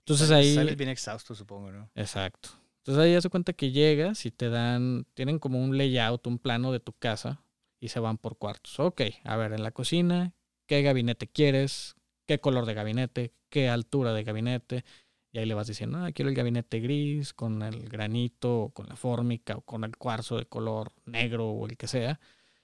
Entonces 0.00 0.28
Sales- 0.28 0.46
ahí... 0.48 0.54
Sales 0.56 0.76
bien 0.76 0.90
exhausto, 0.90 1.34
supongo, 1.34 1.70
¿no? 1.70 1.90
Exacto. 1.94 2.48
Entonces 2.82 3.04
ahí 3.04 3.14
hace 3.14 3.28
cuenta 3.30 3.52
que 3.52 3.70
llegas 3.70 4.26
y 4.26 4.32
te 4.32 4.48
dan, 4.48 5.06
tienen 5.14 5.38
como 5.38 5.62
un 5.62 5.78
layout, 5.78 6.26
un 6.26 6.38
plano 6.40 6.72
de 6.72 6.80
tu 6.80 6.92
casa 6.92 7.44
y 7.78 7.88
se 7.88 8.00
van 8.00 8.18
por 8.18 8.38
cuartos. 8.38 8.80
Ok, 8.80 9.02
a 9.22 9.36
ver, 9.36 9.52
en 9.52 9.62
la 9.62 9.70
cocina, 9.70 10.34
¿qué 10.66 10.82
gabinete 10.82 11.28
quieres? 11.28 11.94
¿Qué 12.26 12.40
color 12.40 12.66
de 12.66 12.74
gabinete? 12.74 13.32
¿Qué 13.50 13.68
altura 13.68 14.12
de 14.12 14.24
gabinete? 14.24 14.84
Y 15.30 15.38
ahí 15.38 15.46
le 15.46 15.54
vas 15.54 15.68
diciendo, 15.68 15.98
ah, 15.98 16.10
quiero 16.12 16.28
el 16.28 16.34
gabinete 16.34 16.80
gris 16.80 17.32
con 17.32 17.62
el 17.62 17.88
granito, 17.88 18.62
o 18.64 18.70
con 18.70 18.88
la 18.88 18.96
fórmica, 18.96 19.56
o 19.56 19.60
con 19.62 19.84
el 19.84 19.96
cuarzo 19.96 20.36
de 20.36 20.46
color 20.46 20.92
negro 21.06 21.50
o 21.50 21.66
el 21.66 21.76
que 21.76 21.86
sea. 21.86 22.18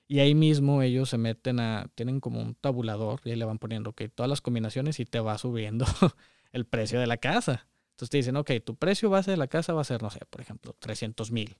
Y 0.08 0.18
ahí 0.20 0.34
mismo 0.34 0.82
ellos 0.82 1.10
se 1.10 1.18
meten 1.18 1.60
a, 1.60 1.90
tienen 1.94 2.18
como 2.20 2.40
un 2.40 2.54
tabulador 2.56 3.20
y 3.24 3.30
ahí 3.30 3.36
le 3.36 3.44
van 3.44 3.58
poniendo, 3.58 3.90
ok, 3.90 4.02
todas 4.14 4.28
las 4.28 4.40
combinaciones 4.40 4.98
y 5.00 5.04
te 5.04 5.20
va 5.20 5.38
subiendo 5.38 5.86
el 6.52 6.66
precio 6.66 6.98
de 6.98 7.06
la 7.06 7.18
casa. 7.18 7.67
Entonces 7.98 8.10
te 8.10 8.16
dicen, 8.18 8.36
ok, 8.36 8.52
tu 8.64 8.76
precio 8.76 9.10
base 9.10 9.32
de 9.32 9.36
la 9.36 9.48
casa 9.48 9.72
va 9.72 9.80
a 9.80 9.84
ser, 9.84 10.02
no 10.02 10.10
sé, 10.10 10.20
por 10.30 10.40
ejemplo, 10.40 10.72
300 10.78 11.32
mil. 11.32 11.58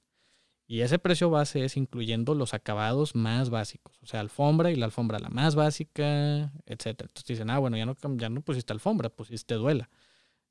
Y 0.68 0.82
ese 0.82 1.01
precio 1.01 1.30
base 1.30 1.64
es 1.64 1.76
incluyendo 1.76 2.36
los 2.36 2.55
acabados 2.55 3.16
más 3.16 3.51
básicos. 3.51 3.99
O 4.03 4.07
sea, 4.07 4.20
alfombra 4.20 4.70
y 4.70 4.76
la 4.76 4.84
alfombra 4.84 5.18
la 5.18 5.30
más 5.30 5.57
básica, 5.57 6.53
etcétera. 6.64 7.09
Entonces 7.09 7.24
te 7.24 7.32
dicen, 7.32 7.51
ah, 7.51 7.59
bueno, 7.59 7.76
ya 7.76 7.86
no, 7.86 7.97
ya 8.16 8.28
no 8.28 8.43
pusiste 8.43 8.72
alfombra, 8.72 9.09
pusiste 9.09 9.55
duela. 9.55 9.91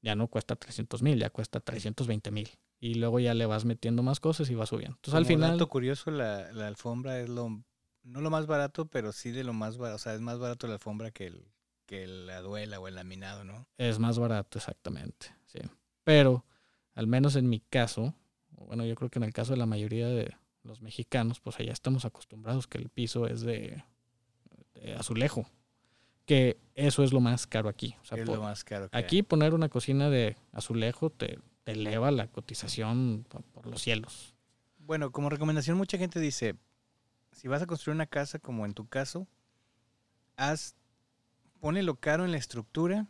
Ya 0.01 0.15
no 0.15 0.27
cuesta 0.27 0.57
300 0.57 1.01
mil, 1.03 1.19
ya 1.19 1.29
cuesta 1.29 1.61
320 1.61 2.31
mil. 2.31 2.49
Y 2.81 2.95
luego 2.95 3.21
ya 3.21 3.33
le 3.33 3.45
vas 3.45 3.63
metiendo 3.63 4.03
más 4.03 4.19
cosas 4.19 4.49
y 4.49 4.55
va 4.55 4.65
subiendo. 4.65 4.97
Entonces 4.97 5.17
al 5.17 5.25
final... 5.25 5.51
dato 5.51 5.69
curioso, 5.69 6.11
la, 6.11 6.51
la 6.51 6.67
alfombra 6.67 7.21
es 7.21 7.29
lo 7.29 7.63
no 8.03 8.19
lo 8.19 8.29
más 8.29 8.45
barato, 8.45 8.87
pero 8.87 9.13
sí 9.13 9.31
de 9.31 9.45
lo 9.45 9.53
más 9.53 9.77
barato. 9.77 9.95
O 9.95 9.99
sea, 9.99 10.13
es 10.13 10.19
más 10.19 10.37
barato 10.37 10.67
la 10.67 10.73
alfombra 10.73 11.11
que, 11.11 11.27
el, 11.27 11.53
que 11.85 12.07
la 12.07 12.41
duela 12.41 12.79
o 12.79 12.87
el 12.89 12.95
laminado, 12.95 13.45
¿no? 13.45 13.67
Es 13.77 13.99
más 13.99 14.19
barato, 14.19 14.57
exactamente. 14.57 15.36
Sí. 15.47 15.59
Pero, 16.03 16.45
al 16.95 17.07
menos 17.07 17.35
en 17.35 17.49
mi 17.49 17.59
caso, 17.59 18.13
bueno, 18.51 18.85
yo 18.85 18.95
creo 18.95 19.09
que 19.09 19.19
en 19.19 19.23
el 19.23 19.33
caso 19.33 19.51
de 19.53 19.57
la 19.57 19.65
mayoría 19.65 20.07
de 20.07 20.33
los 20.63 20.81
mexicanos, 20.81 21.39
pues 21.39 21.59
allá 21.59 21.73
estamos 21.73 22.05
acostumbrados 22.05 22.67
que 22.67 22.77
el 22.77 22.89
piso 22.89 23.27
es 23.27 23.41
de, 23.41 23.83
de 24.75 24.93
azulejo. 24.95 25.49
Que 26.25 26.57
eso 26.75 27.03
es 27.03 27.13
lo 27.13 27.21
más 27.21 27.47
caro 27.47 27.69
aquí. 27.69 27.95
O 28.01 28.05
sea, 28.05 28.17
es 28.17 28.25
por- 28.25 28.35
lo 28.37 28.43
más 28.43 28.63
caro. 28.63 28.89
que 28.89 28.97
aquí 28.97 29.23
poner 29.23 29.53
una 29.53 29.69
cocina 29.69 30.09
de 30.09 30.35
azulejo 30.51 31.09
te, 31.09 31.39
te 31.63 31.71
eleva 31.71 32.11
la 32.11 32.27
cotización 32.27 33.25
por, 33.29 33.43
por 33.43 33.65
los 33.67 33.81
cielos. 33.81 34.33
Bueno, 34.79 35.11
como 35.11 35.29
recomendación, 35.29 35.77
mucha 35.77 35.97
gente 35.97 36.19
dice, 36.19 36.55
si 37.31 37.47
vas 37.47 37.61
a 37.61 37.65
construir 37.65 37.95
una 37.95 38.07
casa, 38.07 38.39
como 38.39 38.65
en 38.65 38.73
tu 38.73 38.87
caso, 38.87 39.27
haz, 40.35 40.75
lo 41.61 41.95
caro 41.95 42.25
en 42.25 42.31
la 42.31 42.37
estructura, 42.37 43.07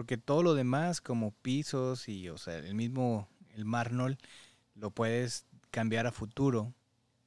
porque 0.00 0.16
todo 0.16 0.42
lo 0.42 0.54
demás, 0.54 1.02
como 1.02 1.30
pisos 1.42 2.08
y, 2.08 2.30
o 2.30 2.38
sea, 2.38 2.56
el 2.56 2.74
mismo, 2.74 3.28
el 3.50 3.66
mármol, 3.66 4.16
lo 4.74 4.90
puedes 4.90 5.44
cambiar 5.70 6.06
a 6.06 6.10
futuro 6.10 6.72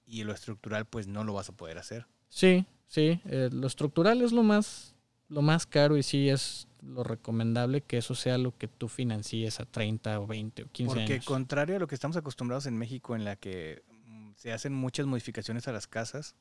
y 0.08 0.24
lo 0.24 0.34
estructural, 0.34 0.86
pues 0.86 1.06
no 1.06 1.24
lo 1.24 1.34
vas 1.34 1.50
a 1.50 1.52
poder 1.52 1.78
hacer. 1.78 2.08
Sí, 2.30 2.66
sí. 2.88 3.22
eh, 3.26 3.52
lo 3.54 3.68
estructural 3.68 4.24
es 4.24 4.32
lo 4.32 4.42
más, 4.42 4.96
lo 5.30 5.44
más 5.44 5.68
caro 5.68 5.98
y 5.98 6.02
sí 6.02 6.30
es 6.30 6.68
lo 6.82 7.04
recomendable 7.04 7.82
que 7.82 8.00
eso 8.00 8.16
sea 8.16 8.40
lo 8.40 8.58
que 8.58 8.68
tú 8.68 8.88
financies 8.88 9.60
a 9.60 9.66
30 9.66 10.20
o 10.22 10.26
20 10.26 10.64
o 10.64 10.68
15 10.72 10.96
Porque 10.96 11.14
años. 11.14 11.26
contrario 11.26 11.76
a 11.76 11.80
lo 11.80 11.86
que 11.86 11.94
estamos 11.94 12.18
acostumbrados 12.18 12.66
en 12.66 12.76
México, 12.76 13.16
en 13.16 13.24
la 13.24 13.36
que 13.36 13.84
mm, 14.08 14.32
se 14.36 14.52
hacen 14.52 14.74
muchas 14.74 15.06
modificaciones 15.06 15.68
a 15.68 15.74
las 15.74 15.86
casas, 15.86 16.34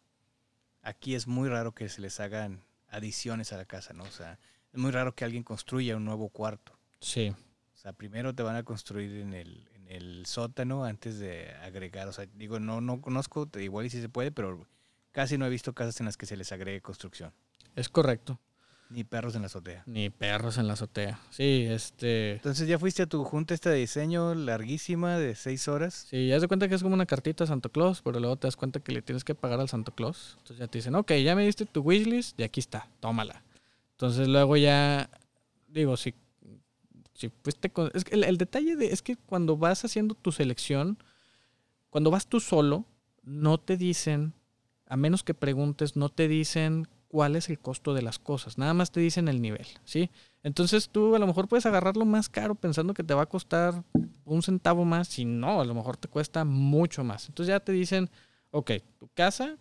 aquí 0.81 1.15
es 1.15 1.27
muy 1.27 1.51
raro 1.51 1.73
que 1.73 1.91
se 1.91 2.01
les 2.01 2.21
hagan 2.21 2.63
adiciones 2.89 3.53
a 3.53 3.59
la 3.59 3.67
casa, 3.67 3.93
¿no? 3.93 4.05
O 4.05 4.11
sea, 4.11 4.39
es 4.73 4.79
muy 4.79 4.91
raro 4.91 5.15
que 5.15 5.25
alguien 5.25 5.43
construya 5.43 5.97
un 5.97 6.05
nuevo 6.05 6.29
cuarto. 6.29 6.73
Sí, 7.01 7.31
O 7.75 7.79
sea, 7.79 7.93
primero 7.93 8.35
te 8.35 8.43
van 8.43 8.57
a 8.57 8.63
construir 8.63 9.13
en 9.21 9.35
el, 9.35 9.69
en 9.75 9.89
el 9.89 10.25
sótano 10.27 10.85
antes 10.85 11.19
de 11.19 11.51
agregar. 11.63 12.09
O 12.09 12.13
sea, 12.13 12.27
digo, 12.35 12.61
no, 12.61 12.81
no 12.81 13.01
conozco, 13.01 13.47
te- 13.47 13.63
igual 13.63 13.87
y 13.87 13.91
si 13.91 14.01
se 14.01 14.09
puede, 14.09 14.31
pero 14.33 14.67
casi 15.11 15.37
no 15.37 15.47
he 15.47 15.51
visto 15.51 15.73
casas 15.73 15.99
en 16.01 16.07
las 16.07 16.17
que 16.17 16.27
se 16.27 16.37
les 16.37 16.53
agregue 16.53 16.81
construcción. 16.81 17.33
es 17.77 17.89
correcto. 17.89 18.39
Ni 18.91 19.05
perros 19.05 19.35
en 19.35 19.41
la 19.41 19.47
azotea. 19.47 19.83
Ni 19.87 20.11
perros 20.11 20.59
en 20.59 20.67
la 20.67 20.75
azotea. 20.75 21.19
Sí, 21.31 21.67
este... 21.67 22.33
Entonces 22.35 22.69
ya 22.69 22.79
fuiste 22.79 23.03
a 23.03 23.07
tu 23.07 23.25
junta 23.25 23.55
esta 23.55 23.71
de 23.71 23.79
diseño 23.79 24.35
larguísima 24.35 25.17
de 25.19 25.35
seis 25.35 25.67
horas. 25.67 26.07
Sí, 26.11 26.29
ya 26.29 26.39
se 26.39 26.47
cuenta 26.47 26.69
que 26.69 26.75
es 26.75 26.83
como 26.83 26.93
una 26.95 27.07
cartita 27.07 27.45
a 27.45 27.47
Santo 27.47 27.71
Claus, 27.71 28.03
pero 28.03 28.21
luego 28.21 28.37
te 28.37 28.47
das 28.47 28.55
cuenta 28.57 28.81
que 28.81 28.93
le 28.93 29.01
tienes 29.01 29.25
que 29.25 29.35
pagar 29.35 29.61
al 29.61 29.69
Santo 29.71 29.93
Claus. 29.95 30.35
Entonces 30.41 30.59
ya 30.59 30.67
te 30.69 30.77
dicen, 30.77 30.95
ok, 30.95 31.11
ya 31.25 31.35
me 31.35 31.43
diste 31.47 31.65
tu 31.65 31.81
wishlist 31.81 32.39
y 32.39 32.43
aquí 32.43 32.61
está, 32.61 32.87
tómala. 33.01 33.43
Entonces 33.93 34.29
luego 34.29 34.57
ya, 34.57 35.11
digo, 35.69 35.97
si, 35.97 36.15
si 37.15 37.31
con... 37.73 37.91
El, 38.11 38.39
detalle 38.39 38.77
de, 38.77 38.87
es 38.87 39.03
que 39.03 39.17
cuando 39.17 39.57
vas 39.57 39.85
haciendo 39.85 40.15
tu 40.15 40.33
selección, 40.33 40.99
cuando 41.91 42.11
vas 42.11 42.27
tú 42.27 42.41
solo, 42.41 42.85
no 43.23 43.59
te 43.59 43.77
dicen, 43.77 44.35
a 44.87 44.97
menos 44.97 45.23
que 45.23 45.35
preguntes, 45.35 45.97
no 45.97 46.09
te 46.09 46.29
dicen 46.29 46.89
cuál 47.09 47.37
es 47.37 47.51
el 47.51 47.59
costo 47.59 47.95
de 47.95 48.03
las 48.03 48.19
cosas, 48.19 48.59
nada 48.59 48.75
más 48.75 48.91
te 48.91 49.01
dicen 49.01 49.29
el 49.29 49.43
nivel, 49.43 49.67
¿sí? 49.85 50.11
Entonces 50.43 50.89
tú 50.89 51.15
a 51.15 51.19
lo 51.19 51.27
mejor 51.27 51.47
puedes 51.47 51.67
agarrarlo 51.67 52.07
más 52.07 52.29
caro 52.29 52.55
pensando 52.55 52.95
que 52.95 53.05
te 53.05 53.15
va 53.15 53.23
a 53.23 53.29
costar 53.29 53.85
un 54.25 54.43
centavo 54.43 54.85
más, 54.85 55.19
y 55.19 55.25
no, 55.25 55.61
a 55.61 55.65
lo 55.65 55.75
mejor 55.75 55.97
te 55.97 56.09
cuesta 56.09 56.45
mucho 56.45 57.05
más. 57.05 57.29
Entonces 57.29 57.53
ya 57.53 57.61
te 57.61 57.73
dicen, 57.73 58.11
ok, 58.51 58.73
tu 58.99 59.09
casa 59.09 59.59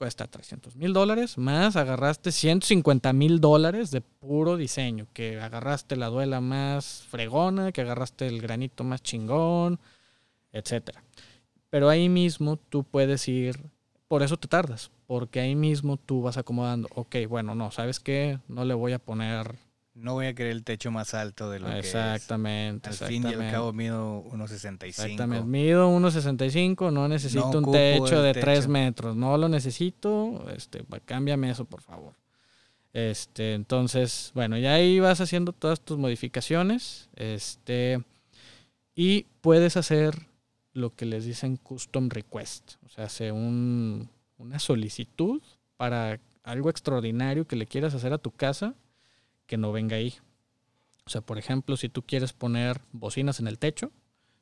cuesta 0.00 0.26
300 0.26 0.76
mil 0.76 0.94
dólares, 0.94 1.36
más 1.36 1.76
agarraste 1.76 2.32
150 2.32 3.12
mil 3.12 3.38
dólares 3.38 3.90
de 3.90 4.00
puro 4.00 4.56
diseño, 4.56 5.06
que 5.12 5.38
agarraste 5.38 5.94
la 5.94 6.06
duela 6.06 6.40
más 6.40 7.04
fregona, 7.10 7.70
que 7.70 7.82
agarraste 7.82 8.26
el 8.26 8.40
granito 8.40 8.82
más 8.82 9.02
chingón, 9.02 9.78
etcétera. 10.52 11.04
Pero 11.68 11.90
ahí 11.90 12.08
mismo 12.08 12.56
tú 12.56 12.82
puedes 12.82 13.28
ir, 13.28 13.60
por 14.08 14.22
eso 14.22 14.38
te 14.38 14.48
tardas, 14.48 14.90
porque 15.06 15.40
ahí 15.40 15.54
mismo 15.54 15.98
tú 15.98 16.22
vas 16.22 16.38
acomodando, 16.38 16.88
ok, 16.94 17.16
bueno, 17.28 17.54
no, 17.54 17.70
¿sabes 17.70 18.00
qué? 18.00 18.38
No 18.48 18.64
le 18.64 18.72
voy 18.72 18.94
a 18.94 18.98
poner 19.00 19.54
No 19.94 20.14
voy 20.14 20.26
a 20.26 20.34
querer 20.34 20.52
el 20.52 20.62
techo 20.62 20.90
más 20.90 21.14
alto 21.14 21.50
de 21.50 21.58
lo 21.58 21.66
que 21.66 21.80
es. 21.80 21.86
exactamente, 21.86 22.90
Al 22.90 22.94
fin 22.94 23.24
y 23.24 23.34
al 23.34 23.50
cabo 23.50 23.72
mido 23.72 24.24
1.65. 24.24 24.84
Exactamente. 24.84 25.46
Mido 25.46 25.90
1.65, 25.90 26.92
no 26.92 27.08
necesito 27.08 27.60
No 27.60 27.66
un 27.68 27.72
techo 27.72 28.22
de 28.22 28.32
techo. 28.32 28.46
3 28.46 28.68
metros. 28.68 29.16
No 29.16 29.36
lo 29.36 29.48
necesito. 29.48 30.48
Este, 30.56 30.84
cámbiame 31.04 31.50
eso, 31.50 31.64
por 31.64 31.82
favor. 31.82 32.14
Este, 32.92 33.54
entonces, 33.54 34.30
bueno, 34.34 34.58
ya 34.58 34.74
ahí 34.74 35.00
vas 35.00 35.20
haciendo 35.20 35.52
todas 35.52 35.80
tus 35.80 35.98
modificaciones. 35.98 37.08
Este, 37.16 38.02
y 38.94 39.26
puedes 39.40 39.76
hacer 39.76 40.26
lo 40.72 40.94
que 40.94 41.04
les 41.04 41.24
dicen 41.24 41.56
custom 41.56 42.08
request. 42.08 42.74
O 42.86 42.88
sea, 42.88 43.04
hace 43.04 43.32
un, 43.32 44.08
una 44.38 44.58
solicitud 44.58 45.42
para 45.76 46.20
algo 46.42 46.70
extraordinario 46.70 47.46
que 47.46 47.56
le 47.56 47.66
quieras 47.66 47.94
hacer 47.94 48.12
a 48.12 48.18
tu 48.18 48.30
casa 48.30 48.74
que 49.50 49.56
no 49.58 49.72
venga 49.72 49.96
ahí. 49.96 50.14
O 51.04 51.10
sea, 51.10 51.20
por 51.22 51.36
ejemplo, 51.38 51.76
si 51.76 51.88
tú 51.88 52.02
quieres 52.02 52.32
poner 52.32 52.80
bocinas 52.92 53.40
en 53.40 53.48
el 53.48 53.58
techo, 53.58 53.90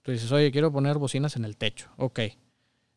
tú 0.02 0.12
dices, 0.12 0.30
oye, 0.32 0.52
quiero 0.52 0.70
poner 0.70 0.98
bocinas 0.98 1.34
en 1.36 1.46
el 1.46 1.56
techo. 1.56 1.88
Ok. 1.96 2.20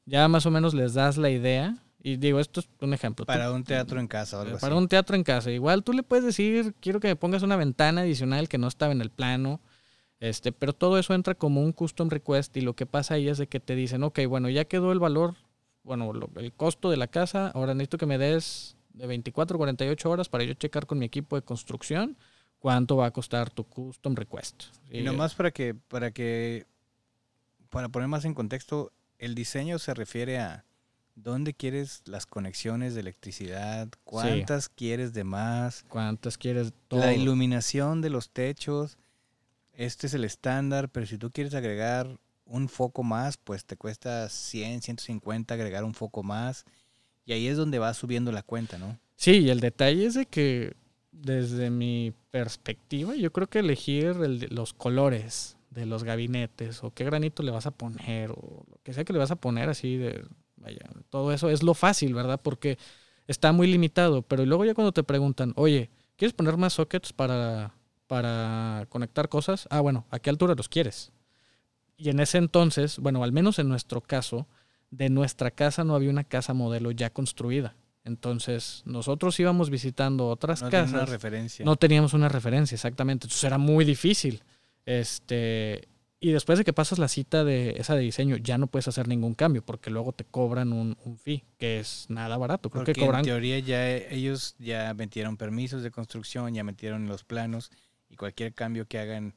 Ya 0.06 0.28
más 0.28 0.46
o 0.46 0.52
menos 0.52 0.74
les 0.74 0.94
das 0.94 1.16
la 1.18 1.30
idea. 1.30 1.78
Y 2.04 2.18
digo, 2.18 2.40
esto 2.42 2.60
es 2.60 2.70
un 2.82 2.94
ejemplo. 2.94 3.24
Tú- 3.24 3.28
Para 3.28 3.52
un 3.52 3.64
teatro 3.64 4.00
en 4.00 4.08
casa 4.08 4.38
o 4.38 4.42
algo 4.42 4.58
para 4.58 4.74
así. 4.74 4.82
un 4.84 4.90
teatro 4.90 5.16
en 5.16 5.24
casa. 5.24 5.52
Igual 5.52 5.84
tú 5.84 5.94
le 5.94 6.04
puedes 6.04 6.26
decir, 6.26 6.74
quiero 6.82 7.00
que 7.00 7.08
me 7.08 7.16
pongas 7.16 7.44
una 7.44 7.56
ventana 7.56 8.02
adicional 8.02 8.50
que 8.50 8.58
no 8.58 8.68
estaba 8.68 8.92
en 8.92 9.02
el 9.02 9.10
plano. 9.12 9.62
Este, 10.20 10.52
pero 10.52 10.74
todo 10.74 10.98
eso 11.00 11.14
entra 11.14 11.36
como 11.36 11.62
un 11.64 11.72
custom 11.72 12.10
request 12.10 12.58
y 12.58 12.62
lo 12.62 12.76
que 12.76 12.86
pasa 12.86 13.14
ahí 13.14 13.30
es 13.30 13.38
de 13.38 13.48
que 13.48 13.60
te 13.62 13.76
dicen, 13.76 14.04
ok, 14.04 14.20
bueno, 14.28 14.50
ya 14.50 14.66
quedó 14.66 14.92
el 14.92 15.00
valor, 15.00 15.36
bueno, 15.84 16.12
lo- 16.12 16.30
el 16.36 16.52
costo 16.54 16.90
de 16.92 16.98
la 16.98 17.08
casa, 17.08 17.48
ahora 17.56 17.74
necesito 17.74 17.98
que 17.98 18.06
me 18.06 18.18
des 18.18 18.76
de 18.94 19.08
24 19.08 19.56
a 19.56 19.58
48 19.58 20.10
horas 20.10 20.30
para 20.30 20.44
yo 20.44 20.54
checar 20.54 20.86
con 20.86 21.00
mi 21.00 21.06
equipo 21.06 21.36
de 21.36 21.42
construcción 21.42 22.18
cuánto 22.60 22.96
va 22.96 23.08
a 23.08 23.12
costar 23.12 23.50
tu 23.50 23.66
custom 23.66 24.16
request. 24.16 24.66
Y 24.90 25.02
nomás 25.02 25.34
para 25.34 25.52
que, 25.52 25.74
para 25.74 26.12
que, 26.12 26.68
para 27.70 27.90
poner 27.90 28.08
más 28.08 28.24
en 28.24 28.34
contexto, 28.34 28.92
el 29.18 29.36
diseño 29.36 29.80
se 29.80 29.94
refiere 29.94 30.40
a 30.40 30.64
dónde 31.16 31.54
quieres 31.54 32.04
las 32.06 32.26
conexiones 32.26 32.94
de 32.94 33.02
electricidad, 33.02 33.90
cuántas 34.04 34.70
quieres 34.70 35.14
de 35.14 35.24
más, 35.24 35.84
¿Cuántas 35.90 36.38
quieres? 36.38 36.72
Todo. 36.88 37.02
la 37.02 37.14
iluminación 37.14 38.02
de 38.02 38.10
los 38.10 38.30
techos. 38.30 38.98
Este 39.74 40.08
es 40.08 40.14
el 40.14 40.24
estándar, 40.24 40.90
pero 40.90 41.06
si 41.06 41.18
tú 41.18 41.32
quieres 41.32 41.54
agregar 41.56 42.20
un 42.46 42.70
foco 42.70 43.04
más, 43.04 43.38
pues 43.38 43.66
te 43.66 43.78
cuesta 43.78 44.30
100, 44.30 44.82
150 44.82 45.54
agregar 45.54 45.84
un 45.84 45.94
foco 45.94 46.22
más. 46.22 46.66
Y 47.26 47.34
ahí 47.34 47.48
es 47.48 47.58
donde 47.58 47.80
va 47.80 47.94
subiendo 47.94 48.32
la 48.32 48.44
cuenta, 48.44 48.78
¿no? 48.78 48.98
Sí, 49.16 49.40
y 49.40 49.50
el 49.50 49.60
detalle 49.60 50.06
es 50.06 50.16
de 50.16 50.26
que 50.26 50.76
desde 51.12 51.70
mi 51.70 52.14
perspectiva, 52.32 53.16
yo 53.16 53.32
creo 53.32 53.48
que 53.48 53.60
elegir 53.60 54.16
los 54.52 54.74
colores 54.74 55.58
de 55.70 55.86
los 55.86 56.04
gabinetes 56.04 56.84
o 56.84 56.92
qué 56.92 57.06
granito 57.06 57.44
le 57.44 57.52
vas 57.52 57.66
a 57.66 57.72
poner 57.72 58.32
o 58.32 58.66
lo 58.70 58.80
que 58.84 58.94
sea 58.94 59.04
que 59.04 59.14
le 59.14 59.20
vas 59.20 59.32
a 59.32 59.36
poner 59.36 59.70
así 59.70 59.98
de, 59.98 60.26
vaya, 60.58 60.80
todo 61.10 61.32
eso 61.32 61.50
es 61.50 61.64
lo 61.64 61.74
fácil, 61.74 62.14
¿verdad? 62.14 62.40
Porque 62.42 62.78
está 63.28 63.52
muy 63.52 63.68
limitado, 63.68 64.22
pero 64.22 64.46
luego 64.46 64.66
ya 64.66 64.74
cuando 64.74 64.92
te 64.92 65.04
preguntan, 65.04 65.54
oye, 65.56 65.90
¿quieres 66.18 66.34
poner 66.34 66.58
más 66.58 66.74
sockets 66.74 67.14
para, 67.14 67.74
para 68.08 68.86
conectar 68.90 69.30
cosas? 69.30 69.68
Ah, 69.70 69.80
bueno, 69.80 70.06
¿a 70.10 70.20
qué 70.20 70.30
altura 70.30 70.56
los 70.56 70.70
quieres? 70.70 71.12
Y 71.98 72.10
en 72.10 72.20
ese 72.20 72.40
entonces, 72.40 72.98
bueno, 73.00 73.24
al 73.24 73.32
menos 73.32 73.60
en 73.60 73.70
nuestro 73.70 74.02
caso, 74.02 74.48
de 74.92 75.10
nuestra 75.10 75.50
casa 75.52 75.84
no 75.84 75.96
había 75.96 76.10
una 76.12 76.24
casa 76.24 76.54
modelo 76.54 76.92
ya 76.92 77.10
construida. 77.10 77.76
Entonces, 78.04 78.82
nosotros 78.86 79.40
íbamos 79.40 79.70
visitando 79.70 80.28
otras 80.28 80.62
No 80.62 80.70
casas. 80.70 80.94
una 80.94 81.06
referencia. 81.06 81.64
No 81.66 81.76
teníamos 81.76 82.14
una 82.14 82.30
referencia, 82.30 82.76
exactamente. 82.76 83.26
Entonces 83.26 83.44
era 83.44 83.58
muy 83.58 83.86
difícil. 83.86 84.44
Este, 84.86 85.88
y 86.20 86.32
después 86.32 86.58
de 86.60 86.66
que 86.66 86.74
pasas 86.74 87.00
la 87.00 87.08
cita 87.08 87.44
de 87.44 87.76
esa 87.78 87.96
de 87.96 88.02
diseño, 88.02 88.38
ya 88.38 88.58
no 88.58 88.68
puedes 88.68 88.88
hacer 88.88 89.08
ningún 89.08 89.34
cambio, 89.34 89.64
porque 89.64 89.90
luego 89.90 90.12
te 90.12 90.26
cobran 90.26 90.74
un, 90.74 90.98
un 91.06 91.18
fee, 91.18 91.44
que 91.58 91.80
es 91.80 92.06
nada 92.10 92.38
barato. 92.38 92.70
Creo 92.70 92.82
Porque 92.84 92.94
que 92.94 93.02
cobran. 93.02 93.20
en 93.22 93.26
teoría 93.26 93.60
ya 93.60 93.90
e- 93.90 94.14
ellos 94.16 94.56
ya 94.60 94.94
metieron 94.94 95.38
permisos 95.38 95.82
de 95.84 95.92
construcción, 95.92 96.54
ya 96.54 96.64
metieron 96.64 97.08
los 97.08 97.24
planos 97.24 97.72
y 98.10 98.16
cualquier 98.18 98.54
cambio 98.54 98.86
que 98.88 99.00
hagan 99.00 99.36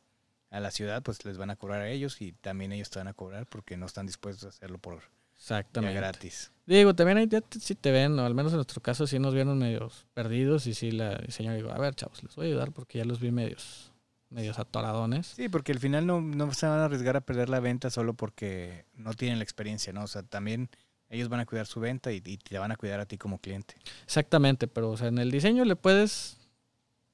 a 0.51 0.61
la 0.61 0.71
ciudad, 0.71 1.03
pues 1.03 1.25
les 1.25 1.37
van 1.39 1.51
a 1.51 1.57
cobrar 1.57 1.81
a 1.81 1.89
ellos 1.91 2.21
y 2.21 2.33
también 2.33 2.73
ellos 2.73 2.91
te 2.91 2.99
van 2.99 3.09
a 3.09 3.15
cobrar 3.15 3.47
porque 3.47 3.77
no 3.77 3.87
están 3.87 4.07
dispuestos 4.07 4.45
a 4.45 4.49
hacerlo 4.49 4.79
por 4.79 5.03
ya 5.49 5.59
Exactamente. 5.59 5.95
gratis. 5.95 6.51
Digo, 6.67 6.95
también 6.95 7.19
ahí 7.19 7.27
ya 7.29 7.41
te- 7.43 7.93
ven, 7.93 8.19
o 8.19 8.25
al 8.25 8.35
menos 8.35 8.53
en 8.53 8.57
nuestro 8.57 8.81
caso 8.81 9.07
sí 9.07 9.19
nos 9.19 9.35
vieron 9.35 9.59
medios 9.59 10.07
perdidos 10.15 10.67
y 10.67 10.75
sí 10.75 10.91
la 10.91 11.17
diseñadora 11.19 11.57
digo, 11.57 11.71
a 11.73 11.79
ver, 11.79 11.95
chavos, 11.95 12.23
les 12.23 12.35
voy 12.35 12.47
a 12.47 12.49
ayudar 12.49 12.73
porque 12.73 12.99
ya 12.99 13.05
los 13.05 13.21
vi 13.21 13.31
medios, 13.31 13.93
medios 14.31 14.59
atoradones. 14.59 15.27
Sí, 15.27 15.49
porque 15.51 15.73
al 15.73 15.79
final 15.79 16.07
no, 16.07 16.21
no 16.23 16.53
se 16.55 16.67
van 16.67 16.79
a 16.81 16.87
arriesgar 16.87 17.17
a 17.17 17.21
perder 17.21 17.51
la 17.51 17.61
venta 17.61 17.91
solo 17.91 18.15
porque 18.15 18.87
no 18.95 19.13
tienen 19.13 19.39
la 19.39 19.45
experiencia, 19.45 19.93
¿no? 19.93 20.05
O 20.05 20.07
sea, 20.09 20.23
también 20.23 20.71
Ellos 21.11 21.29
van 21.29 21.41
a 21.41 21.47
cuidar 21.47 21.67
su 21.67 21.81
venta 21.81 22.11
y, 22.13 22.23
y 22.25 22.39
te 22.39 22.59
van 22.59 22.73
a 22.73 22.77
cuidar 22.77 22.99
a 22.99 23.05
ti 23.07 23.19
como 23.19 23.39
cliente. 23.39 23.75
Exactamente, 24.05 24.67
pero 24.67 24.91
o 24.91 24.97
sea, 24.97 25.09
en 25.09 25.19
el 25.19 25.31
diseño 25.31 25.65
le 25.67 25.77
puedes 25.77 26.39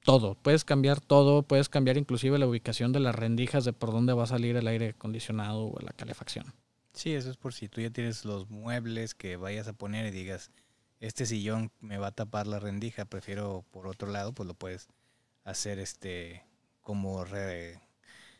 todo, 0.03 0.35
puedes 0.35 0.63
cambiar 0.63 1.01
todo, 1.01 1.43
puedes 1.43 1.67
cambiar 1.69 1.97
inclusive 1.97 2.39
la 2.39 2.47
ubicación 2.47 2.93
de 2.93 3.01
las 3.01 3.13
rendijas 3.13 3.65
de 3.65 3.73
por 3.73 3.91
dónde 3.91 4.13
va 4.13 4.23
a 4.23 4.27
salir 4.27 4.55
el 4.55 4.65
aire 4.67 4.89
acondicionado 4.89 5.65
o 5.67 5.77
la 5.81 5.91
calefacción. 5.91 6.45
Sí, 6.93 7.13
eso 7.13 7.29
es 7.31 7.37
por 7.37 7.53
si 7.53 7.69
tú 7.69 7.81
ya 7.81 7.89
tienes 7.89 8.25
los 8.25 8.49
muebles 8.49 9.15
que 9.15 9.37
vayas 9.37 9.67
a 9.67 9.73
poner 9.73 10.05
y 10.07 10.11
digas, 10.11 10.51
este 10.99 11.25
sillón 11.25 11.71
me 11.79 11.97
va 11.97 12.07
a 12.07 12.11
tapar 12.11 12.47
la 12.47 12.59
rendija, 12.59 13.05
prefiero 13.05 13.65
por 13.71 13.87
otro 13.87 14.09
lado, 14.11 14.33
pues 14.33 14.45
lo 14.47 14.53
puedes 14.53 14.87
hacer 15.43 15.79
este 15.79 16.43
como 16.81 17.23
re- 17.23 17.79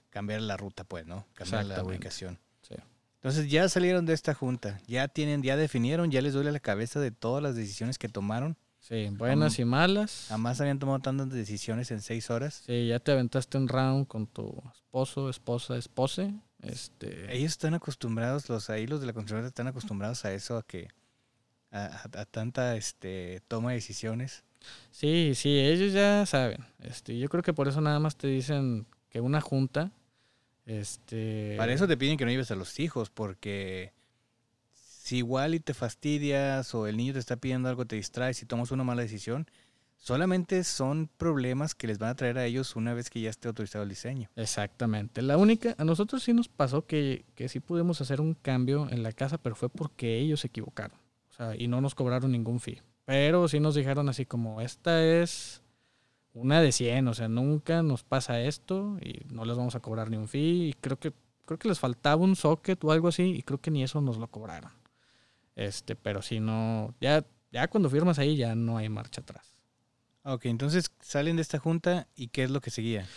cambiar 0.09 0.41
la 0.41 0.57
ruta, 0.57 0.83
pues, 0.83 1.05
¿no? 1.05 1.25
Cambiar 1.33 1.65
la 1.65 1.83
ubicación. 1.83 2.39
Sí. 2.61 2.75
Entonces 3.15 3.49
ya 3.49 3.69
salieron 3.69 4.05
de 4.05 4.13
esta 4.13 4.33
junta, 4.33 4.79
ya 4.87 5.07
tienen, 5.07 5.43
ya 5.43 5.55
definieron, 5.55 6.11
ya 6.11 6.21
les 6.21 6.33
duele 6.33 6.51
la 6.51 6.59
cabeza 6.59 6.99
de 6.99 7.11
todas 7.11 7.41
las 7.41 7.55
decisiones 7.55 7.97
que 7.97 8.09
tomaron. 8.09 8.57
Sí, 8.79 9.07
buenas 9.11 9.59
y 9.59 9.65
malas. 9.65 10.25
Jamás 10.27 10.59
habían 10.59 10.79
tomado 10.79 10.99
tantas 10.99 11.29
decisiones 11.29 11.91
en 11.91 12.01
seis 12.01 12.31
horas. 12.31 12.63
Sí, 12.65 12.87
ya 12.87 12.99
te 12.99 13.11
aventaste 13.11 13.57
un 13.59 13.67
round 13.67 14.07
con 14.07 14.25
tu 14.25 14.59
esposo, 14.75 15.29
esposa, 15.29 15.77
espose. 15.77 16.33
Este, 16.63 17.35
Ellos 17.35 17.51
están 17.51 17.73
acostumbrados, 17.73 18.47
los 18.49 18.69
ahí 18.69 18.87
los 18.87 19.01
de 19.01 19.07
la 19.07 19.13
construcción 19.13 19.45
están 19.47 19.67
acostumbrados 19.67 20.25
a 20.25 20.33
eso, 20.33 20.57
a 20.57 20.63
que 20.63 20.89
a, 21.71 21.85
a- 21.85 22.21
a 22.21 22.25
tanta 22.25 22.75
este 22.75 23.41
toma 23.47 23.69
de 23.69 23.75
decisiones. 23.75 24.43
Sí, 24.91 25.33
sí, 25.35 25.57
ellos 25.59 25.91
ya 25.93 26.25
saben. 26.25 26.65
Este, 26.79 27.17
yo 27.17 27.29
creo 27.29 27.41
que 27.43 27.53
por 27.53 27.67
eso 27.67 27.81
nada 27.81 27.99
más 27.99 28.15
te 28.15 28.27
dicen 28.27 28.85
que 29.09 29.19
una 29.21 29.41
junta. 29.41 29.91
Este. 30.65 31.55
Para 31.57 31.73
eso 31.73 31.87
te 31.87 31.97
piden 31.97 32.17
que 32.17 32.25
no 32.25 32.31
lleves 32.31 32.51
a 32.51 32.55
los 32.55 32.79
hijos, 32.79 33.09
porque 33.09 33.93
si 34.73 35.17
igual 35.17 35.55
y 35.55 35.59
te 35.59 35.73
fastidias 35.73 36.73
o 36.75 36.85
el 36.87 36.95
niño 36.97 37.13
te 37.13 37.19
está 37.19 37.35
pidiendo 37.37 37.67
algo, 37.69 37.85
te 37.85 37.95
distraes 37.95 38.41
y 38.43 38.45
tomas 38.45 38.71
una 38.71 38.83
mala 38.83 39.01
decisión, 39.01 39.49
solamente 40.01 40.63
son 40.63 41.09
problemas 41.17 41.75
que 41.75 41.85
les 41.85 41.99
van 41.99 42.09
a 42.09 42.15
traer 42.15 42.39
a 42.39 42.45
ellos 42.45 42.75
una 42.75 42.93
vez 42.95 43.09
que 43.09 43.21
ya 43.21 43.29
esté 43.29 43.47
autorizado 43.47 43.83
el 43.83 43.89
diseño. 43.89 44.29
Exactamente. 44.35 45.21
La 45.21 45.37
única, 45.37 45.75
a 45.77 45.85
nosotros 45.85 46.23
sí 46.23 46.33
nos 46.33 46.49
pasó 46.49 46.87
que, 46.87 47.23
que 47.35 47.47
sí 47.47 47.59
pudimos 47.59 48.01
hacer 48.01 48.19
un 48.19 48.33
cambio 48.33 48.89
en 48.89 49.03
la 49.03 49.11
casa, 49.11 49.37
pero 49.37 49.55
fue 49.55 49.69
porque 49.69 50.17
ellos 50.17 50.41
se 50.41 50.47
equivocaron. 50.47 50.97
O 51.29 51.33
sea, 51.33 51.55
y 51.55 51.67
no 51.67 51.81
nos 51.81 51.93
cobraron 51.93 52.31
ningún 52.31 52.59
fee. 52.59 52.81
Pero 53.05 53.47
sí 53.47 53.59
nos 53.59 53.75
dijeron 53.75 54.09
así 54.09 54.25
como, 54.25 54.59
esta 54.59 55.05
es 55.05 55.61
una 56.33 56.61
de 56.61 56.71
100, 56.71 57.07
o 57.07 57.13
sea, 57.13 57.27
nunca 57.27 57.83
nos 57.83 58.03
pasa 58.03 58.41
esto 58.41 58.97
y 59.01 59.25
no 59.31 59.45
les 59.45 59.55
vamos 59.55 59.75
a 59.75 59.81
cobrar 59.81 60.09
ni 60.09 60.17
un 60.17 60.27
fee. 60.27 60.69
Y 60.69 60.73
creo 60.81 60.97
que, 60.97 61.13
creo 61.45 61.59
que 61.59 61.67
les 61.67 61.79
faltaba 61.79 62.23
un 62.23 62.35
socket 62.35 62.83
o 62.83 62.91
algo 62.91 63.07
así 63.07 63.23
y 63.23 63.43
creo 63.43 63.61
que 63.61 63.69
ni 63.69 63.83
eso 63.83 64.01
nos 64.01 64.17
lo 64.17 64.27
cobraron. 64.27 64.71
Este, 65.55 65.95
pero 65.95 66.23
si 66.23 66.39
no, 66.39 66.95
ya, 66.99 67.23
ya 67.51 67.67
cuando 67.67 67.89
firmas 67.89 68.17
ahí 68.17 68.35
ya 68.35 68.55
no 68.55 68.77
hay 68.77 68.89
marcha 68.89 69.21
atrás. 69.21 69.50
Ok, 70.23 70.45
entonces 70.45 70.91
salen 71.01 71.35
de 71.35 71.41
esta 71.41 71.57
junta 71.59 72.07
y 72.15 72.27
¿qué 72.27 72.43
es 72.43 72.51
lo 72.51 72.61
que 72.61 72.69
seguía? 72.69 73.07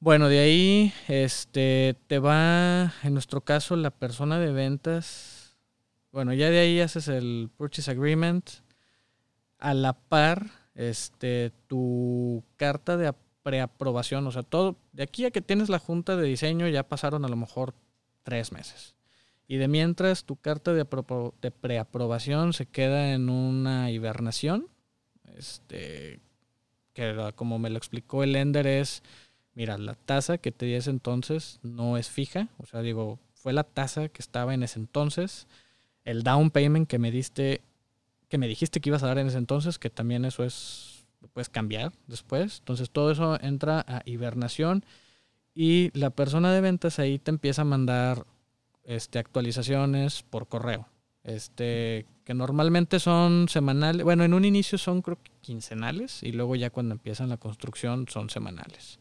Bueno, 0.00 0.28
de 0.28 0.38
ahí 0.38 0.92
este 1.08 1.96
te 2.06 2.18
va, 2.18 2.92
en 3.02 3.12
nuestro 3.14 3.40
caso, 3.42 3.76
la 3.76 3.90
persona 3.90 4.38
de 4.38 4.52
ventas. 4.52 5.56
Bueno, 6.12 6.32
ya 6.32 6.50
de 6.50 6.60
ahí 6.60 6.80
haces 6.80 7.08
el 7.08 7.50
purchase 7.56 7.90
agreement. 7.90 8.48
A 9.58 9.74
la 9.74 9.92
par, 9.92 10.46
este, 10.74 11.50
tu 11.66 12.44
carta 12.56 12.96
de 12.96 13.08
ap- 13.08 13.16
preaprobación. 13.42 14.26
O 14.26 14.30
sea, 14.32 14.44
todo, 14.44 14.76
de 14.92 15.02
aquí 15.02 15.24
a 15.24 15.30
que 15.32 15.40
tienes 15.42 15.68
la 15.68 15.78
junta 15.80 16.16
de 16.16 16.26
diseño 16.28 16.68
ya 16.68 16.88
pasaron 16.88 17.24
a 17.24 17.28
lo 17.28 17.36
mejor 17.36 17.74
tres 18.22 18.52
meses. 18.52 18.94
Y 19.48 19.56
de 19.56 19.66
mientras 19.68 20.24
tu 20.24 20.36
carta 20.36 20.72
de, 20.72 20.86
de 21.42 21.50
preaprobación 21.50 22.52
se 22.52 22.66
queda 22.66 23.12
en 23.12 23.28
una 23.30 23.90
hibernación. 23.90 24.68
Este, 25.36 26.20
que 26.94 27.32
como 27.36 27.58
me 27.58 27.70
lo 27.70 27.78
explicó 27.78 28.22
el 28.22 28.36
Ender 28.36 28.66
es, 28.66 29.02
mira, 29.54 29.78
la 29.78 29.94
tasa 29.94 30.38
que 30.38 30.52
te 30.52 30.66
di 30.66 30.74
ese 30.74 30.90
entonces 30.90 31.60
no 31.62 31.96
es 31.96 32.08
fija. 32.08 32.48
O 32.58 32.66
sea, 32.66 32.80
digo, 32.80 33.18
fue 33.34 33.52
la 33.52 33.64
tasa 33.64 34.08
que 34.08 34.20
estaba 34.22 34.54
en 34.54 34.62
ese 34.62 34.78
entonces. 34.78 35.46
El 36.04 36.22
down 36.22 36.50
payment 36.50 36.88
que 36.88 36.98
me 36.98 37.10
diste, 37.10 37.60
que 38.28 38.38
me 38.38 38.48
dijiste 38.48 38.80
que 38.80 38.90
ibas 38.90 39.02
a 39.02 39.08
dar 39.08 39.18
en 39.18 39.28
ese 39.28 39.38
entonces, 39.38 39.78
que 39.78 39.90
también 39.90 40.24
eso 40.24 40.44
es, 40.44 41.06
puedes 41.32 41.48
cambiar 41.48 41.92
después. 42.06 42.58
Entonces 42.60 42.90
todo 42.90 43.10
eso 43.10 43.38
entra 43.40 43.84
a 43.86 44.02
hibernación 44.04 44.84
y 45.54 45.90
la 45.98 46.10
persona 46.10 46.52
de 46.52 46.60
ventas 46.60 46.98
ahí 46.98 47.18
te 47.18 47.30
empieza 47.30 47.62
a 47.62 47.64
mandar 47.64 48.26
este, 48.84 49.18
actualizaciones 49.18 50.22
por 50.22 50.46
correo. 50.46 50.88
Este, 51.28 52.06
que 52.24 52.32
normalmente 52.32 52.98
son 53.00 53.48
semanales. 53.48 54.02
Bueno, 54.02 54.24
en 54.24 54.32
un 54.32 54.44
inicio 54.44 54.78
son 54.78 55.02
creo 55.02 55.18
que 55.22 55.30
quincenales 55.42 56.22
y 56.22 56.32
luego 56.32 56.56
ya 56.56 56.70
cuando 56.70 56.94
empiezan 56.94 57.28
la 57.28 57.36
construcción 57.36 58.06
son 58.08 58.30
semanales. 58.30 58.98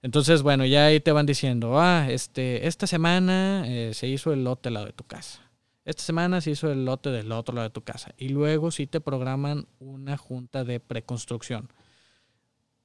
Entonces, 0.00 0.42
bueno, 0.42 0.64
ya 0.64 0.86
ahí 0.86 1.00
te 1.00 1.12
van 1.12 1.26
diciendo, 1.26 1.78
ah, 1.78 2.06
este, 2.08 2.66
esta 2.66 2.86
semana 2.86 3.64
eh, 3.66 3.92
se 3.94 4.06
hizo 4.06 4.32
el 4.32 4.44
lote 4.44 4.68
al 4.68 4.74
lado 4.74 4.86
de 4.86 4.92
tu 4.92 5.04
casa. 5.04 5.50
Esta 5.84 6.02
semana 6.02 6.40
se 6.40 6.52
hizo 6.52 6.70
el 6.70 6.84
lote 6.84 7.10
del 7.10 7.32
otro 7.32 7.54
lado 7.54 7.68
de 7.68 7.72
tu 7.72 7.82
casa. 7.82 8.14
Y 8.16 8.28
luego 8.28 8.70
sí 8.70 8.86
te 8.86 9.00
programan 9.00 9.66
una 9.78 10.16
junta 10.16 10.64
de 10.64 10.80
preconstrucción. 10.80 11.72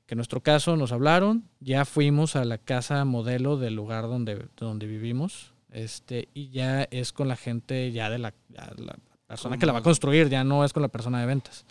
Que 0.06 0.16
en 0.16 0.18
nuestro 0.18 0.42
caso 0.42 0.76
nos 0.76 0.92
hablaron, 0.92 1.50
ya 1.60 1.86
fuimos 1.86 2.36
a 2.36 2.44
la 2.46 2.58
casa 2.58 3.06
modelo 3.06 3.58
del 3.58 3.76
lugar 3.76 4.04
donde, 4.04 4.48
donde 4.58 4.88
vivimos. 4.88 5.53
Este, 5.74 6.30
y 6.34 6.50
ya 6.50 6.84
es 6.84 7.12
con 7.12 7.28
la 7.28 7.36
gente 7.36 7.92
ya 7.92 8.10
de 8.10 8.20
la, 8.20 8.34
ya 8.50 8.72
la 8.78 8.96
persona 9.28 9.58
que 9.58 9.66
la 9.66 9.74
va 9.74 9.80
a 9.80 9.84
construir, 9.84 10.30
ya 10.30 10.44
no 10.44 10.64
es 10.64 10.72
con 10.72 10.84
la 10.84 10.90
persona 10.90 11.20
de 11.20 11.26
ventas. 11.26 11.66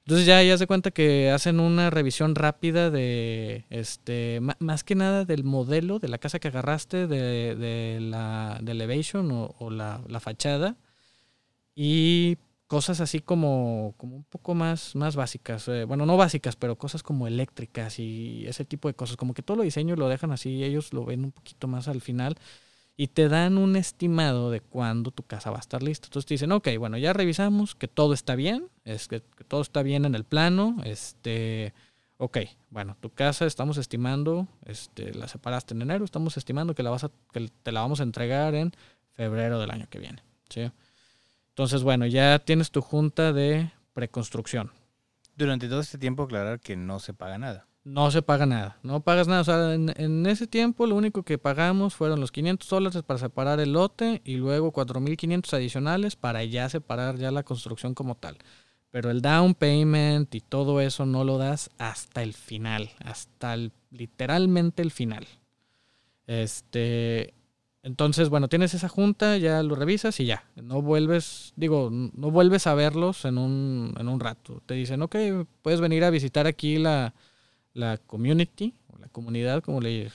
Entonces 0.00 0.26
ya, 0.26 0.42
ya 0.42 0.58
se 0.58 0.66
cuenta 0.66 0.90
que 0.90 1.30
hacen 1.30 1.60
una 1.60 1.88
revisión 1.88 2.34
rápida 2.34 2.90
de, 2.90 3.64
este, 3.70 4.40
más 4.58 4.84
que 4.84 4.96
nada 4.96 5.24
del 5.24 5.44
modelo 5.44 5.98
de 5.98 6.08
la 6.08 6.18
casa 6.18 6.40
que 6.40 6.48
agarraste, 6.48 7.06
de, 7.06 7.54
de 7.54 8.00
la 8.00 8.58
de 8.60 8.72
elevation 8.72 9.30
o, 9.30 9.54
o 9.58 9.70
la, 9.70 10.02
la 10.08 10.20
fachada 10.20 10.76
y 11.74 12.36
cosas 12.66 13.00
así 13.00 13.20
como, 13.20 13.94
como 13.96 14.16
un 14.16 14.24
poco 14.24 14.54
más, 14.54 14.94
más 14.96 15.16
básicas. 15.16 15.68
eh, 15.68 15.84
bueno, 15.84 16.06
no 16.06 16.16
básicas, 16.16 16.56
pero 16.56 16.76
cosas 16.76 17.02
como 17.02 17.26
eléctricas 17.26 17.98
y 17.98 18.44
ese 18.46 18.64
tipo 18.64 18.88
de 18.88 18.94
cosas. 18.94 19.16
Como 19.16 19.32
que 19.32 19.42
todo 19.42 19.58
lo 19.58 19.62
diseño 19.62 19.96
lo 19.96 20.08
dejan 20.08 20.32
así, 20.32 20.64
ellos 20.64 20.92
lo 20.92 21.04
ven 21.04 21.24
un 21.24 21.32
poquito 21.32 21.68
más 21.68 21.88
al 21.88 22.00
final 22.00 22.36
y 22.96 23.08
te 23.08 23.28
dan 23.28 23.58
un 23.58 23.76
estimado 23.76 24.50
de 24.50 24.60
cuándo 24.60 25.10
tu 25.10 25.24
casa 25.24 25.50
va 25.50 25.56
a 25.56 25.60
estar 25.60 25.82
lista. 25.82 26.06
Entonces 26.06 26.26
te 26.26 26.34
dicen, 26.34 26.52
ok, 26.52 26.68
bueno, 26.78 26.96
ya 26.96 27.12
revisamos 27.12 27.74
que 27.74 27.88
todo 27.88 28.14
está 28.14 28.36
bien, 28.36 28.68
es 28.84 29.08
que, 29.08 29.20
que 29.20 29.44
todo 29.44 29.62
está 29.62 29.82
bien 29.82 30.04
en 30.04 30.14
el 30.14 30.24
plano, 30.24 30.76
este, 30.84 31.74
ok, 32.18 32.38
bueno, 32.70 32.96
tu 33.00 33.10
casa 33.10 33.46
estamos 33.46 33.78
estimando, 33.78 34.46
este, 34.64 35.12
la 35.14 35.26
separaste 35.26 35.74
en 35.74 35.82
enero, 35.82 36.04
estamos 36.04 36.36
estimando 36.36 36.74
que 36.74 36.82
la 36.82 36.90
vas 36.90 37.04
a, 37.04 37.10
que 37.32 37.50
te 37.62 37.72
la 37.72 37.80
vamos 37.80 38.00
a 38.00 38.04
entregar 38.04 38.54
en 38.54 38.72
febrero 39.12 39.58
del 39.58 39.70
año 39.70 39.86
que 39.90 39.98
viene, 39.98 40.22
¿sí? 40.48 40.70
Entonces, 41.50 41.82
bueno, 41.82 42.06
ya 42.06 42.40
tienes 42.40 42.70
tu 42.70 42.80
junta 42.80 43.32
de 43.32 43.70
preconstrucción. 43.92 44.72
Durante 45.36 45.68
todo 45.68 45.80
este 45.80 45.98
tiempo 45.98 46.24
aclarar 46.24 46.60
que 46.60 46.76
no 46.76 46.98
se 46.98 47.14
paga 47.14 47.38
nada. 47.38 47.66
No 47.84 48.10
se 48.10 48.22
paga 48.22 48.46
nada, 48.46 48.78
no 48.82 49.00
pagas 49.00 49.28
nada. 49.28 49.42
O 49.42 49.44
sea, 49.44 49.74
en, 49.74 50.26
ese 50.26 50.46
tiempo 50.46 50.86
lo 50.86 50.96
único 50.96 51.22
que 51.22 51.36
pagamos 51.36 51.94
fueron 51.94 52.18
los 52.18 52.32
500 52.32 52.66
dólares 52.66 53.02
para 53.02 53.18
separar 53.18 53.60
el 53.60 53.74
lote 53.74 54.22
y 54.24 54.36
luego 54.36 54.72
4.500 54.72 55.52
adicionales 55.52 56.16
para 56.16 56.42
ya 56.44 56.66
separar 56.70 57.18
ya 57.18 57.30
la 57.30 57.42
construcción 57.42 57.94
como 57.94 58.14
tal. 58.14 58.38
Pero 58.90 59.10
el 59.10 59.20
down 59.20 59.54
payment 59.54 60.34
y 60.34 60.40
todo 60.40 60.80
eso 60.80 61.04
no 61.04 61.24
lo 61.24 61.36
das 61.36 61.70
hasta 61.76 62.22
el 62.22 62.32
final, 62.32 62.90
hasta 63.04 63.52
el, 63.52 63.70
literalmente 63.90 64.80
el 64.80 64.90
final. 64.90 65.26
Este, 66.26 67.34
entonces, 67.82 68.30
bueno, 68.30 68.48
tienes 68.48 68.72
esa 68.72 68.88
junta, 68.88 69.36
ya 69.36 69.62
lo 69.62 69.74
revisas 69.74 70.18
y 70.20 70.24
ya. 70.24 70.44
No 70.56 70.80
vuelves, 70.80 71.52
digo, 71.56 71.90
no 71.90 72.30
vuelves 72.30 72.66
a 72.66 72.72
verlos 72.72 73.26
en 73.26 73.36
un, 73.36 73.94
en 73.98 74.08
un 74.08 74.20
rato. 74.20 74.62
Te 74.64 74.72
dicen, 74.72 75.02
ok, 75.02 75.16
puedes 75.60 75.82
venir 75.82 76.02
a 76.04 76.08
visitar 76.08 76.46
aquí 76.46 76.78
la, 76.78 77.12
la 77.74 77.98
community, 77.98 78.74
o 78.88 78.98
la 78.98 79.08
comunidad, 79.08 79.62
como 79.62 79.80
le, 79.80 80.10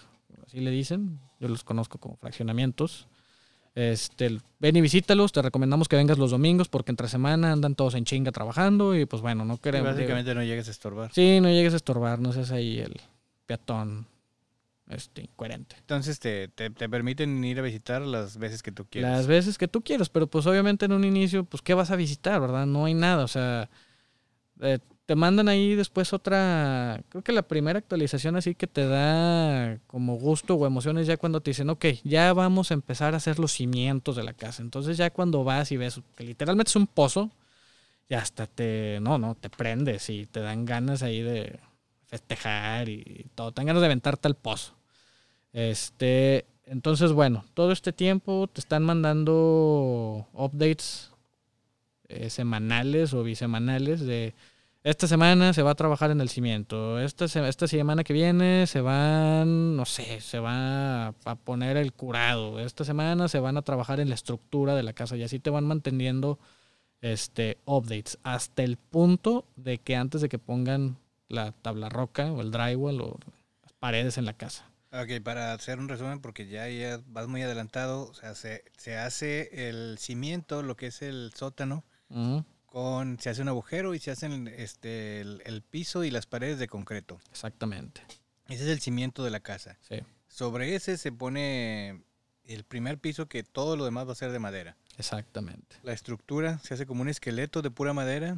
así 0.45 0.59
le 0.59 0.71
dicen. 0.71 1.19
Yo 1.39 1.47
los 1.47 1.63
conozco 1.63 1.99
como 1.99 2.17
fraccionamientos. 2.17 3.07
Este, 3.75 4.39
ven 4.59 4.75
y 4.75 4.81
visítalos, 4.81 5.31
te 5.31 5.41
recomendamos 5.41 5.87
que 5.87 5.95
vengas 5.95 6.17
los 6.17 6.31
domingos 6.31 6.67
porque 6.67 6.91
entre 6.91 7.07
semana 7.07 7.51
andan 7.51 7.75
todos 7.75 7.93
en 7.93 8.03
chinga 8.03 8.31
trabajando 8.31 8.95
y 8.95 9.05
pues 9.05 9.21
bueno, 9.21 9.45
no 9.45 9.53
Y 9.53 9.57
queremos... 9.59 9.93
básicamente 9.93 10.33
no 10.33 10.43
llegues 10.43 10.67
a 10.67 10.71
estorbar. 10.71 11.13
Sí, 11.13 11.39
no 11.39 11.49
llegues 11.49 11.73
a 11.73 11.77
estorbar, 11.77 12.19
no 12.19 12.33
seas 12.33 12.51
ahí 12.51 12.79
el 12.79 12.99
peatón 13.45 14.07
este, 14.89 15.21
incoherente. 15.21 15.75
Entonces 15.79 16.19
te, 16.19 16.49
te, 16.49 16.71
te 16.71 16.89
permiten 16.89 17.41
ir 17.43 17.59
a 17.59 17.61
visitar 17.61 18.01
las 18.01 18.37
veces 18.37 18.63
que 18.63 18.71
tú 18.71 18.85
quieras. 18.85 19.11
Las 19.11 19.27
veces 19.27 19.57
que 19.57 19.67
tú 19.67 19.81
quieras, 19.81 20.09
pero 20.09 20.27
pues 20.27 20.45
obviamente 20.45 20.85
en 20.85 20.91
un 20.91 21.05
inicio, 21.05 21.45
pues 21.45 21.61
¿qué 21.61 21.73
vas 21.73 21.91
a 21.91 21.95
visitar, 21.95 22.41
verdad? 22.41 22.65
No 22.65 22.85
hay 22.85 22.95
nada, 22.95 23.23
o 23.23 23.27
sea, 23.29 23.69
eh, 24.61 24.79
te 25.09 25.15
mandan 25.15 25.49
ahí 25.49 25.73
después 25.73 26.13
otra, 26.13 27.01
creo 27.09 27.23
que 27.23 27.31
la 27.31 27.41
primera 27.41 27.79
actualización 27.79 28.35
así 28.35 28.53
que 28.53 28.67
te 28.67 28.87
da 28.87 29.79
como 29.87 30.17
gusto 30.17 30.53
o 30.53 30.67
emociones 30.67 31.07
ya 31.07 31.17
cuando 31.17 31.41
te 31.41 31.49
dicen, 31.49 31.71
ok, 31.71 31.83
ya 32.03 32.31
vamos 32.31 32.69
a 32.69 32.75
empezar 32.75 33.15
a 33.15 33.17
hacer 33.17 33.39
los 33.39 33.51
cimientos 33.51 34.15
de 34.15 34.21
la 34.21 34.33
casa. 34.33 34.61
Entonces 34.61 34.97
ya 34.97 35.09
cuando 35.09 35.43
vas 35.43 35.71
y 35.71 35.77
ves 35.77 35.99
que 36.15 36.25
literalmente 36.25 36.69
es 36.69 36.75
un 36.75 36.85
pozo, 36.85 37.31
ya 38.07 38.19
hasta 38.19 38.45
te, 38.45 38.99
no, 39.01 39.17
no, 39.17 39.33
te 39.33 39.49
prendes 39.49 40.11
y 40.11 40.27
te 40.27 40.41
dan 40.41 40.65
ganas 40.65 41.01
ahí 41.01 41.23
de 41.23 41.59
festejar 42.05 42.87
y 42.87 43.25
todo, 43.33 43.51
te 43.51 43.61
dan 43.61 43.65
ganas 43.65 43.81
de 43.81 43.87
aventarte 43.87 44.27
al 44.27 44.35
pozo. 44.35 44.75
Este, 45.53 46.45
entonces 46.65 47.13
bueno, 47.13 47.45
todo 47.55 47.71
este 47.71 47.93
tiempo 47.93 48.45
te 48.45 48.59
están 48.59 48.83
mandando 48.83 50.27
updates 50.33 51.09
eh, 52.09 52.29
semanales 52.29 53.15
o 53.15 53.23
bisemanales 53.23 54.01
de 54.01 54.35
esta 54.83 55.07
semana 55.07 55.53
se 55.53 55.61
va 55.61 55.71
a 55.71 55.75
trabajar 55.75 56.11
en 56.11 56.21
el 56.21 56.29
cimiento. 56.29 56.99
Esta, 56.99 57.25
esta 57.25 57.67
semana 57.67 58.03
que 58.03 58.13
viene 58.13 58.65
se 58.65 58.81
van, 58.81 59.75
no 59.75 59.85
sé, 59.85 60.21
se 60.21 60.39
va 60.39 61.07
a 61.07 61.35
poner 61.43 61.77
el 61.77 61.93
curado. 61.93 62.59
Esta 62.59 62.85
semana 62.85 63.27
se 63.27 63.39
van 63.39 63.57
a 63.57 63.61
trabajar 63.61 63.99
en 63.99 64.09
la 64.09 64.15
estructura 64.15 64.75
de 64.75 64.83
la 64.83 64.93
casa 64.93 65.17
y 65.17 65.23
así 65.23 65.39
te 65.39 65.49
van 65.49 65.65
manteniendo 65.65 66.39
este, 67.01 67.57
updates 67.65 68.17
hasta 68.23 68.63
el 68.63 68.77
punto 68.77 69.45
de 69.55 69.79
que 69.79 69.95
antes 69.95 70.21
de 70.21 70.29
que 70.29 70.39
pongan 70.39 70.97
la 71.27 71.51
tabla 71.51 71.89
roca 71.89 72.31
o 72.31 72.41
el 72.41 72.51
drywall 72.51 73.01
o 73.01 73.19
las 73.63 73.73
paredes 73.73 74.17
en 74.17 74.25
la 74.25 74.33
casa. 74.33 74.65
Ok, 74.91 75.21
para 75.23 75.53
hacer 75.53 75.77
un 75.77 75.87
resumen, 75.87 76.19
porque 76.19 76.47
ya, 76.47 76.67
ya 76.67 76.99
vas 77.05 77.27
muy 77.27 77.43
adelantado, 77.43 78.09
o 78.09 78.13
sea, 78.15 78.33
se, 78.33 78.63
se 78.75 78.97
hace 78.97 79.69
el 79.69 79.99
cimiento, 79.99 80.63
lo 80.63 80.75
que 80.75 80.87
es 80.87 81.03
el 81.03 81.31
sótano, 81.35 81.83
con 82.69 83.19
se 83.19 83.29
hace 83.29 83.41
un 83.41 83.49
agujero 83.49 83.93
y 83.93 83.99
se 83.99 84.11
hacen 84.11 84.47
este 84.47 85.21
el, 85.21 85.63
piso 85.69 86.03
y 86.03 86.11
las 86.11 86.25
paredes 86.25 86.59
de 86.59 86.67
concreto. 86.67 87.19
Exactamente. 87.31 88.01
Ese 88.47 88.63
es 88.63 88.69
el 88.69 88.79
cimiento 88.79 89.23
de 89.23 89.31
la 89.31 89.39
casa. 89.39 89.77
Sí. 89.81 89.99
Sobre 90.27 90.75
ese 90.75 90.97
se 90.97 91.11
pone 91.11 92.03
el 92.45 92.63
primer 92.63 92.97
piso 92.97 93.27
que 93.27 93.43
todo 93.43 93.75
lo 93.75 93.85
demás 93.85 94.07
va 94.07 94.13
a 94.13 94.15
ser 94.15 94.31
de 94.31 94.39
madera. 94.39 94.77
Exactamente. 94.97 95.77
La 95.83 95.93
estructura 95.93 96.59
se 96.59 96.73
hace 96.73 96.85
como 96.85 97.01
un 97.01 97.09
esqueleto 97.09 97.61
de 97.61 97.71
pura 97.71 97.93
madera 97.93 98.35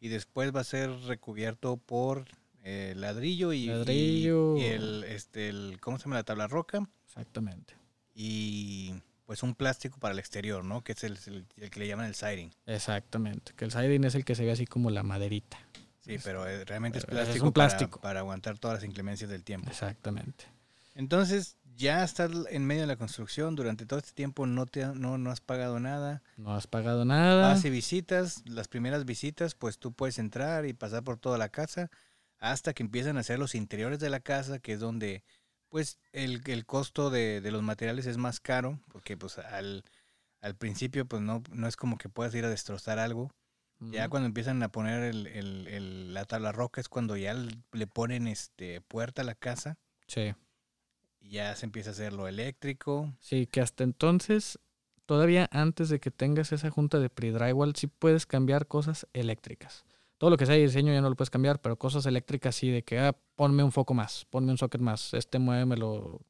y 0.00 0.08
después 0.08 0.54
va 0.54 0.60
a 0.60 0.64
ser 0.64 0.90
recubierto 1.06 1.76
por 1.76 2.26
eh, 2.64 2.94
ladrillo 2.96 3.52
y, 3.52 3.66
ladrillo. 3.66 4.56
y 4.56 4.64
el 4.64 5.04
este 5.04 5.48
el 5.48 5.78
cómo 5.80 5.98
se 5.98 6.04
llama 6.04 6.16
la 6.16 6.24
tabla 6.24 6.46
roca. 6.46 6.88
Exactamente. 7.06 7.74
Y 8.14 8.94
pues 9.24 9.42
un 9.42 9.54
plástico 9.54 9.98
para 9.98 10.12
el 10.12 10.18
exterior, 10.18 10.64
¿no? 10.64 10.82
Que 10.82 10.92
es 10.92 11.04
el, 11.04 11.46
que 11.70 11.80
le 11.80 11.86
llaman 11.86 12.06
el 12.06 12.14
siding. 12.14 12.50
Exactamente, 12.66 13.52
que 13.54 13.64
el 13.64 13.72
siding 13.72 14.04
es 14.04 14.14
el 14.14 14.24
que 14.24 14.34
se 14.34 14.44
ve 14.44 14.52
así 14.52 14.66
como 14.66 14.90
la 14.90 15.02
maderita. 15.02 15.58
Sí, 16.00 16.16
pero 16.22 16.46
eh, 16.48 16.64
realmente 16.64 16.98
es 16.98 17.06
plástico, 17.06 17.52
plástico. 17.52 18.00
Para, 18.00 18.20
aguantar 18.20 18.58
todas 18.58 18.78
las 18.78 18.84
inclemencias 18.84 19.30
del 19.30 19.44
tiempo. 19.44 19.70
Exactamente. 19.70 20.46
Entonces, 20.94 21.56
ya 21.76 22.02
estás 22.02 22.30
en 22.50 22.66
medio 22.66 22.82
de 22.82 22.86
la 22.88 22.96
construcción, 22.96 23.54
durante 23.54 23.86
todo 23.86 23.98
este 23.98 24.12
tiempo 24.12 24.46
no, 24.46 24.66
te, 24.66 24.84
no, 24.86 25.16
no 25.16 25.30
has 25.30 25.40
pagado 25.40 25.78
nada. 25.80 26.22
No 26.36 26.54
has 26.54 26.66
pagado 26.66 27.04
nada. 27.04 27.52
Hace 27.52 27.70
visitas, 27.70 28.42
las 28.46 28.68
primeras 28.68 29.04
visitas, 29.04 29.54
pues 29.54 29.78
tú 29.78 29.92
puedes 29.92 30.18
entrar 30.18 30.66
y 30.66 30.72
pasar 30.72 31.04
por 31.04 31.18
toda 31.18 31.38
la 31.38 31.48
casa 31.48 31.90
hasta 32.38 32.74
que 32.74 32.82
empiezan 32.82 33.16
a 33.16 33.20
hacer 33.20 33.38
los 33.38 33.54
interiores 33.54 34.00
de 34.00 34.10
la 34.10 34.18
casa, 34.18 34.58
que 34.58 34.72
es 34.72 34.80
donde 34.80 35.22
pues 35.72 35.98
el, 36.12 36.42
el 36.44 36.66
costo 36.66 37.08
de, 37.08 37.40
de, 37.40 37.50
los 37.50 37.62
materiales 37.62 38.04
es 38.04 38.18
más 38.18 38.40
caro, 38.40 38.78
porque 38.92 39.16
pues 39.16 39.38
al, 39.38 39.84
al 40.42 40.54
principio 40.54 41.06
pues 41.06 41.22
no, 41.22 41.42
no 41.50 41.66
es 41.66 41.76
como 41.76 41.96
que 41.96 42.10
puedas 42.10 42.34
ir 42.34 42.44
a 42.44 42.50
destrozar 42.50 42.98
algo. 42.98 43.32
Ya 43.80 44.08
cuando 44.08 44.26
empiezan 44.26 44.62
a 44.62 44.68
poner 44.68 45.02
el, 45.02 45.26
el, 45.26 46.14
la 46.14 46.24
tabla 46.24 46.52
roca 46.52 46.80
es 46.80 46.88
cuando 46.88 47.16
ya 47.16 47.34
le 47.72 47.86
ponen 47.88 48.28
este 48.28 48.80
puerta 48.82 49.22
a 49.22 49.24
la 49.24 49.34
casa. 49.34 49.76
Sí. 50.06 50.34
Y 51.18 51.30
ya 51.30 51.56
se 51.56 51.66
empieza 51.66 51.90
a 51.90 51.92
hacer 51.94 52.12
lo 52.12 52.28
eléctrico. 52.28 53.12
Sí, 53.18 53.48
que 53.48 53.60
hasta 53.60 53.82
entonces, 53.82 54.60
todavía 55.04 55.48
antes 55.50 55.88
de 55.88 55.98
que 55.98 56.12
tengas 56.12 56.52
esa 56.52 56.70
junta 56.70 57.00
de 57.00 57.10
pre-drywall, 57.10 57.74
sí 57.74 57.88
puedes 57.88 58.24
cambiar 58.24 58.68
cosas 58.68 59.08
eléctricas 59.14 59.84
todo 60.22 60.30
lo 60.30 60.36
que 60.36 60.46
sea 60.46 60.54
de 60.54 60.60
diseño 60.60 60.92
ya 60.92 61.00
no 61.00 61.10
lo 61.10 61.16
puedes 61.16 61.30
cambiar, 61.30 61.60
pero 61.60 61.76
cosas 61.76 62.06
eléctricas 62.06 62.54
sí, 62.54 62.70
de 62.70 62.84
que 62.84 62.96
ah, 62.96 63.12
ponme 63.34 63.64
un 63.64 63.72
foco 63.72 63.92
más, 63.92 64.24
ponme 64.30 64.52
un 64.52 64.56
socket 64.56 64.80
más, 64.80 65.14
este 65.14 65.40
muévemelo 65.40 66.20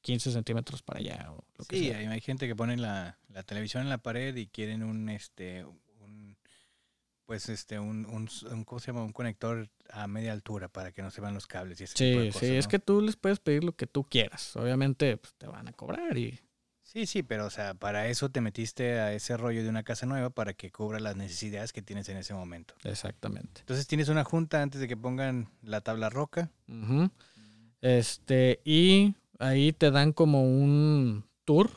15 0.00 0.32
centímetros 0.32 0.82
para 0.82 0.98
allá. 0.98 1.30
O 1.30 1.44
lo 1.56 1.64
sí, 1.64 1.92
hay, 1.92 2.20
gente 2.20 2.48
que 2.48 2.56
pone 2.56 2.76
la, 2.76 3.20
la, 3.28 3.44
televisión 3.44 3.84
en 3.84 3.88
la 3.88 3.98
pared 3.98 4.34
y 4.34 4.48
quieren 4.48 4.82
un, 4.82 5.08
este, 5.10 5.64
un, 5.64 6.38
pues 7.24 7.48
este, 7.48 7.78
un, 7.78 8.04
un, 8.06 8.64
¿cómo 8.64 8.80
se 8.80 8.88
llama? 8.88 9.04
Un 9.04 9.12
conector 9.12 9.70
a 9.90 10.08
media 10.08 10.32
altura 10.32 10.66
para 10.66 10.90
que 10.90 11.00
no 11.00 11.12
se 11.12 11.20
van 11.20 11.32
los 11.32 11.46
cables. 11.46 11.80
Y 11.80 11.84
ese 11.84 11.96
sí, 11.96 12.18
tipo 12.24 12.36
sí, 12.40 12.56
es 12.56 12.66
que 12.66 12.80
tú 12.80 13.00
les 13.00 13.14
puedes 13.14 13.38
pedir 13.38 13.62
lo 13.62 13.76
que 13.76 13.86
tú 13.86 14.02
quieras. 14.02 14.56
Obviamente 14.56 15.16
pues, 15.18 15.34
te 15.34 15.46
van 15.46 15.68
a 15.68 15.72
cobrar 15.72 16.18
y 16.18 16.40
Sí, 16.92 17.06
sí, 17.06 17.22
pero 17.22 17.46
o 17.46 17.50
sea, 17.50 17.74
para 17.74 18.08
eso 18.08 18.30
te 18.30 18.40
metiste 18.40 18.98
a 18.98 19.12
ese 19.12 19.36
rollo 19.36 19.62
de 19.62 19.68
una 19.68 19.84
casa 19.84 20.06
nueva 20.06 20.30
para 20.30 20.54
que 20.54 20.72
cubra 20.72 20.98
las 20.98 21.14
necesidades 21.14 21.72
que 21.72 21.82
tienes 21.82 22.08
en 22.08 22.16
ese 22.16 22.34
momento. 22.34 22.74
Exactamente. 22.82 23.60
Entonces 23.60 23.86
tienes 23.86 24.08
una 24.08 24.24
junta 24.24 24.60
antes 24.60 24.80
de 24.80 24.88
que 24.88 24.96
pongan 24.96 25.48
la 25.62 25.82
tabla 25.82 26.10
roca. 26.10 26.50
Este, 27.80 28.60
y 28.64 29.14
ahí 29.38 29.72
te 29.72 29.92
dan 29.92 30.12
como 30.12 30.42
un 30.42 31.24
tour. 31.44 31.70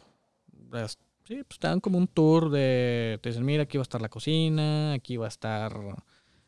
Sí, 1.27 1.43
pues 1.47 1.59
te 1.59 1.67
dan 1.67 1.79
como 1.79 1.99
un 1.99 2.07
tour 2.07 2.49
de. 2.49 3.19
Te 3.21 3.29
dicen, 3.29 3.45
mira, 3.45 3.63
aquí 3.63 3.77
va 3.77 3.83
a 3.83 3.83
estar 3.83 4.01
la 4.01 4.09
cocina, 4.09 4.93
aquí 4.93 5.17
va 5.17 5.25
a 5.25 5.29
estar 5.29 5.79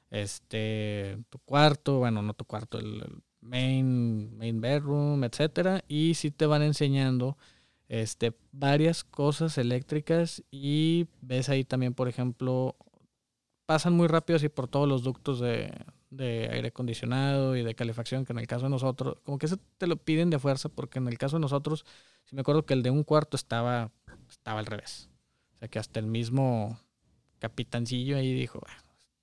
este 0.09 1.20
tu 1.30 1.38
cuarto, 1.38 1.99
bueno, 1.99 2.24
no 2.24 2.34
tu 2.34 2.45
cuarto, 2.45 2.80
el, 2.80 3.03
main, 3.41 4.36
main 4.38 4.59
bedroom, 4.59 5.24
etcétera. 5.24 5.84
Y 5.88 6.16
sí 6.16 6.32
te 6.32 6.47
van 6.47 6.63
enseñando 6.63 7.38
este, 7.88 8.33
varias 8.51 9.03
cosas 9.03 9.57
eléctricas 9.57 10.43
y 10.51 11.07
ves 11.21 11.49
ahí 11.49 11.63
también, 11.63 11.93
por 11.93 12.07
ejemplo, 12.07 12.75
pasan 13.65 13.93
muy 13.93 14.07
rápido 14.07 14.38
así 14.38 14.49
por 14.49 14.67
todos 14.67 14.88
los 14.88 15.03
ductos 15.03 15.39
de, 15.39 15.71
aire 16.17 16.69
acondicionado 16.69 17.55
y 17.55 17.63
de 17.63 17.75
calefacción, 17.75 18.25
que 18.25 18.33
en 18.33 18.39
el 18.39 18.47
caso 18.47 18.65
de 18.65 18.69
nosotros, 18.69 19.17
como 19.23 19.38
que 19.38 19.47
eso 19.47 19.57
te 19.77 19.88
lo 19.88 19.97
piden 19.97 20.29
de 20.29 20.39
fuerza, 20.39 20.69
porque 20.69 20.99
en 20.99 21.07
el 21.07 21.17
caso 21.17 21.36
de 21.38 21.41
nosotros, 21.41 21.86
si 22.23 22.36
me 22.36 22.41
acuerdo 22.41 22.65
que 22.65 22.73
el 22.73 22.83
de 22.83 22.89
un 22.89 23.03
cuarto 23.03 23.36
estaba, 23.36 23.91
estaba 24.29 24.59
al 24.59 24.65
revés. 24.65 25.09
O 25.55 25.57
sea 25.57 25.67
que 25.67 25.79
hasta 25.79 25.99
el 25.99 26.07
mismo 26.07 26.79
capitancillo 27.39 28.17
ahí 28.17 28.33
dijo, 28.33 28.59
bueno, 28.59 28.81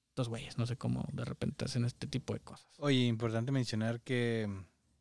estos 0.09 0.29
güeyes, 0.29 0.59
no 0.59 0.67
sé 0.67 0.77
cómo 0.77 1.07
de 1.13 1.25
repente 1.25 1.65
hacen 1.65 1.85
este 1.85 2.07
tipo 2.07 2.35
de 2.35 2.41
cosas. 2.41 2.67
Oye, 2.79 3.07
importante 3.07 3.51
mencionar 3.53 4.01
que 4.03 4.49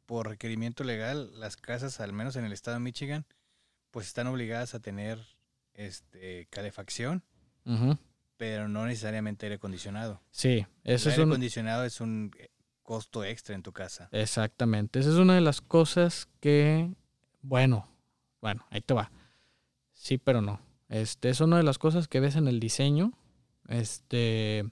por 0.05 0.29
requerimiento 0.29 0.83
legal, 0.83 1.31
las 1.39 1.57
casas, 1.57 1.99
al 1.99 2.13
menos 2.13 2.35
en 2.37 2.45
el 2.45 2.53
estado 2.53 2.75
de 2.75 2.81
Michigan, 2.81 3.25
pues 3.91 4.07
están 4.07 4.27
obligadas 4.27 4.73
a 4.73 4.79
tener 4.79 5.19
este 5.73 6.47
calefacción, 6.49 7.23
pero 8.37 8.67
no 8.67 8.85
necesariamente 8.85 9.45
aire 9.45 9.55
acondicionado. 9.55 10.21
Sí, 10.31 10.65
eso 10.83 11.09
el 11.09 11.13
es 11.13 11.19
aire 11.19 11.23
acondicionado 11.23 11.85
es 11.85 12.01
un 12.01 12.31
eh, 12.37 12.49
costo 12.81 13.23
extra 13.23 13.55
en 13.55 13.63
tu 13.63 13.71
casa. 13.71 14.09
Exactamente, 14.11 14.99
esa 14.99 15.09
es 15.09 15.17
una 15.17 15.35
de 15.35 15.41
las 15.41 15.61
cosas 15.61 16.27
que, 16.39 16.93
bueno, 17.41 17.87
bueno, 18.41 18.65
ahí 18.69 18.81
te 18.81 18.93
va. 18.93 19.11
Sí, 19.93 20.17
pero 20.17 20.41
no. 20.41 20.59
Este 20.89 21.29
es 21.29 21.39
una 21.39 21.57
de 21.57 21.63
las 21.63 21.77
cosas 21.77 22.07
que 22.07 22.19
ves 22.19 22.35
en 22.35 22.47
el 22.47 22.59
diseño. 22.59 23.13
Este 23.69 24.65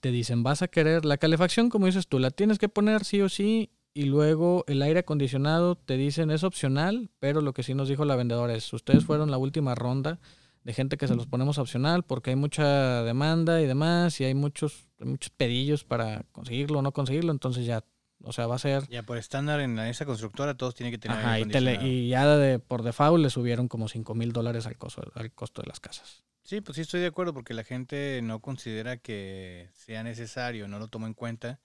te 0.00 0.10
dicen, 0.10 0.42
vas 0.42 0.60
a 0.60 0.68
querer 0.68 1.06
la 1.06 1.16
calefacción, 1.16 1.70
como 1.70 1.86
dices 1.86 2.08
tú, 2.08 2.18
la 2.18 2.30
tienes 2.30 2.58
que 2.58 2.68
poner 2.68 3.04
sí 3.04 3.22
o 3.22 3.30
sí 3.30 3.70
y 3.94 4.04
luego 4.06 4.64
el 4.66 4.82
aire 4.82 5.00
acondicionado 5.00 5.76
te 5.76 5.96
dicen 5.96 6.32
es 6.32 6.42
opcional, 6.42 7.10
pero 7.20 7.40
lo 7.40 7.54
que 7.54 7.62
sí 7.62 7.74
nos 7.74 7.88
dijo 7.88 8.04
la 8.04 8.16
vendedora 8.16 8.54
es, 8.54 8.72
ustedes 8.72 9.04
fueron 9.04 9.30
la 9.30 9.38
última 9.38 9.76
ronda 9.76 10.18
de 10.64 10.72
gente 10.72 10.96
que 10.96 11.06
se 11.06 11.14
los 11.14 11.26
ponemos 11.26 11.58
opcional 11.58 12.02
porque 12.02 12.30
hay 12.30 12.36
mucha 12.36 13.04
demanda 13.04 13.60
y 13.60 13.66
demás 13.66 14.20
y 14.20 14.24
hay 14.24 14.34
muchos, 14.34 14.88
muchos 14.98 15.30
pedillos 15.30 15.84
para 15.84 16.24
conseguirlo 16.32 16.80
o 16.80 16.82
no 16.82 16.90
conseguirlo, 16.90 17.30
entonces 17.30 17.66
ya, 17.66 17.84
o 18.24 18.32
sea, 18.32 18.48
va 18.48 18.56
a 18.56 18.58
ser... 18.58 18.88
Ya 18.88 19.04
por 19.04 19.16
estándar 19.16 19.60
en 19.60 19.78
esa 19.78 20.04
constructora 20.04 20.56
todos 20.56 20.74
tienen 20.74 20.90
que 20.90 20.98
tener 20.98 21.16
Ajá, 21.16 21.34
aire 21.34 21.56
acondicionado. 21.56 21.86
Y, 21.86 22.08
ya 22.08 22.26
de, 22.36 22.58
por 22.58 22.82
default 22.82 23.22
le 23.22 23.30
subieron 23.30 23.68
como 23.68 23.88
5 23.88 24.14
mil 24.16 24.32
dólares 24.32 24.66
al 24.66 24.76
costo, 24.76 25.02
al 25.14 25.32
costo 25.32 25.62
de 25.62 25.68
las 25.68 25.78
casas. 25.78 26.24
Sí, 26.42 26.60
pues 26.60 26.76
sí 26.76 26.82
estoy 26.82 27.00
de 27.00 27.06
acuerdo 27.06 27.32
porque 27.32 27.54
la 27.54 27.64
gente 27.64 28.20
no 28.22 28.40
considera 28.40 28.96
que 28.96 29.70
sea 29.72 30.02
necesario, 30.02 30.66
no 30.66 30.78
lo 30.80 30.88
toma 30.88 31.06
en 31.06 31.14
cuenta 31.14 31.60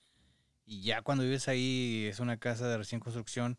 y 0.70 0.84
ya 0.84 1.02
cuando 1.02 1.24
vives 1.24 1.48
ahí, 1.48 2.06
es 2.08 2.20
una 2.20 2.38
casa 2.38 2.68
de 2.68 2.78
recién 2.78 3.02
construcción, 3.02 3.58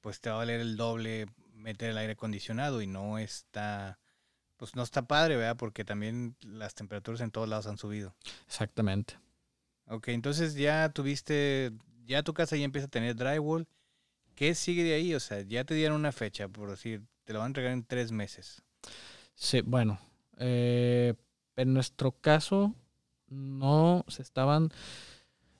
pues 0.00 0.18
te 0.22 0.30
va 0.30 0.36
a 0.36 0.38
valer 0.38 0.60
el 0.60 0.78
doble 0.78 1.26
meter 1.52 1.90
el 1.90 1.98
aire 1.98 2.14
acondicionado 2.14 2.80
y 2.80 2.86
no 2.86 3.18
está, 3.18 3.98
pues 4.56 4.74
no 4.74 4.82
está 4.82 5.06
padre, 5.06 5.36
¿verdad? 5.36 5.58
Porque 5.58 5.84
también 5.84 6.36
las 6.40 6.74
temperaturas 6.74 7.20
en 7.20 7.32
todos 7.32 7.50
lados 7.50 7.66
han 7.66 7.76
subido. 7.76 8.14
Exactamente. 8.46 9.18
Ok, 9.88 10.08
entonces 10.08 10.54
ya 10.54 10.88
tuviste, 10.88 11.70
ya 12.06 12.22
tu 12.22 12.32
casa 12.32 12.56
ya 12.56 12.64
empieza 12.64 12.86
a 12.86 12.90
tener 12.90 13.14
drywall. 13.14 13.68
¿Qué 14.34 14.54
sigue 14.54 14.84
de 14.84 14.94
ahí? 14.94 15.14
O 15.14 15.20
sea, 15.20 15.42
ya 15.42 15.64
te 15.64 15.74
dieron 15.74 15.98
una 15.98 16.12
fecha, 16.12 16.48
por 16.48 16.70
decir, 16.70 17.02
te 17.24 17.34
lo 17.34 17.40
van 17.40 17.46
a 17.46 17.48
entregar 17.48 17.72
en 17.72 17.84
tres 17.84 18.10
meses. 18.10 18.62
Sí, 19.34 19.60
bueno, 19.60 20.00
eh, 20.38 21.12
en 21.56 21.74
nuestro 21.74 22.12
caso, 22.12 22.74
no 23.26 24.06
se 24.08 24.22
estaban... 24.22 24.72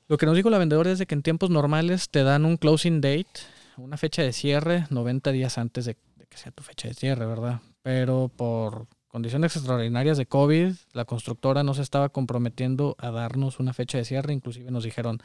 Lo 0.09 0.17
que 0.17 0.25
nos 0.25 0.37
dijo 0.37 0.49
la 0.49 0.59
vendedora 0.59 0.91
es 0.91 0.99
de 0.99 1.07
que 1.07 1.15
en 1.15 1.23
tiempos 1.23 1.51
normales 1.51 2.09
te 2.09 2.23
dan 2.23 2.47
un 2.47 2.57
closing 2.57 3.03
date, 3.03 3.29
una 3.77 3.99
fecha 3.99 4.23
de 4.23 4.33
cierre 4.33 4.87
90 4.89 5.33
días 5.33 5.59
antes 5.59 5.85
de, 5.85 5.97
de 6.17 6.27
que 6.27 6.39
sea 6.39 6.51
tu 6.51 6.63
fecha 6.63 6.89
de 6.89 6.95
cierre, 6.95 7.27
¿verdad? 7.27 7.61
Pero 7.83 8.31
por 8.35 8.87
condiciones 9.09 9.55
extraordinarias 9.55 10.17
de 10.17 10.25
COVID, 10.25 10.73
la 10.93 11.05
constructora 11.05 11.63
no 11.63 11.75
se 11.75 11.83
estaba 11.83 12.09
comprometiendo 12.09 12.97
a 12.99 13.11
darnos 13.11 13.61
una 13.61 13.75
fecha 13.75 13.99
de 13.99 14.07
cierre, 14.07 14.33
inclusive 14.33 14.71
nos 14.71 14.85
dijeron, 14.85 15.21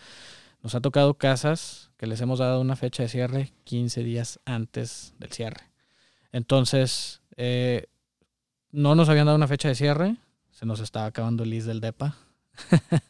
nos 0.62 0.76
ha 0.76 0.82
tocado 0.82 1.14
casas 1.14 1.92
que 1.96 2.06
les 2.06 2.20
hemos 2.20 2.40
dado 2.40 2.60
una 2.60 2.76
fecha 2.76 3.04
de 3.04 3.10
cierre 3.10 3.54
15 3.64 4.04
días 4.04 4.40
antes 4.44 5.14
del 5.18 5.32
cierre. 5.32 5.64
Entonces, 6.34 7.22
eh, 7.38 7.88
no 8.72 8.96
nos 8.96 9.08
habían 9.08 9.28
dado 9.28 9.38
una 9.38 9.48
fecha 9.48 9.70
de 9.70 9.76
cierre, 9.76 10.18
se 10.52 10.66
nos 10.66 10.82
estaba 10.82 11.06
acabando 11.06 11.44
el 11.44 11.52
list 11.52 11.68
del 11.68 11.80
DEPA. 11.80 12.18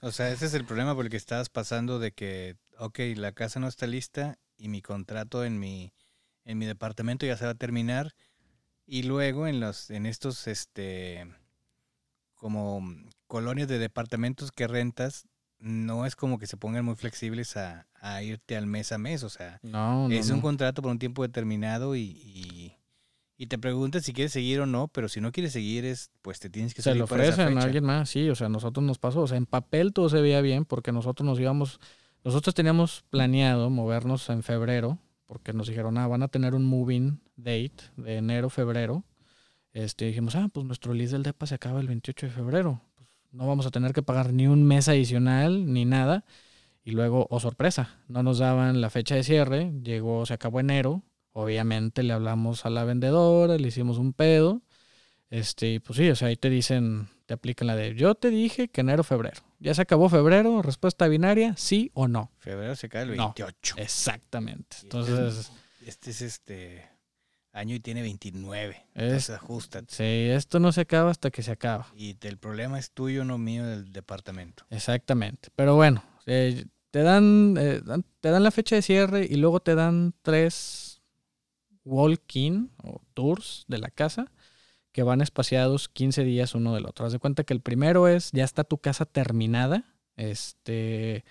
O 0.01 0.11
sea, 0.11 0.31
ese 0.31 0.45
es 0.45 0.53
el 0.53 0.65
problema 0.65 0.95
por 0.95 1.05
el 1.05 1.11
que 1.11 1.17
estabas 1.17 1.49
pasando 1.49 1.99
de 1.99 2.11
que, 2.11 2.57
ok, 2.77 2.99
la 3.15 3.31
casa 3.31 3.59
no 3.59 3.67
está 3.67 3.87
lista 3.87 4.37
y 4.57 4.69
mi 4.69 4.81
contrato 4.81 5.43
en 5.43 5.59
mi, 5.59 5.93
en 6.45 6.57
mi 6.57 6.65
departamento 6.65 7.25
ya 7.25 7.37
se 7.37 7.45
va 7.45 7.51
a 7.51 7.55
terminar. 7.55 8.13
Y 8.85 9.03
luego 9.03 9.47
en 9.47 9.59
los, 9.59 9.89
en 9.89 10.05
estos, 10.05 10.47
este, 10.47 11.25
como 12.35 12.81
colonias 13.27 13.67
de 13.67 13.79
departamentos 13.79 14.51
que 14.51 14.67
rentas, 14.67 15.27
no 15.59 16.05
es 16.05 16.17
como 16.17 16.39
que 16.39 16.47
se 16.47 16.57
pongan 16.57 16.83
muy 16.83 16.95
flexibles 16.95 17.55
a, 17.55 17.87
irte 18.21 18.57
al 18.57 18.67
mes 18.67 18.91
a 18.91 18.97
mes. 18.97 19.23
O 19.23 19.29
sea, 19.29 19.61
es 20.09 20.29
un 20.29 20.41
contrato 20.41 20.81
por 20.81 20.91
un 20.91 20.99
tiempo 20.99 21.23
determinado 21.23 21.95
y 21.95 22.01
y 22.01 22.77
te 23.47 23.57
preguntas 23.57 24.03
si 24.03 24.13
quieres 24.13 24.31
seguir 24.31 24.61
o 24.61 24.65
no, 24.65 24.87
pero 24.87 25.09
si 25.09 25.19
no 25.19 25.31
quieres 25.31 25.53
seguir, 25.53 25.85
es, 25.85 26.11
pues 26.21 26.39
te 26.39 26.49
tienes 26.49 26.73
que 26.73 26.81
Se 26.81 26.95
lo 26.95 27.05
ofrecen 27.05 27.57
a 27.57 27.61
alguien 27.61 27.83
más, 27.83 28.09
sí, 28.09 28.29
o 28.29 28.35
sea, 28.35 28.49
nosotros 28.49 28.85
nos 28.85 28.99
pasó, 28.99 29.21
o 29.21 29.27
sea, 29.27 29.37
en 29.37 29.45
papel 29.45 29.91
todo 29.91 30.09
se 30.09 30.21
veía 30.21 30.41
bien 30.41 30.65
porque 30.65 30.91
nosotros 30.91 31.25
nos 31.25 31.39
íbamos, 31.39 31.79
nosotros 32.23 32.55
teníamos 32.55 33.03
planeado 33.09 33.69
movernos 33.69 34.29
en 34.29 34.43
febrero, 34.43 34.99
porque 35.25 35.53
nos 35.53 35.67
dijeron, 35.67 35.97
ah, 35.97 36.07
van 36.07 36.23
a 36.23 36.27
tener 36.27 36.53
un 36.53 36.65
moving 36.65 37.19
date 37.35 37.73
de 37.97 38.17
enero, 38.17 38.49
febrero. 38.49 39.03
Este, 39.71 40.05
dijimos, 40.05 40.35
ah, 40.35 40.49
pues 40.53 40.65
nuestro 40.65 40.93
lease 40.93 41.13
del 41.13 41.23
DEPA 41.23 41.47
se 41.47 41.55
acaba 41.55 41.79
el 41.79 41.87
28 41.87 42.27
de 42.27 42.31
febrero. 42.31 42.81
Pues 42.95 43.09
no 43.31 43.47
vamos 43.47 43.65
a 43.65 43.71
tener 43.71 43.93
que 43.93 44.03
pagar 44.03 44.31
ni 44.31 44.47
un 44.47 44.63
mes 44.63 44.87
adicional 44.87 45.73
ni 45.73 45.85
nada. 45.85 46.23
Y 46.83 46.91
luego, 46.91 47.27
oh 47.29 47.39
sorpresa, 47.39 47.97
no 48.07 48.21
nos 48.21 48.39
daban 48.39 48.81
la 48.81 48.89
fecha 48.89 49.15
de 49.15 49.23
cierre, 49.23 49.73
llegó, 49.83 50.25
se 50.25 50.33
acabó 50.33 50.59
enero, 50.59 51.01
Obviamente 51.33 52.03
le 52.03 52.13
hablamos 52.13 52.65
a 52.65 52.69
la 52.69 52.83
vendedora, 52.83 53.57
le 53.57 53.67
hicimos 53.67 53.97
un 53.97 54.13
pedo. 54.13 54.61
Este, 55.29 55.79
pues 55.81 55.97
sí, 55.97 56.09
o 56.09 56.15
sea, 56.15 56.27
ahí 56.27 56.35
te 56.35 56.51
dicen, 56.51 57.09
te 57.25 57.33
aplican 57.33 57.67
la 57.67 57.75
de 57.75 57.95
yo 57.95 58.13
te 58.13 58.29
dije 58.29 58.67
que 58.67 58.81
enero, 58.81 59.03
febrero. 59.03 59.41
Ya 59.59 59.73
se 59.73 59.81
acabó 59.81 60.09
febrero, 60.09 60.61
respuesta 60.61 61.07
binaria, 61.07 61.55
sí 61.57 61.89
o 61.95 62.07
no. 62.07 62.31
Febrero 62.37 62.75
se 62.75 62.87
cae 62.87 63.03
el 63.03 63.09
28. 63.09 63.75
exactamente. 63.77 64.77
Entonces. 64.83 65.51
Este, 65.85 66.11
es 66.11 66.21
este 66.21 66.89
año 67.51 67.75
y 67.75 67.79
tiene 67.81 68.01
29. 68.01 68.85
entonces 68.95 69.29
ajusta. 69.31 69.81
Sí, 69.89 70.29
esto 70.31 70.59
no 70.59 70.71
se 70.71 70.79
acaba 70.79 71.11
hasta 71.11 71.29
que 71.29 71.43
se 71.43 71.51
acaba. 71.51 71.87
Y 71.95 72.15
el 72.21 72.37
problema 72.37 72.79
es 72.79 72.91
tuyo, 72.91 73.25
no 73.25 73.37
mío, 73.37 73.65
del 73.65 73.91
departamento. 73.91 74.65
Exactamente. 74.69 75.49
Pero 75.57 75.75
bueno, 75.75 76.01
eh, 76.25 76.65
te 76.91 77.03
dan, 77.03 77.55
eh, 77.59 77.81
te 78.21 78.29
dan 78.29 78.43
la 78.43 78.51
fecha 78.51 78.75
de 78.75 78.81
cierre 78.81 79.27
y 79.29 79.35
luego 79.35 79.59
te 79.59 79.75
dan 79.75 80.13
tres 80.21 80.92
walk-in 81.85 82.71
o 82.83 83.01
tours 83.13 83.65
de 83.67 83.77
la 83.77 83.89
casa 83.89 84.31
que 84.91 85.03
van 85.03 85.21
espaciados 85.21 85.89
15 85.89 86.23
días 86.23 86.55
uno 86.55 86.73
del 86.73 86.85
otro. 86.85 87.05
Haz 87.05 87.13
de 87.13 87.19
cuenta 87.19 87.43
que 87.43 87.53
el 87.53 87.61
primero 87.61 88.07
es, 88.07 88.31
ya 88.31 88.43
está 88.43 88.63
tu 88.63 88.77
casa 88.77 89.05
terminada, 89.05 89.85
este, 90.15 91.25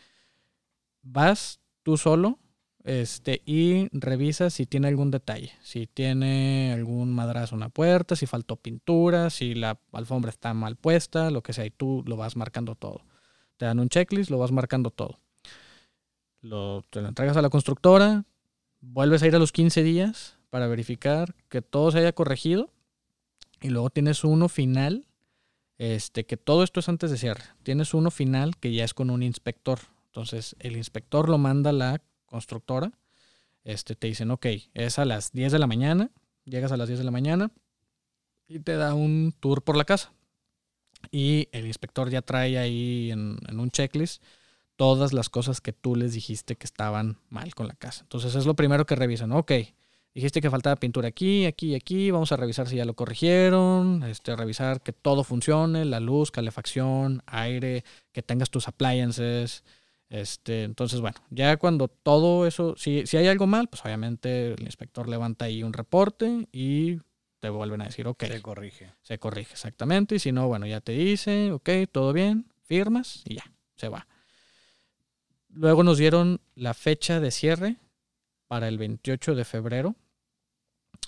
vas 1.03 1.61
tú 1.83 1.97
solo 1.97 2.39
este, 2.85 3.41
y 3.47 3.89
revisas 3.93 4.55
si 4.55 4.67
tiene 4.67 4.89
algún 4.89 5.13
detalle, 5.13 5.53
si 5.63 5.87
tiene 5.87 6.73
algún 6.73 7.13
madrazo 7.13 7.55
en 7.55 7.61
la 7.61 7.69
puerta, 7.69 8.17
si 8.17 8.27
faltó 8.27 8.57
pintura, 8.57 9.31
si 9.31 9.55
la 9.55 9.79
alfombra 9.93 10.31
está 10.31 10.53
mal 10.55 10.77
puesta, 10.77 11.31
lo 11.31 11.43
que 11.43 11.53
sea, 11.53 11.65
y 11.65 11.71
tú 11.71 12.03
lo 12.07 12.17
vas 12.17 12.37
marcando 12.37 12.75
todo. 12.75 13.05
Te 13.57 13.67
dan 13.67 13.79
un 13.79 13.89
checklist, 13.89 14.31
lo 14.31 14.39
vas 14.39 14.51
marcando 14.51 14.91
todo. 14.91 15.21
Te 16.41 16.49
lo 16.49 17.09
entregas 17.09 17.37
a 17.37 17.43
la 17.43 17.51
constructora, 17.51 18.25
vuelves 18.81 19.23
a 19.23 19.29
ir 19.29 19.37
a 19.37 19.39
los 19.39 19.53
15 19.53 19.85
días, 19.85 20.39
para 20.53 20.67
verificar 20.67 21.35
que 21.49 21.63
todo 21.63 21.91
se 21.91 22.01
haya 22.01 22.13
corregido. 22.13 22.69
Y 23.63 23.71
luego 23.71 23.89
tienes 23.89 24.23
uno 24.23 24.51
final, 24.51 25.07
este, 25.79 26.27
que 26.27 26.37
todo 26.37 26.63
esto 26.63 26.81
es 26.81 26.91
antes 26.91 27.11
de 27.11 27.17
cierre. 27.17 27.43
Tienes 27.63 27.95
uno 27.95 28.11
final 28.11 28.59
que 28.59 28.71
ya 28.71 28.85
es 28.85 28.93
con 28.93 29.09
un 29.09 29.23
inspector. 29.23 29.79
Entonces, 30.09 30.55
el 30.59 30.77
inspector 30.77 31.31
lo 31.31 31.39
manda 31.39 31.71
a 31.71 31.73
la 31.73 32.03
constructora. 32.27 32.93
Este, 33.65 33.95
te 33.95 34.09
dicen, 34.09 34.31
ok, 34.31 34.45
es 34.75 34.99
a 34.99 35.07
las 35.07 35.33
10 35.33 35.53
de 35.53 35.59
la 35.59 35.67
mañana. 35.67 36.11
Llegas 36.45 36.71
a 36.71 36.77
las 36.77 36.87
10 36.87 36.99
de 36.99 37.07
la 37.07 37.13
mañana 37.13 37.51
y 38.47 38.59
te 38.59 38.77
da 38.77 38.93
un 38.93 39.35
tour 39.41 39.63
por 39.63 39.79
la 39.79 39.87
casa. 39.87 40.13
Y 41.11 41.49
el 41.53 41.67
inspector 41.67 42.11
ya 42.11 42.21
trae 42.21 42.59
ahí 42.59 43.11
en, 43.11 43.39
en 43.49 43.59
un 43.59 43.71
checklist 43.71 44.23
todas 44.77 45.15
las 45.15 45.31
cosas 45.31 45.63
que 45.63 45.73
tú 45.73 45.97
les 45.97 46.13
dijiste 46.13 46.57
que 46.57 46.67
estaban 46.67 47.17
mal 47.31 47.55
con 47.55 47.69
la 47.69 47.75
casa. 47.75 48.03
Entonces 48.03 48.35
es 48.35 48.45
lo 48.45 48.55
primero 48.55 48.85
que 48.85 48.97
revisan. 48.97 49.33
Ok, 49.33 49.53
Dijiste 50.15 50.43
que 50.43 50.51
faltaba 50.51 50.77
pintura 50.77 51.09
aquí, 51.09 51.47
aquí 51.47 51.73
y 51.73 51.75
aquí. 51.75 52.11
Vamos 52.11 52.33
a 52.33 52.37
revisar 52.37 52.69
si 52.69 52.77
ya 52.77 52.85
lo 52.85 52.95
corrigieron. 52.95 54.03
Este, 54.03 54.37
revisar 54.37 54.83
que 54.83 54.93
todo 54.93 55.25
funcione, 55.25 55.85
la 55.85 56.01
luz, 56.01 56.31
calefacción, 56.31 57.23
aire, 57.27 57.85
que 58.13 58.23
tengas 58.23 58.51
tus 58.51 58.69
appliances. 58.69 59.65
Este, 60.11 60.65
entonces, 60.65 61.01
bueno, 61.01 61.17
ya 61.31 61.57
cuando 61.57 61.89
todo 61.89 62.47
eso, 62.47 62.75
si, 62.77 63.07
si 63.07 63.17
hay 63.17 63.29
algo 63.29 63.47
mal, 63.47 63.69
pues 63.69 63.83
obviamente 63.83 64.53
el 64.53 64.63
inspector 64.63 65.09
levanta 65.09 65.47
ahí 65.47 65.63
un 65.63 65.73
reporte 65.73 66.47
y 66.53 66.99
te 67.41 67.49
vuelven 67.49 67.81
a 67.81 67.87
decir, 67.87 68.07
ok. 68.07 68.25
Se 68.25 68.43
corrige. 68.43 68.93
Se 69.01 69.19
corrige, 69.19 69.53
exactamente. 69.53 70.17
Y 70.17 70.19
si 70.19 70.31
no, 70.31 70.47
bueno, 70.47 70.67
ya 70.67 70.83
te 70.83 70.93
dice, 70.93 71.51
ok, 71.53 71.71
todo 71.91 72.13
bien, 72.13 72.47
firmas 72.63 73.23
y 73.25 73.37
ya, 73.37 73.45
se 73.75 73.89
va. 73.89 74.07
Luego 75.49 75.83
nos 75.83 75.97
dieron 75.99 76.41
la 76.55 76.75
fecha 76.75 77.19
de 77.19 77.31
cierre 77.31 77.77
para 78.47 78.69
el 78.69 78.77
28 78.77 79.35
de 79.35 79.45
febrero. 79.45 79.97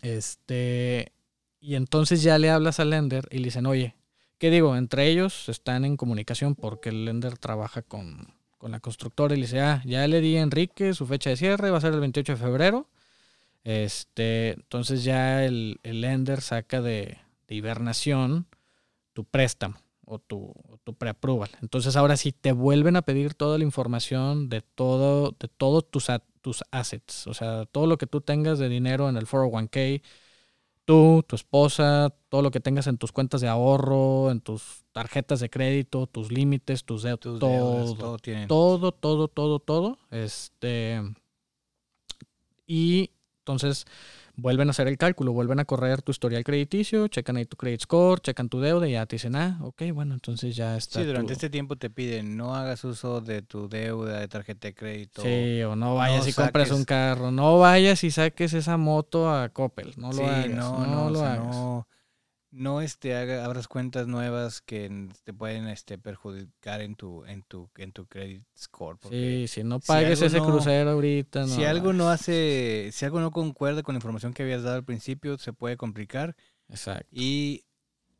Este, 0.04 1.12
y 1.60 1.76
entonces 1.76 2.22
ya 2.22 2.36
le 2.38 2.50
hablas 2.50 2.78
al 2.78 2.90
lender 2.90 3.26
y 3.30 3.38
le 3.38 3.44
dicen, 3.44 3.64
oye, 3.64 3.96
¿qué 4.36 4.50
digo? 4.50 4.76
Entre 4.76 5.08
ellos 5.08 5.48
están 5.48 5.86
en 5.86 5.96
comunicación 5.96 6.54
porque 6.54 6.90
el 6.90 7.06
lender 7.06 7.38
trabaja 7.38 7.80
con, 7.80 8.34
la 8.60 8.80
constructora 8.80 9.34
y 9.34 9.38
le 9.38 9.46
dice, 9.46 9.60
ah, 9.60 9.82
ya 9.86 10.06
le 10.06 10.20
di 10.20 10.36
a 10.36 10.42
Enrique 10.42 10.92
su 10.92 11.06
fecha 11.06 11.30
de 11.30 11.36
cierre, 11.36 11.70
va 11.70 11.78
a 11.78 11.80
ser 11.80 11.94
el 11.94 12.00
28 12.00 12.32
de 12.32 12.38
febrero. 12.38 12.88
Este, 13.64 14.52
entonces 14.52 15.04
ya 15.04 15.44
el, 15.44 15.80
el 15.82 16.02
lender 16.02 16.42
saca 16.42 16.82
de, 16.82 17.18
hibernación 17.48 18.46
tu 19.12 19.24
préstamo 19.24 19.83
o 20.06 20.18
tu, 20.18 20.52
tu 20.84 20.94
preapproval. 20.94 21.50
Entonces 21.62 21.96
ahora 21.96 22.16
sí 22.16 22.32
te 22.32 22.52
vuelven 22.52 22.96
a 22.96 23.02
pedir 23.02 23.34
toda 23.34 23.58
la 23.58 23.64
información 23.64 24.48
de 24.48 24.60
todo, 24.62 25.34
de 25.38 25.48
todos 25.48 25.90
tus, 25.90 26.08
tus 26.40 26.62
assets, 26.70 27.26
o 27.26 27.34
sea, 27.34 27.66
todo 27.66 27.86
lo 27.86 27.98
que 27.98 28.06
tú 28.06 28.20
tengas 28.20 28.58
de 28.58 28.68
dinero 28.68 29.08
en 29.08 29.16
el 29.16 29.26
401k, 29.26 30.02
tú, 30.84 31.24
tu 31.26 31.36
esposa, 31.36 32.14
todo 32.28 32.42
lo 32.42 32.50
que 32.50 32.60
tengas 32.60 32.86
en 32.86 32.98
tus 32.98 33.12
cuentas 33.12 33.40
de 33.40 33.48
ahorro, 33.48 34.30
en 34.30 34.40
tus 34.40 34.84
tarjetas 34.92 35.40
de 35.40 35.50
crédito, 35.50 36.06
tus 36.06 36.30
límites, 36.30 36.84
tus 36.84 37.02
deudas, 37.02 37.40
todo, 37.40 37.94
todo, 37.94 38.18
todo, 38.46 38.92
todo, 38.92 39.28
todo, 39.28 39.58
todo, 39.58 39.98
este, 40.10 41.00
y 42.66 43.10
entonces 43.40 43.86
vuelven 44.36 44.68
a 44.68 44.70
hacer 44.70 44.88
el 44.88 44.98
cálculo, 44.98 45.32
vuelven 45.32 45.60
a 45.60 45.64
correr 45.64 46.02
tu 46.02 46.12
historial 46.12 46.44
crediticio, 46.44 47.08
checan 47.08 47.36
ahí 47.36 47.46
tu 47.46 47.56
credit 47.56 47.80
score, 47.80 48.20
checan 48.20 48.48
tu 48.48 48.60
deuda 48.60 48.88
y 48.88 48.92
ya 48.92 49.06
te 49.06 49.16
dicen, 49.16 49.36
ah, 49.36 49.58
ok, 49.62 49.82
bueno, 49.92 50.14
entonces 50.14 50.56
ya 50.56 50.76
está. 50.76 51.00
Sí, 51.00 51.06
durante 51.06 51.32
este 51.32 51.50
tiempo 51.50 51.76
te 51.76 51.90
piden 51.90 52.36
no 52.36 52.54
hagas 52.54 52.84
uso 52.84 53.20
de 53.20 53.42
tu 53.42 53.68
deuda 53.68 54.20
de 54.20 54.28
tarjeta 54.28 54.68
de 54.68 54.74
crédito. 54.74 55.22
Sí, 55.22 55.62
o 55.62 55.76
no 55.76 55.94
vayas 55.94 56.26
y 56.26 56.32
compres 56.32 56.70
un 56.70 56.84
carro, 56.84 57.30
no 57.30 57.58
vayas 57.58 58.04
y 58.04 58.10
saques 58.10 58.52
esa 58.54 58.76
moto 58.76 59.30
a 59.30 59.48
Coppel, 59.48 59.92
no 59.96 60.12
lo 60.12 60.26
hagas. 60.26 60.48
No, 60.48 60.86
no, 60.86 61.10
lo 61.10 61.24
hagas 61.24 61.46
no 61.46 61.86
este 62.80 63.16
abras 63.40 63.66
cuentas 63.66 64.06
nuevas 64.06 64.60
que 64.60 65.08
te 65.24 65.32
pueden 65.32 65.66
este 65.68 65.98
perjudicar 65.98 66.80
en 66.82 66.94
tu 66.94 67.24
en 67.24 67.42
tu 67.42 67.68
en 67.76 67.92
tu 67.92 68.06
credit 68.06 68.44
score 68.56 68.96
sí 69.08 69.46
si 69.48 69.64
no 69.64 69.80
pagues 69.80 70.22
ese 70.22 70.40
crucero 70.40 70.90
ahorita 70.90 71.40
no 71.40 71.48
si 71.48 71.64
algo 71.64 71.92
no 71.92 72.10
hace 72.10 72.90
si 72.92 73.04
algo 73.04 73.20
no 73.20 73.32
concuerda 73.32 73.82
con 73.82 73.94
la 73.94 73.98
información 73.98 74.32
que 74.32 74.44
habías 74.44 74.62
dado 74.62 74.76
al 74.76 74.84
principio 74.84 75.36
se 75.38 75.52
puede 75.52 75.76
complicar. 75.76 76.36
Exacto. 76.68 77.08
Y 77.10 77.64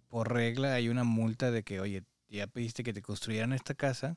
por 0.09 0.33
regla 0.33 0.75
hay 0.75 0.89
una 0.89 1.05
multa 1.05 1.51
de 1.51 1.63
que 1.63 1.81
oye 1.81 2.03
ya 2.29 2.47
pediste 2.47 2.83
que 2.83 2.93
te 2.93 3.03
construyeran 3.03 3.53
esta 3.53 3.75
casa 3.75 4.17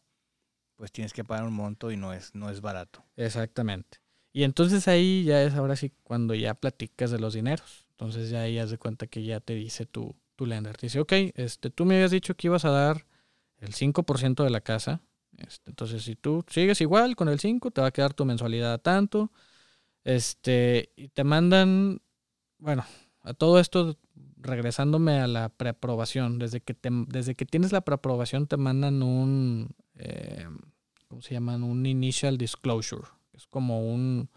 pues 0.76 0.92
tienes 0.92 1.14
que 1.14 1.24
pagar 1.24 1.46
un 1.46 1.54
monto 1.54 1.92
y 1.92 1.98
no 1.98 2.14
es 2.14 2.34
no 2.34 2.50
es 2.50 2.62
barato 2.62 3.06
exactamente. 3.16 4.00
Y 4.34 4.44
entonces 4.44 4.88
ahí 4.88 5.24
ya 5.24 5.42
es 5.44 5.54
ahora 5.54 5.76
sí 5.76 5.92
cuando 6.04 6.36
ya 6.36 6.54
platicas 6.54 7.12
de 7.12 7.20
los 7.20 7.34
dineros 7.34 7.87
entonces 7.98 8.30
ya 8.30 8.42
ahí 8.42 8.60
haz 8.60 8.70
de 8.70 8.78
cuenta 8.78 9.08
que 9.08 9.24
ya 9.24 9.40
te 9.40 9.56
dice 9.56 9.88
tu, 9.88 10.16
tu 10.36 10.46
lender. 10.46 10.78
Te 10.78 10.86
dice, 10.86 11.00
ok, 11.00 11.14
este, 11.34 11.72
tú 11.72 11.84
me 11.84 11.96
habías 11.96 12.12
dicho 12.12 12.36
que 12.36 12.46
ibas 12.46 12.64
a 12.64 12.70
dar 12.70 13.08
el 13.58 13.74
5% 13.74 14.44
de 14.44 14.52
la 14.52 14.62
casa. 14.62 15.02
Este, 15.36 15.72
entonces, 15.72 16.04
si 16.04 16.16
tú 16.16 16.46
sigues 16.48 16.80
igual 16.80 17.16
con 17.16 17.28
el 17.28 17.40
5, 17.40 17.72
te 17.72 17.82
va 17.82 17.88
a 17.88 17.92
quedar 17.92 18.14
tu 18.14 18.24
mensualidad 18.24 18.72
a 18.72 18.78
tanto. 18.78 19.32
Este, 20.04 20.92
y 20.96 21.08
te 21.08 21.24
mandan, 21.24 22.04
bueno, 22.60 22.86
a 23.24 23.34
todo 23.34 23.60
esto, 23.60 23.98
regresándome 24.38 25.20
a 25.20 25.26
la 25.26 25.50
preaprobación, 25.50 26.38
desde 26.38 26.62
que, 26.62 26.76
te, 26.76 26.90
desde 27.08 27.34
que 27.34 27.48
tienes 27.48 27.72
la 27.72 27.82
preaprobación 27.82 28.46
te 28.46 28.58
mandan 28.58 29.02
un, 29.02 29.72
eh, 29.96 30.48
¿cómo 31.08 31.24
se 31.24 31.34
llaman? 31.34 31.64
Un 31.64 31.88
initial 31.88 32.38
disclosure. 32.38 33.08
Es 33.34 33.48
como 33.48 33.92
un, 33.92 34.30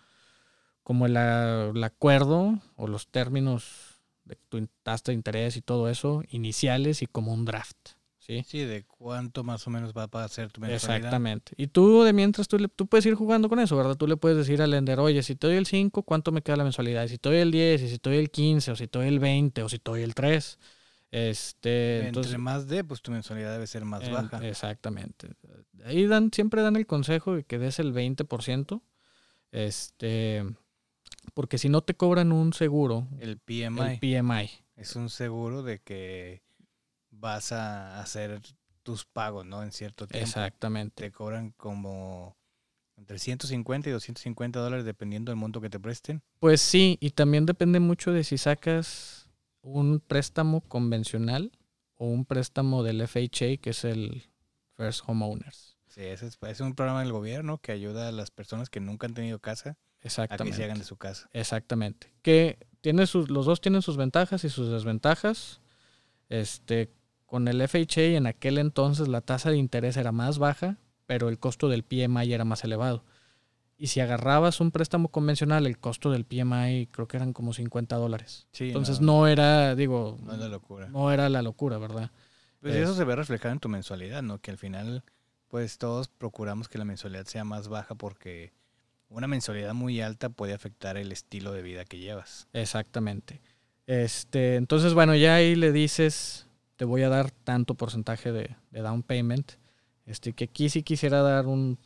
como 0.82 1.06
el, 1.06 1.16
el 1.16 1.84
acuerdo 1.84 2.58
o 2.76 2.86
los 2.86 3.08
términos 3.08 4.00
de 4.24 4.36
tu 4.48 4.66
tasa 4.82 5.04
de 5.06 5.14
interés 5.14 5.56
y 5.56 5.62
todo 5.62 5.88
eso, 5.88 6.22
iniciales 6.30 7.02
y 7.02 7.06
como 7.06 7.32
un 7.32 7.44
draft. 7.44 8.00
¿sí? 8.42 8.64
de 8.64 8.84
cuánto 8.84 9.44
más 9.44 9.66
o 9.66 9.70
menos 9.70 9.92
va 9.92 10.04
a 10.12 10.28
ser 10.28 10.50
tu 10.52 10.60
mensualidad. 10.60 10.96
Exactamente. 10.96 11.52
Y 11.56 11.66
tú, 11.68 12.02
de 12.02 12.12
mientras, 12.12 12.48
tú, 12.48 12.58
tú 12.68 12.86
puedes 12.86 13.04
ir 13.06 13.14
jugando 13.14 13.48
con 13.48 13.58
eso, 13.58 13.76
¿verdad? 13.76 13.96
Tú 13.96 14.06
le 14.06 14.16
puedes 14.16 14.38
decir 14.38 14.62
al 14.62 14.70
lender, 14.70 15.00
oye, 15.00 15.22
si 15.22 15.34
te 15.34 15.46
doy 15.46 15.56
el 15.56 15.66
5, 15.66 16.02
¿cuánto 16.02 16.32
me 16.32 16.42
queda 16.42 16.56
la 16.56 16.64
mensualidad? 16.64 17.04
Y 17.04 17.08
si 17.08 17.18
te 17.18 17.28
doy 17.28 17.38
el 17.38 17.50
10, 17.50 17.82
y 17.82 17.88
si 17.88 17.98
te 17.98 18.10
doy 18.10 18.18
el 18.18 18.30
15, 18.30 18.70
o 18.70 18.76
si 18.76 18.86
te 18.86 18.98
doy 18.98 19.08
el 19.08 19.18
20, 19.18 19.62
o 19.62 19.68
si 19.68 19.78
te 19.78 19.90
doy 19.90 20.02
el 20.02 20.14
3. 20.14 20.58
Este, 21.12 21.96
Entre 21.96 22.08
entonces, 22.08 22.38
más 22.38 22.68
de, 22.68 22.84
pues 22.84 23.02
tu 23.02 23.10
mensualidad 23.10 23.52
debe 23.52 23.66
ser 23.66 23.84
más 23.84 24.08
baja. 24.10 24.46
Exactamente. 24.46 25.28
Ahí 25.84 26.06
dan, 26.06 26.30
siempre 26.32 26.62
dan 26.62 26.76
el 26.76 26.86
consejo 26.86 27.34
de 27.34 27.44
que 27.44 27.58
des 27.58 27.78
el 27.80 27.92
20%. 27.92 28.80
Este, 29.50 30.44
porque 31.34 31.58
si 31.58 31.68
no 31.68 31.82
te 31.82 31.94
cobran 31.94 32.32
un 32.32 32.52
seguro, 32.52 33.08
el 33.18 33.38
PMI. 33.38 33.80
el 33.80 33.98
PMI. 33.98 34.50
Es 34.76 34.96
un 34.96 35.10
seguro 35.10 35.62
de 35.62 35.80
que 35.80 36.42
vas 37.10 37.52
a 37.52 38.00
hacer 38.00 38.40
tus 38.82 39.04
pagos, 39.04 39.46
¿no? 39.46 39.62
En 39.62 39.72
cierto 39.72 40.06
tiempo. 40.06 40.26
Exactamente. 40.26 41.04
Te 41.04 41.12
cobran 41.12 41.50
como 41.56 42.36
entre 42.96 43.18
150 43.18 43.88
y 43.88 43.92
250 43.92 44.60
dólares 44.60 44.84
dependiendo 44.84 45.30
del 45.30 45.36
monto 45.36 45.60
que 45.60 45.70
te 45.70 45.80
presten. 45.80 46.22
Pues 46.38 46.60
sí, 46.60 46.98
y 47.00 47.10
también 47.10 47.46
depende 47.46 47.80
mucho 47.80 48.12
de 48.12 48.24
si 48.24 48.38
sacas 48.38 49.30
un 49.62 50.00
préstamo 50.00 50.60
convencional 50.62 51.52
o 51.96 52.06
un 52.06 52.24
préstamo 52.24 52.82
del 52.82 53.06
FHA, 53.06 53.58
que 53.60 53.70
es 53.70 53.84
el 53.84 54.30
First 54.76 55.02
Homeowners. 55.06 55.76
Sí, 55.88 56.02
ese 56.02 56.26
es, 56.26 56.38
es 56.40 56.60
un 56.60 56.74
programa 56.74 57.00
del 57.00 57.12
gobierno 57.12 57.58
que 57.58 57.72
ayuda 57.72 58.08
a 58.08 58.12
las 58.12 58.30
personas 58.30 58.70
que 58.70 58.80
nunca 58.80 59.06
han 59.06 59.14
tenido 59.14 59.38
casa 59.40 59.78
Exactamente. 60.02 60.42
a 60.42 60.46
que 60.46 60.56
se 60.56 60.64
hagan 60.64 60.78
de 60.78 60.84
su 60.84 60.96
casa. 60.96 61.28
Exactamente. 61.32 62.12
Que 62.22 62.58
tiene 62.80 63.06
sus, 63.06 63.30
los 63.30 63.46
dos 63.46 63.60
tienen 63.60 63.82
sus 63.82 63.96
ventajas 63.96 64.44
y 64.44 64.48
sus 64.48 64.70
desventajas. 64.70 65.60
Este, 66.28 66.92
con 67.26 67.48
el 67.48 67.60
FHA 67.66 68.16
en 68.16 68.26
aquel 68.26 68.58
entonces 68.58 69.08
la 69.08 69.20
tasa 69.20 69.50
de 69.50 69.56
interés 69.56 69.96
era 69.96 70.12
más 70.12 70.38
baja, 70.38 70.78
pero 71.06 71.28
el 71.28 71.38
costo 71.38 71.68
del 71.68 71.82
PMI 71.84 72.32
era 72.32 72.44
más 72.44 72.64
elevado. 72.64 73.04
Y 73.76 73.86
si 73.88 74.00
agarrabas 74.00 74.60
un 74.60 74.70
préstamo 74.72 75.08
convencional, 75.08 75.66
el 75.66 75.78
costo 75.78 76.10
del 76.10 76.24
PMI 76.24 76.88
creo 76.90 77.08
que 77.08 77.16
eran 77.16 77.32
como 77.32 77.52
50 77.54 77.96
dólares. 77.96 78.46
Sí, 78.52 78.68
Entonces 78.68 79.00
no, 79.00 79.26
era, 79.26 79.74
digo, 79.74 80.18
no 80.22 80.34
es 80.34 80.38
la 80.38 80.48
locura. 80.48 80.88
no 80.88 81.10
era 81.10 81.28
la 81.30 81.40
locura, 81.42 81.78
¿verdad? 81.78 82.10
Pues 82.60 82.74
Es- 82.74 82.82
eso 82.82 82.94
se 82.94 83.04
ve 83.04 83.16
reflejado 83.16 83.52
en 83.52 83.60
tu 83.60 83.68
mensualidad, 83.70 84.22
¿no? 84.22 84.38
Que 84.38 84.50
al 84.50 84.58
final, 84.58 85.02
pues 85.48 85.78
todos 85.78 86.08
procuramos 86.08 86.68
que 86.68 86.76
la 86.78 86.84
mensualidad 86.84 87.24
sea 87.24 87.42
más 87.44 87.68
baja 87.68 87.94
porque 87.94 88.52
una 89.10 89.26
mensualidad 89.26 89.74
muy 89.74 90.00
alta 90.00 90.30
puede 90.30 90.54
afectar 90.54 90.96
el 90.96 91.12
estilo 91.12 91.52
de 91.52 91.62
vida 91.62 91.84
que 91.84 91.98
llevas. 91.98 92.48
Exactamente. 92.52 93.40
Este, 93.86 94.56
entonces, 94.56 94.94
bueno, 94.94 95.14
ya 95.16 95.34
ahí 95.34 95.56
le 95.56 95.72
dices, 95.72 96.46
te 96.76 96.84
voy 96.84 97.02
a 97.02 97.08
dar 97.08 97.30
tanto 97.30 97.74
porcentaje 97.74 98.32
de, 98.32 98.56
de 98.70 98.80
down 98.80 99.02
payment. 99.02 99.52
Este, 100.06 100.32
que 100.32 100.44
aquí 100.44 100.70
sí 100.70 100.82
quisiera 100.82 101.22
dar 101.22 101.46
un 101.46 101.78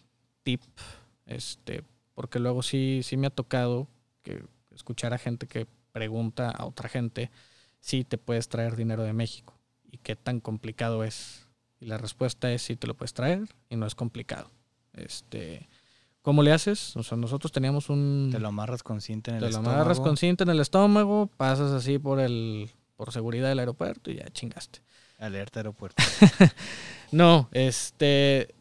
tip, 0.43 0.63
este, 1.27 1.83
porque 2.15 2.39
luego 2.39 2.63
sí, 2.63 3.01
sí 3.03 3.17
me 3.17 3.27
ha 3.27 3.31
tocado 3.31 3.89
que 4.23 4.45
escuchar 4.75 5.15
a 5.15 5.19
gente 5.19 5.47
que 5.47 5.67
pregunta 5.93 6.51
a 6.51 6.67
otra 6.67 6.89
gente 6.89 7.31
si 7.81 8.05
te 8.05 8.19
puedes 8.19 8.49
traer 8.49 8.77
dinero 8.77 9.03
de 9.03 9.13
México 9.13 9.59
y 9.91 9.99
qué 9.99 10.17
tan 10.17 10.41
complicado 10.41 11.05
es. 11.05 11.47
Y 11.81 11.87
la 11.87 11.99
respuesta 11.99 12.53
es 12.53 12.63
sí 12.63 12.77
te 12.77 12.87
lo 12.87 12.95
puedes 12.95 13.15
traer 13.15 13.49
y 13.69 13.77
no 13.77 13.87
es 13.87 13.95
complicado. 13.95 14.51
Este, 14.93 15.69
¿cómo 16.25 16.43
le 16.43 16.53
haces? 16.53 16.97
O 16.97 17.03
sea, 17.03 17.19
nosotros 17.19 17.53
teníamos 17.53 17.91
un 17.91 18.31
Te 18.33 18.41
lo 18.41 18.49
amarras 18.49 18.83
con 18.83 19.03
cinta 19.03 19.31
en 19.31 19.37
el 19.37 19.41
te 19.41 19.45
lo 19.45 19.51
estómago. 19.51 19.75
amarras 19.77 20.01
con 20.01 20.17
cinta 20.17 20.45
en 20.45 20.51
el 20.51 20.59
estómago, 20.59 21.27
pasas 21.37 21.71
así 21.71 21.99
por 21.99 22.19
el 22.19 22.71
por 22.97 23.13
seguridad 23.13 23.49
del 23.51 23.59
aeropuerto 23.59 24.11
y 24.11 24.17
ya 24.17 24.25
chingaste. 24.31 24.81
Alerta 25.19 25.61
aeropuerto. 25.61 26.03
No, 27.13 27.49
este 27.53 28.55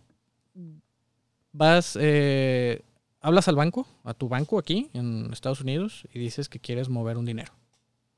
vas 1.54 1.98
eh, 2.00 2.82
hablas 3.20 3.48
al 3.48 3.56
banco, 3.56 3.88
a 4.04 4.14
tu 4.14 4.28
banco 4.28 4.60
aquí 4.60 4.92
en 4.94 5.30
Estados 5.32 5.62
Unidos 5.62 6.06
y 6.14 6.20
dices 6.20 6.50
que 6.50 6.60
quieres 6.60 6.90
mover 6.90 7.18
un 7.18 7.26
dinero. 7.26 7.54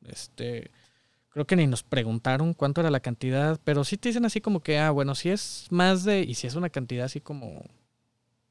Este 0.06 0.72
creo 1.30 1.46
que 1.46 1.56
ni 1.56 1.68
nos 1.68 1.84
preguntaron 1.84 2.54
cuánto 2.54 2.82
era 2.82 2.90
la 2.90 3.00
cantidad, 3.00 3.60
pero 3.64 3.86
sí 3.86 3.96
te 3.96 4.10
dicen 4.10 4.26
así 4.26 4.42
como 4.42 4.60
que 4.60 4.80
ah, 4.80 4.90
bueno, 4.92 5.16
si 5.16 5.30
es 5.30 5.68
más 5.70 6.04
de 6.04 6.22
y 6.22 6.34
si 6.34 6.48
es 6.48 6.56
una 6.56 6.70
cantidad 6.70 7.06
así 7.06 7.22
como 7.22 7.64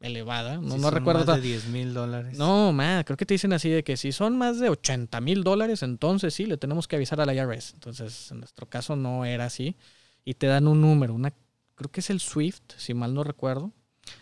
elevada, 0.05 0.57
no, 0.57 0.75
Si 0.75 0.77
no 0.77 0.83
son 0.83 0.93
recuerdo 0.93 1.25
Más 1.25 1.37
de 1.37 1.43
10 1.43 1.69
mil 1.69 1.95
dólares. 1.95 2.39
No, 2.39 2.73
más, 2.73 3.05
creo 3.05 3.17
que 3.17 3.27
te 3.27 3.35
dicen 3.35 3.53
así 3.53 3.71
de 3.71 3.83
que 3.83 3.97
si 3.97 4.13
son 4.13 4.37
más 4.37 4.59
de 4.59 4.69
80 4.69 5.21
mil 5.21 5.43
dólares, 5.43 5.83
entonces 5.83 6.35
sí, 6.35 6.47
le 6.47 6.57
tenemos 6.57 6.87
que 6.87 6.97
avisar 6.97 7.21
a 7.21 7.27
la 7.27 7.35
IRS. 7.35 7.75
Entonces, 7.75 8.31
en 8.31 8.39
nuestro 8.39 8.67
caso 8.67 8.97
no 8.97 9.25
era 9.25 9.47
así. 9.47 9.77
Y 10.25 10.35
te 10.35 10.47
dan 10.47 10.69
un 10.69 10.81
número, 10.81 11.15
una, 11.15 11.33
creo 11.75 11.91
que 11.91 12.01
es 12.01 12.11
el 12.11 12.21
SWIFT, 12.21 12.75
si 12.77 12.95
mal 12.95 13.15
no 13.15 13.25
recuerdo. 13.25 13.73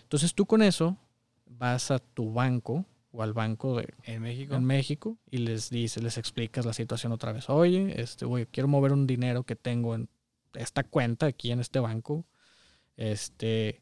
Entonces 0.02 0.34
tú 0.34 0.46
con 0.46 0.62
eso 0.62 0.96
vas 1.46 1.90
a 1.90 1.98
tu 1.98 2.32
banco 2.32 2.84
o 3.12 3.22
al 3.22 3.32
banco 3.32 3.76
de, 3.76 3.88
En 4.04 4.22
México. 4.22 4.54
en 4.54 4.64
México 4.64 5.18
y 5.30 5.38
les 5.38 5.70
dices, 5.70 6.02
les 6.02 6.16
explicas 6.16 6.64
la 6.64 6.72
situación 6.72 7.12
otra 7.12 7.32
vez. 7.32 7.48
Oye, 7.50 8.00
este, 8.00 8.24
güey, 8.24 8.46
quiero 8.46 8.68
mover 8.68 8.92
un 8.92 9.06
dinero 9.06 9.44
que 9.44 9.56
tengo 9.56 9.94
en 9.94 10.08
esta 10.54 10.82
cuenta 10.82 11.26
aquí 11.26 11.52
en 11.52 11.60
este 11.60 11.78
banco. 11.78 12.24
Este, 12.96 13.81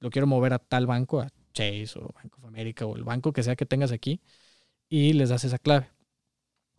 lo 0.00 0.10
quiero 0.10 0.26
mover 0.26 0.52
a 0.54 0.58
tal 0.58 0.86
banco, 0.86 1.20
a 1.20 1.28
Chase 1.52 1.92
o 1.98 2.12
Bank 2.14 2.38
of 2.38 2.44
America 2.44 2.86
o 2.86 2.96
el 2.96 3.04
banco 3.04 3.32
que 3.32 3.42
sea 3.42 3.56
que 3.56 3.66
tengas 3.66 3.92
aquí 3.92 4.20
y 4.88 5.12
les 5.14 5.30
das 5.30 5.44
esa 5.44 5.58
clave. 5.58 5.90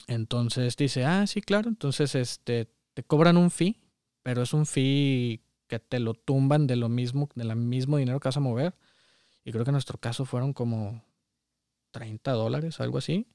Entonces 0.08 0.76
dice, 0.76 1.06
ah, 1.06 1.26
sí, 1.28 1.42
claro. 1.42 1.70
Entonces, 1.70 2.16
este, 2.16 2.70
te 2.94 3.04
cobran 3.04 3.38
un 3.38 3.52
fee, 3.52 3.78
pero 4.24 4.42
es 4.42 4.54
un 4.54 4.66
fee 4.66 5.42
que 5.68 5.80
te 5.80 6.00
lo 6.00 6.14
tumban 6.14 6.68
de 6.68 6.76
lo 6.76 6.90
mismo, 6.90 7.30
del 7.36 7.56
mismo 7.56 7.98
dinero 7.98 8.20
que 8.20 8.28
vas 8.28 8.38
a 8.38 8.42
mover. 8.42 8.76
Y 9.46 9.52
creo 9.52 9.64
que 9.64 9.70
en 9.72 9.74
nuestro 9.76 9.98
caso 9.98 10.26
fueron 10.26 10.54
como 10.54 11.04
30 11.92 12.32
dólares, 12.34 12.80
algo 12.80 12.98
así. 12.98 13.28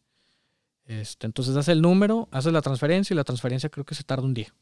Este, 0.85 1.27
entonces 1.27 1.55
das 1.55 1.69
el 1.69 1.83
número, 1.83 2.29
haces 2.31 2.53
la 2.53 2.63
transferencia 2.63 3.15
y 3.15 3.17
la 3.17 3.25
transferencia 3.25 3.71
creo 3.71 3.85
que 3.85 3.95
se 3.95 4.05
tarda 4.05 4.25
un 4.25 4.35
día. 4.35 4.55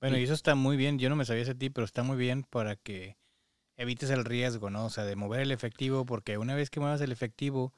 Bueno, 0.00 0.16
Y- 0.16 0.20
y 0.20 0.24
eso 0.24 0.34
está 0.34 0.54
muy 0.54 0.76
bien. 0.76 0.98
Yo 0.98 1.08
no 1.08 1.16
me 1.16 1.24
sabía 1.24 1.42
ese 1.42 1.54
tip, 1.54 1.72
pero 1.74 1.84
está 1.84 2.02
muy 2.02 2.16
bien 2.16 2.42
para 2.42 2.76
que 2.76 3.16
evites 3.80 4.10
el 4.10 4.24
riesgo, 4.24 4.68
¿no? 4.70 4.84
O 4.86 4.90
sea, 4.90 5.04
de 5.04 5.16
mover 5.16 5.40
el 5.40 5.52
efectivo, 5.52 6.04
porque 6.04 6.36
una 6.38 6.54
vez 6.54 6.68
que 6.70 6.80
muevas 6.80 7.00
el 7.00 7.12
efectivo, 7.12 7.72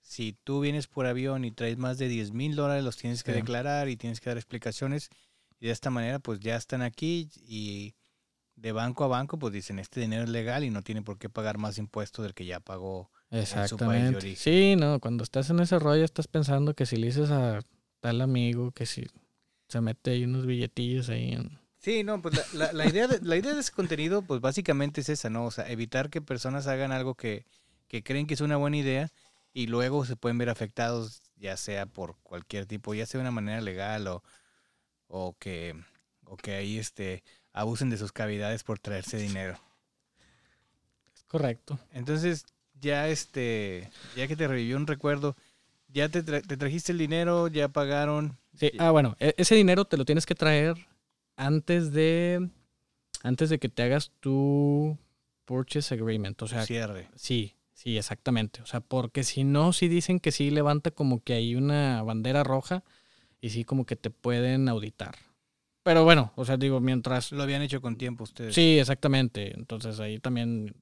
si 0.00 0.32
tú 0.44 0.60
vienes 0.60 0.86
por 0.86 1.06
avión 1.06 1.44
y 1.44 1.50
traes 1.50 1.76
más 1.76 1.98
de 1.98 2.08
10 2.08 2.32
mil 2.32 2.54
dólares, 2.54 2.84
los 2.84 2.96
tienes 2.96 3.24
que 3.24 3.32
Sí. 3.32 3.38
declarar 3.40 3.88
y 3.88 3.96
tienes 3.96 4.20
que 4.20 4.30
dar 4.30 4.36
explicaciones. 4.38 5.10
Y 5.58 5.66
de 5.66 5.72
esta 5.72 5.90
manera, 5.90 6.18
pues 6.20 6.38
ya 6.40 6.56
están 6.56 6.82
aquí 6.82 7.30
y 7.48 7.94
de 8.54 8.70
banco 8.72 9.02
a 9.02 9.08
banco, 9.08 9.38
pues 9.38 9.52
dicen, 9.52 9.78
este 9.80 10.00
dinero 10.00 10.22
es 10.22 10.28
legal 10.30 10.62
y 10.62 10.70
no 10.70 10.82
tiene 10.82 11.02
por 11.02 11.18
qué 11.18 11.28
pagar 11.28 11.58
más 11.58 11.78
impuestos 11.78 12.22
del 12.22 12.34
que 12.34 12.46
ya 12.46 12.60
pagó. 12.60 13.10
su 13.30 13.38
país 13.38 13.40
de 13.40 13.40
Exactamente. 13.40 14.16
origen. 14.18 14.36
Sí, 14.36 14.76
no, 14.76 15.00
cuando 15.00 15.24
estás 15.24 15.50
en 15.50 15.58
ese 15.58 15.80
rollo 15.80 16.04
estás 16.04 16.28
pensando 16.28 16.74
que 16.74 16.86
si 16.86 16.96
le 16.96 17.08
dices 17.08 17.32
a 17.32 17.60
tal 18.00 18.20
amigo 18.20 18.70
que 18.70 18.86
si 18.86 19.06
se 19.68 19.80
mete 19.80 20.12
ahí 20.12 20.24
unos 20.24 20.46
billetillos 20.46 21.08
ahí 21.08 21.32
en... 21.32 21.58
Sí, 21.84 22.02
no, 22.02 22.22
pues 22.22 22.34
la, 22.34 22.46
la- 22.52 22.72
la 22.72 22.86
idea 22.86 23.06
de, 23.06 23.20
la 23.20 23.36
idea 23.36 23.52
de 23.52 23.60
ese 23.60 23.70
contenido, 23.72 24.22
pues 24.22 24.40
básicamente 24.40 25.02
es 25.02 25.10
esa, 25.10 25.28
¿no? 25.28 25.44
O 25.44 25.50
sea, 25.50 25.68
evitar 25.70 26.08
que 26.08 26.22
personas 26.22 26.66
hagan 26.66 26.92
algo 26.92 27.14
que, 27.14 27.44
que 27.88 28.02
creen 28.02 28.26
que 28.26 28.32
es 28.32 28.40
una 28.40 28.56
buena 28.56 28.78
idea 28.78 29.10
y 29.52 29.66
luego 29.66 30.06
se 30.06 30.16
pueden 30.16 30.38
ver 30.38 30.48
afectados, 30.48 31.22
ya 31.36 31.58
sea 31.58 31.84
por 31.84 32.16
cualquier 32.22 32.64
tipo, 32.64 32.94
ya 32.94 33.04
sea 33.04 33.18
de 33.18 33.22
una 33.24 33.32
manera 33.32 33.60
legal 33.60 34.06
o, 34.06 34.22
o 35.08 35.36
que, 35.38 35.76
o 36.26 36.36
que 36.38 36.54
ahí 36.54 36.78
este, 36.78 37.22
abusen 37.52 37.90
de 37.90 37.98
sus 37.98 38.12
cavidades 38.12 38.64
por 38.64 38.78
traerse 38.78 39.18
dinero. 39.18 39.60
Es 41.14 41.22
correcto. 41.24 41.78
Entonces, 41.92 42.44
ya 42.80 43.08
este, 43.08 43.90
ya 44.16 44.26
que 44.26 44.36
te 44.36 44.48
revivió 44.48 44.76
un 44.76 44.86
recuerdo, 44.86 45.36
ya 45.88 46.08
te, 46.08 46.24
tra- 46.24 46.46
te 46.46 46.56
trajiste 46.56 46.92
el 46.92 46.98
dinero, 46.98 47.48
ya 47.48 47.68
pagaron. 47.68 48.38
Sí, 48.54 48.72
ah, 48.78 48.90
bueno, 48.90 49.16
e- 49.20 49.34
ese 49.36 49.54
dinero 49.54 49.84
te 49.84 49.96
lo 49.96 50.04
tienes 50.04 50.26
que 50.26 50.34
traer 50.34 50.76
antes 51.36 51.92
de 51.92 52.50
antes 53.22 53.50
de 53.50 53.58
que 53.58 53.68
te 53.68 53.82
hagas 53.82 54.12
tu 54.20 54.98
purchase 55.44 55.94
agreement, 55.94 56.40
o 56.42 56.46
sea, 56.46 56.64
cierre. 56.64 57.08
sí, 57.14 57.54
sí, 57.72 57.96
exactamente, 57.96 58.62
o 58.62 58.66
sea, 58.66 58.80
porque 58.80 59.24
si 59.24 59.44
no, 59.44 59.72
si 59.72 59.88
dicen 59.88 60.20
que 60.20 60.32
sí 60.32 60.50
levanta 60.50 60.90
como 60.90 61.22
que 61.22 61.34
hay 61.34 61.54
una 61.54 62.02
bandera 62.02 62.44
roja 62.44 62.84
y 63.40 63.50
sí 63.50 63.64
como 63.64 63.84
que 63.84 63.96
te 63.96 64.10
pueden 64.10 64.68
auditar. 64.68 65.16
pero 65.82 66.02
bueno, 66.04 66.32
o 66.36 66.46
sea, 66.46 66.56
digo, 66.56 66.80
mientras... 66.80 67.30
Lo 67.30 67.42
habían 67.42 67.60
hecho 67.60 67.82
con 67.82 67.96
tiempo 67.96 68.24
ustedes. 68.24 68.54
Sí, 68.54 68.78
exactamente. 68.78 69.54
Entonces 69.54 70.00
ahí 70.00 70.18
también, 70.18 70.74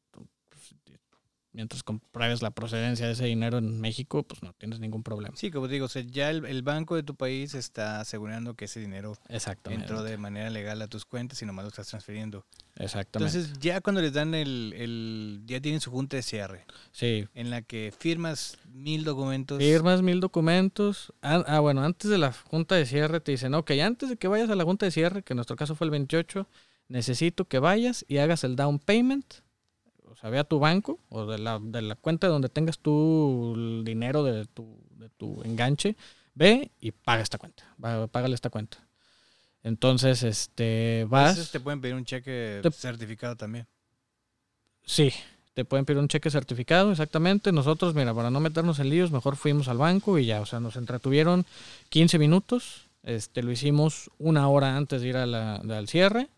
mientras 1.52 1.82
compruebes 1.82 2.42
la 2.42 2.50
procedencia 2.50 3.06
de 3.06 3.12
ese 3.12 3.26
dinero 3.26 3.58
en 3.58 3.80
México, 3.80 4.22
pues 4.22 4.42
no 4.42 4.52
tienes 4.54 4.80
ningún 4.80 5.02
problema. 5.02 5.36
Sí, 5.36 5.50
como 5.50 5.68
digo, 5.68 5.86
o 5.86 5.88
sea, 5.88 6.02
ya 6.02 6.30
el, 6.30 6.44
el 6.46 6.62
banco 6.62 6.96
de 6.96 7.02
tu 7.02 7.14
país 7.14 7.54
está 7.54 8.00
asegurando 8.00 8.54
que 8.54 8.64
ese 8.64 8.80
dinero 8.80 9.16
entró 9.68 10.02
de 10.02 10.16
manera 10.16 10.50
legal 10.50 10.80
a 10.82 10.88
tus 10.88 11.04
cuentas 11.04 11.40
y 11.42 11.46
nomás 11.46 11.64
lo 11.64 11.68
estás 11.68 11.88
transfiriendo. 11.88 12.44
Exactamente. 12.76 13.36
Entonces, 13.36 13.58
ya 13.60 13.80
cuando 13.80 14.00
les 14.00 14.14
dan 14.14 14.34
el, 14.34 14.74
el 14.76 15.42
ya 15.44 15.60
tienen 15.60 15.80
su 15.80 15.90
junta 15.90 16.16
de 16.16 16.22
cierre, 16.22 16.64
sí. 16.90 17.28
en 17.34 17.50
la 17.50 17.62
que 17.62 17.92
firmas 17.96 18.58
mil 18.72 19.04
documentos. 19.04 19.58
Firmas 19.58 20.02
mil 20.02 20.20
documentos. 20.20 21.12
Ah, 21.20 21.44
ah, 21.46 21.60
bueno, 21.60 21.82
antes 21.82 22.10
de 22.10 22.18
la 22.18 22.32
junta 22.32 22.74
de 22.74 22.86
cierre 22.86 23.20
te 23.20 23.32
dicen, 23.32 23.54
ok, 23.54 23.72
antes 23.82 24.08
de 24.08 24.16
que 24.16 24.28
vayas 24.28 24.48
a 24.50 24.56
la 24.56 24.64
junta 24.64 24.86
de 24.86 24.92
cierre, 24.92 25.22
que 25.22 25.34
en 25.34 25.36
nuestro 25.36 25.56
caso 25.56 25.74
fue 25.74 25.86
el 25.86 25.90
28, 25.90 26.48
necesito 26.88 27.44
que 27.46 27.58
vayas 27.58 28.04
y 28.08 28.18
hagas 28.18 28.44
el 28.44 28.56
down 28.56 28.78
payment. 28.78 29.42
O 30.12 30.16
sea, 30.16 30.30
ve 30.30 30.38
a 30.38 30.44
tu 30.44 30.58
banco 30.58 30.98
o 31.08 31.26
de 31.26 31.38
la, 31.38 31.58
de 31.60 31.82
la 31.82 31.94
cuenta 31.96 32.28
donde 32.28 32.48
tengas 32.48 32.78
tu 32.78 33.54
el 33.56 33.82
dinero 33.84 34.22
de 34.22 34.44
tu, 34.46 34.78
de 34.98 35.08
tu 35.08 35.42
enganche, 35.42 35.96
ve 36.34 36.70
y 36.80 36.92
paga 36.92 37.22
esta 37.22 37.38
cuenta. 37.38 37.64
Va- 37.82 38.06
Págale 38.06 38.34
esta 38.34 38.50
cuenta. 38.50 38.78
Entonces, 39.62 40.22
este, 40.22 41.02
A 41.06 41.10
vas. 41.10 41.36
veces 41.36 41.50
te 41.50 41.60
pueden 41.60 41.80
pedir 41.80 41.94
un 41.94 42.04
cheque 42.04 42.60
Te- 42.62 42.70
certificado 42.70 43.36
también. 43.36 43.66
Sí, 44.84 45.12
te 45.54 45.64
pueden 45.64 45.84
pedir 45.86 45.98
un 46.00 46.08
cheque 46.08 46.30
certificado, 46.30 46.90
exactamente. 46.90 47.52
Nosotros, 47.52 47.94
mira, 47.94 48.12
para 48.14 48.30
no 48.30 48.40
meternos 48.40 48.78
en 48.80 48.90
líos, 48.90 49.12
mejor 49.12 49.36
fuimos 49.36 49.68
al 49.68 49.78
banco 49.78 50.18
y 50.18 50.26
ya, 50.26 50.40
o 50.40 50.46
sea, 50.46 50.60
nos 50.60 50.76
entretuvieron 50.76 51.46
15 51.88 52.18
minutos. 52.18 52.88
Este, 53.04 53.42
lo 53.42 53.50
hicimos 53.52 54.10
una 54.18 54.48
hora 54.48 54.76
antes 54.76 55.02
de 55.02 55.08
ir 55.08 55.16
a 55.16 55.26
la- 55.26 55.56
al 55.56 55.88
cierre 55.88 56.28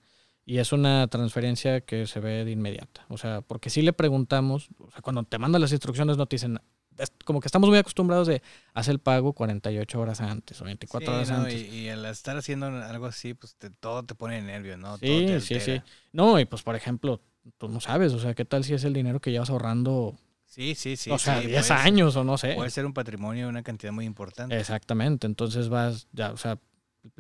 y 0.47 0.59
es 0.59 0.73
una 0.73 1.07
transferencia 1.09 1.81
que 1.81 2.07
se 2.07 2.21
ve 2.21 2.45
de 2.45 2.51
inmediata. 2.51 3.05
O 3.09 3.17
sea, 3.19 3.41
porque 3.41 3.71
si 3.71 3.83
le 3.83 3.93
preguntamos, 3.93 4.69
o 4.79 4.91
sea, 4.91 5.01
cuando 5.03 5.23
te 5.25 5.39
mandan 5.39 5.61
las 5.63 5.73
instrucciones 5.73 6.17
no 6.17 6.27
te 6.27 6.37
dicen, 6.37 6.59
es 6.99 7.11
como 7.25 7.41
que 7.41 7.49
estamos 7.49 7.69
muy 7.69 7.79
acostumbrados 7.79 8.29
de 8.29 8.41
hacer 8.73 8.93
el 8.93 8.99
pago 9.01 9.33
48 9.33 10.01
horas 10.01 10.21
antes 10.21 10.61
o 10.61 10.65
24 10.65 11.07
Sí, 11.09 11.13
horas 11.15 11.31
no, 11.31 11.37
antes. 11.39 11.63
Y, 11.63 11.67
y 11.81 11.89
al 11.89 12.05
estar 12.07 12.37
haciendo 12.37 12.67
algo 12.67 13.07
así, 13.07 13.35
pues 13.35 13.57
te- 13.57 13.71
todo 13.71 14.05
te 14.05 14.15
pone 14.15 14.41
nervios, 14.43 14.79
¿no? 14.79 14.99
Todo 14.99 15.19
Sí, 15.19 15.27
te 15.27 15.41
sí, 15.41 15.61
sí. 15.61 15.83
No, 16.13 16.39
y 16.39 16.45
pues 16.45 16.63
por 16.63 16.77
ejemplo, 16.77 17.21
tú 17.59 17.69
no 17.69 17.81
sabes, 17.81 18.13
o 18.13 18.21
sea, 18.21 18.35
¿qué 18.35 18.45
tal 18.45 18.63
si 18.65 18.75
es 18.75 18.85
el 18.85 18.93
dinero 18.93 19.21
que 19.21 19.31
llevas 19.33 19.51
ahorrando, 19.51 20.15
Sí, 20.45 20.75
sí, 20.77 20.97
sí. 20.97 21.11
o 21.11 21.19
sea, 21.19 21.41
sí, 21.41 21.49
10 21.49 21.67
puede 21.67 21.79
ser- 21.81 21.87
años 21.87 22.15
o 22.17 22.23
no 22.23 22.39
sé? 22.39 22.55
Puede 22.55 22.71
ser 22.71 22.87
un 22.87 22.93
patrimonio, 22.95 23.49
una 23.49 23.63
cantidad 23.65 23.93
muy 23.93 24.05
importante. 24.05 24.57
Exactamente, 24.57 25.27
entonces 25.27 25.69
vas, 25.69 26.07
ya, 26.13 26.31
o 26.33 26.37
sea, 26.37 26.59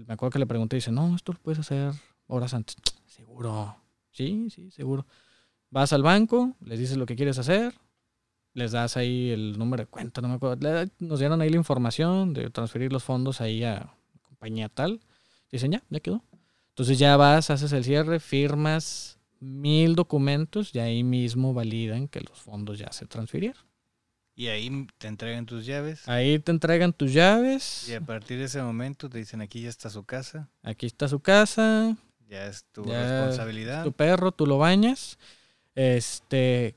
me 0.07 0.15
acuerdo 0.15 0.31
que 0.35 0.39
le 0.39 0.47
pregunté 0.47 0.77
y 0.77 0.79
dice, 0.79 0.93
no, 0.93 1.17
esto 1.17 1.33
lo 1.33 1.41
puedes 1.41 1.59
hacer 1.59 1.93
horas 2.27 2.55
antes. 2.55 2.77
Seguro. 3.07 3.77
Sí, 4.11 4.49
sí, 4.51 4.71
seguro. 4.71 5.07
Vas 5.71 5.93
al 5.93 6.03
banco, 6.03 6.57
les 6.61 6.79
dices 6.79 6.97
lo 6.97 7.07
que 7.07 7.17
quieres 7.17 7.39
hacer, 7.39 7.75
les 8.53 8.73
das 8.73 8.97
ahí 8.97 9.31
el 9.31 9.59
número 9.59 9.83
de 9.83 9.87
cuenta, 9.89 10.21
no 10.21 10.29
me 10.29 10.35
acuerdo. 10.35 10.89
Nos 11.01 11.19
dieron 11.19 11.41
ahí 11.41 11.51
la 11.51 11.57
información 11.57 12.33
de 12.33 12.51
transferir 12.51 12.93
los 12.93 13.03
fondos 13.03 13.41
ahí 13.41 13.65
a 13.65 13.93
compañía 14.23 14.69
tal. 14.69 15.01
Dicen, 15.51 15.73
ya, 15.73 15.83
ya 15.91 16.01
quedó. 16.01 16.23
Entonces 16.71 16.99
ya 16.99 17.17
vas, 17.17 17.51
haces 17.51 17.73
el 17.73 17.85
cierre, 17.85 18.21
firmas 18.21 19.19
mil 19.41 19.95
documentos 19.95 20.75
y 20.75 20.79
ahí 20.79 21.05
mismo 21.05 21.55
validan 21.55 22.09
que 22.09 22.21
los 22.21 22.39
fondos 22.39 22.79
ya 22.79 22.91
se 22.93 23.07
transfirieron. 23.07 23.63
Y 24.37 24.49
ahí 24.49 24.87
te 24.99 25.07
entregan 25.07 25.47
tus 25.47 25.65
llaves. 25.65 26.09
Ahí 26.09 26.41
te 26.41 26.51
entregan 26.51 26.93
tus 26.93 27.13
llaves. 27.13 27.89
Y 27.89 27.95
a 27.95 28.01
partir 28.01 28.39
de 28.39 28.45
ese 28.45 28.61
momento 28.63 29.09
te 29.09 29.19
dicen 29.19 29.41
aquí 29.41 29.61
ya 29.61 29.69
está 29.69 29.91
su 29.91 30.05
casa, 30.05 30.51
Aquí 30.63 30.87
está 30.87 31.07
su 31.07 31.21
casa, 31.21 31.97
ya 32.29 32.47
es 32.47 32.65
tu 32.73 32.85
Ya 32.85 33.03
responsabilidad. 33.03 33.85
tu 33.85 33.93
perro, 33.93 34.33
tú 34.33 34.47
lo 34.47 34.59
bañas. 34.59 35.19
Este, 35.75 36.77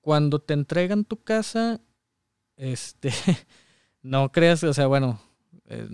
cuando 0.00 0.38
te 0.40 0.54
entregan 0.54 1.04
tu 1.04 1.22
casa, 1.22 1.80
este, 2.56 3.10
no 4.02 4.30
creas, 4.32 4.62
o 4.64 4.74
sea, 4.74 4.86
bueno, 4.88 5.20
eh, 5.66 5.86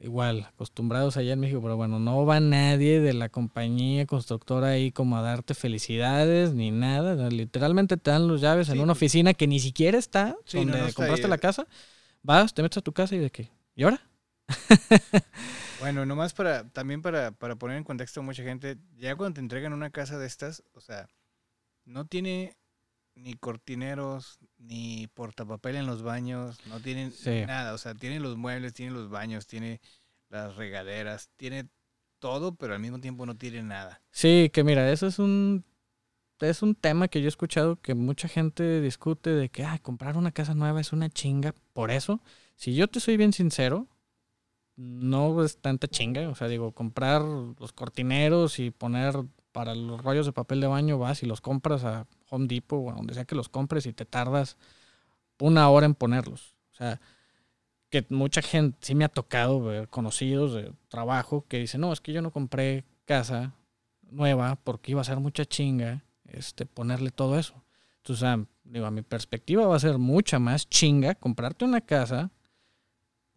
igual, 0.00 0.44
acostumbrados 0.48 1.16
allá 1.16 1.32
en 1.32 1.40
México, 1.40 1.60
pero 1.60 1.76
bueno, 1.76 1.98
no 1.98 2.24
va 2.24 2.38
nadie 2.38 3.00
de 3.00 3.12
la 3.12 3.28
compañía 3.28 4.06
constructora 4.06 4.68
ahí 4.68 4.92
como 4.92 5.16
a 5.16 5.22
darte 5.22 5.54
felicidades 5.54 6.54
ni 6.54 6.70
nada. 6.70 7.28
Literalmente 7.30 7.96
te 7.96 8.10
dan 8.12 8.28
las 8.28 8.40
llaves 8.40 8.68
en 8.68 8.78
una 8.80 8.92
oficina 8.92 9.34
que 9.34 9.48
ni 9.48 9.58
siquiera 9.58 9.98
está 9.98 10.36
Sí, 10.44 10.58
no, 10.58 10.62
donde 10.64 10.78
no 10.78 10.86
está 10.86 10.96
compraste 10.96 11.26
ahí. 11.26 11.30
la 11.30 11.38
casa. 11.38 11.66
Vas, 12.22 12.54
te 12.54 12.62
metes 12.62 12.78
a 12.78 12.82
tu 12.82 12.92
casa 12.92 13.14
y 13.16 13.18
de 13.18 13.30
qué. 13.30 13.50
¿Y 13.74 13.82
ahora? 13.82 14.00
Bueno, 15.78 16.04
nomás 16.06 16.34
para, 16.34 16.68
también 16.70 17.02
para, 17.02 17.30
para 17.30 17.56
poner 17.56 17.76
en 17.76 17.84
contexto 17.84 18.20
a 18.20 18.22
mucha 18.24 18.42
gente, 18.42 18.76
ya 18.96 19.14
cuando 19.16 19.34
te 19.34 19.40
entregan 19.40 19.72
una 19.72 19.90
casa 19.90 20.18
de 20.18 20.26
estas, 20.26 20.62
o 20.74 20.80
sea, 20.80 21.06
no 21.84 22.06
tiene 22.06 22.56
ni 23.14 23.34
cortineros, 23.34 24.38
ni 24.58 25.08
portapapel 25.14 25.76
en 25.76 25.86
los 25.86 26.02
baños, 26.02 26.58
no 26.66 26.80
tienen 26.80 27.12
Sí. 27.12 27.44
nada, 27.46 27.74
o 27.74 27.78
sea, 27.78 27.94
tiene 27.94 28.20
los 28.20 28.36
muebles, 28.36 28.74
tiene 28.74 28.92
los 28.92 29.08
baños, 29.08 29.46
tiene 29.46 29.80
las 30.28 30.56
regaderas, 30.56 31.30
tiene 31.36 31.68
todo, 32.18 32.54
pero 32.54 32.74
al 32.74 32.80
mismo 32.80 33.00
tiempo 33.00 33.26
no 33.26 33.36
tiene 33.36 33.62
nada. 33.62 34.00
Sí, 34.10 34.50
que 34.52 34.64
mira, 34.64 34.90
eso 34.90 35.06
es 35.06 35.18
un 35.18 35.64
es 36.40 36.62
un 36.62 36.76
tema 36.76 37.08
que 37.08 37.20
yo 37.20 37.26
he 37.26 37.28
escuchado 37.28 37.80
que 37.80 37.94
mucha 37.94 38.28
gente 38.28 38.80
discute 38.80 39.30
de 39.30 39.48
que 39.48 39.64
ah, 39.64 39.78
comprar 39.82 40.16
una 40.16 40.30
casa 40.30 40.54
nueva 40.54 40.80
es 40.80 40.92
una 40.92 41.08
chinga. 41.10 41.52
Por 41.72 41.90
eso, 41.90 42.20
si 42.54 42.74
yo 42.76 42.86
te 42.86 43.00
soy 43.00 43.16
bien 43.16 43.32
sincero, 43.32 43.88
no 44.78 45.44
es 45.44 45.58
tanta 45.58 45.88
chinga. 45.88 46.28
O 46.28 46.34
sea, 46.34 46.48
digo, 46.48 46.72
comprar 46.72 47.22
los 47.22 47.72
cortineros 47.72 48.58
y 48.60 48.70
poner 48.70 49.24
para 49.52 49.74
los 49.74 50.02
rollos 50.02 50.24
de 50.24 50.32
papel 50.32 50.60
de 50.60 50.68
baño, 50.68 50.98
vas 50.98 51.22
y 51.22 51.26
los 51.26 51.40
compras 51.40 51.84
a 51.84 52.06
Home 52.30 52.46
Depot 52.46 52.80
o 52.80 52.90
a 52.90 52.94
donde 52.94 53.14
sea 53.14 53.24
que 53.24 53.34
los 53.34 53.48
compres 53.48 53.86
y 53.86 53.92
te 53.92 54.04
tardas 54.04 54.56
una 55.40 55.68
hora 55.68 55.86
en 55.86 55.94
ponerlos. 55.94 56.54
O 56.72 56.76
sea, 56.76 57.00
que 57.90 58.06
mucha 58.08 58.40
gente, 58.40 58.78
sí 58.80 58.94
me 58.94 59.04
ha 59.04 59.08
tocado 59.08 59.60
ver 59.62 59.88
conocidos 59.88 60.54
de 60.54 60.72
trabajo 60.88 61.44
que 61.48 61.58
dicen, 61.58 61.80
no, 61.80 61.92
es 61.92 62.00
que 62.00 62.12
yo 62.12 62.22
no 62.22 62.30
compré 62.30 62.84
casa 63.04 63.54
nueva 64.10 64.56
porque 64.62 64.92
iba 64.92 65.00
a 65.00 65.04
ser 65.04 65.18
mucha 65.18 65.44
chinga 65.44 66.04
este, 66.24 66.66
ponerle 66.66 67.10
todo 67.10 67.36
eso. 67.38 67.64
Entonces, 67.96 68.46
digo, 68.62 68.86
a 68.86 68.90
mi 68.90 69.02
perspectiva 69.02 69.66
va 69.66 69.74
a 69.74 69.80
ser 69.80 69.98
mucha 69.98 70.38
más 70.38 70.68
chinga 70.68 71.14
comprarte 71.16 71.64
una 71.64 71.80
casa 71.80 72.30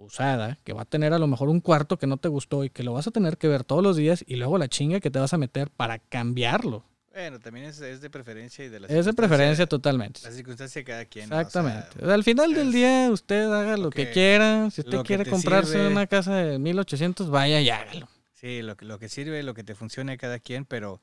usada 0.01 0.57
que 0.63 0.73
va 0.73 0.81
a 0.83 0.85
tener 0.85 1.13
a 1.13 1.19
lo 1.19 1.27
mejor 1.27 1.49
un 1.49 1.59
cuarto 1.61 1.97
que 1.97 2.07
no 2.07 2.17
te 2.17 2.27
gustó 2.27 2.63
y 2.63 2.69
que 2.69 2.83
lo 2.83 2.93
vas 2.93 3.07
a 3.07 3.11
tener 3.11 3.37
que 3.37 3.47
ver 3.47 3.63
todos 3.63 3.83
los 3.83 3.95
días 3.95 4.23
y 4.27 4.35
luego 4.35 4.57
la 4.57 4.67
chinga 4.67 4.99
que 4.99 5.11
te 5.11 5.19
vas 5.19 5.33
a 5.33 5.37
meter 5.37 5.69
para 5.71 5.99
cambiarlo. 5.99 6.83
Bueno, 7.13 7.39
también 7.39 7.65
es, 7.65 7.81
es 7.81 7.99
de 7.99 8.09
preferencia 8.09 8.63
y 8.63 8.69
de 8.69 8.79
la 8.79 8.87
Es 8.87 9.05
de 9.05 9.13
preferencia 9.13 9.65
totalmente. 9.67 10.21
La 10.23 10.31
circunstancia 10.31 10.79
de 10.79 10.85
cada 10.85 11.05
quien. 11.05 11.27
¿no? 11.29 11.35
O 11.35 11.39
sea, 11.39 11.41
Exactamente. 11.41 12.05
Al 12.09 12.23
final 12.23 12.53
del 12.53 12.71
día, 12.71 13.09
usted 13.11 13.51
haga 13.51 13.75
lo, 13.75 13.83
lo 13.83 13.89
que, 13.89 14.05
que- 14.05 14.11
quiera. 14.13 14.69
Si 14.71 14.79
usted 14.81 14.99
quiere 15.01 15.25
comprarse 15.25 15.73
sirve. 15.73 15.87
una 15.89 16.07
casa 16.07 16.35
de 16.35 16.57
1800, 16.57 17.29
vaya 17.29 17.59
y 17.59 17.69
hágalo. 17.69 18.07
Sí, 18.33 18.61
lo 18.61 18.77
que, 18.77 18.85
lo 18.85 18.97
que 18.97 19.09
sirve, 19.09 19.43
lo 19.43 19.53
que 19.53 19.63
te 19.65 19.75
funcione 19.75 20.13
a 20.13 20.17
cada 20.17 20.39
quien, 20.39 20.63
pero 20.63 21.01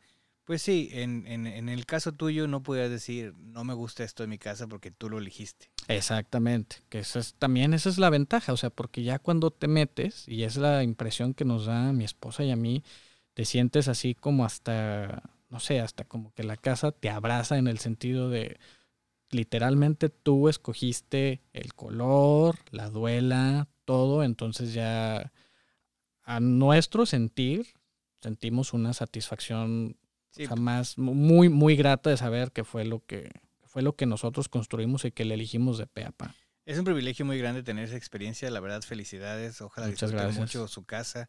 pues 0.49 0.63
sí, 0.63 0.89
en, 0.93 1.27
en, 1.27 1.69
el 1.69 1.85
caso 1.85 2.13
tuyo 2.13 2.49
no 2.49 2.63
puedes 2.63 2.91
decir, 2.91 3.35
no 3.37 3.65
me 3.65 3.75
gusta 3.75 4.03
esto 4.03 4.23
de 4.23 4.29
mi 4.29 4.39
casa 4.39 4.67
porque 4.67 4.91
tú 4.91 5.11
lo 5.11 5.19
elegiste. 5.19 5.69
Exactamente, 5.89 6.77
que 6.89 7.01
eso 7.01 7.19
es, 7.19 7.35
también 7.35 7.75
esa 7.75 7.91
es 7.91 7.99
la 7.99 8.09
ventaja, 8.09 8.55
o 8.55 8.57
sea, 8.57 8.71
porque 8.71 9.03
ya 9.03 9.19
cuando 9.19 9.51
te 9.51 9.69
metes, 9.69 10.27
y 10.27 10.45
es 10.45 10.57
la 10.57 10.83
impresión 10.83 11.35
que 11.35 11.45
nos 11.45 11.67
da 11.67 11.93
mi 11.93 12.05
esposa 12.05 12.45
y 12.45 12.51
a 12.51 12.57
mí, 12.57 12.83
te 13.35 13.45
sientes 13.45 13.89
así 13.89 14.15
como 14.15 14.47
hasta, 14.47 15.23
no 15.51 15.61
sé, 15.61 15.81
hasta 15.81 16.05
como 16.05 16.33
que 16.33 16.45
la 16.45 16.57
casa 16.57 16.93
te 16.93 17.11
abraza 17.11 17.59
en 17.59 17.69
el 17.69 17.79
sentido 17.79 18.31
de, 18.31 18.59
literalmente 19.31 20.09
tú 20.09 20.49
escogiste 20.49 21.43
el 21.53 21.75
color, 21.75 22.57
la 22.71 22.89
duela, 22.89 23.69
todo, 23.85 24.25
entonces 24.25 24.73
ya 24.73 25.31
a 26.23 26.41
nuestro 26.41 27.05
sentir 27.05 27.67
sentimos 28.23 28.73
una 28.73 28.95
satisfacción 28.95 29.99
Sí, 30.31 30.45
o 30.45 30.49
sea, 30.49 30.57
más 30.57 30.99
muy 30.99 31.49
muy 31.49 31.77
grata 31.77 32.11
de 32.11 32.17
saber 32.17 32.53
que 32.53 32.65
fue 32.65 32.85
lo 32.85 33.05
que 33.05 33.31
fue 33.65 33.83
lo 33.83 33.97
que 33.97 34.07
nosotros 34.07 34.49
construimos 34.49 35.05
y 35.05 35.13
que 35.13 35.25
le 35.25 35.35
elegimos 35.35 35.79
de 35.79 35.87
pe 35.87 36.05
a 36.05 36.11
pa. 36.13 36.35
es 36.65 36.79
un 36.79 36.85
privilegio 36.85 37.25
muy 37.25 37.39
grande 37.39 37.63
tener 37.63 37.85
esa 37.85 37.97
experiencia, 37.97 38.51
la 38.51 38.61
verdad, 38.61 38.83
felicidades, 38.83 39.61
ojalá 39.61 39.87
Muchas 39.89 40.11
disfruten 40.11 40.35
gracias. 40.35 40.41
mucho 40.41 40.69
su 40.69 40.85
casa 40.85 41.29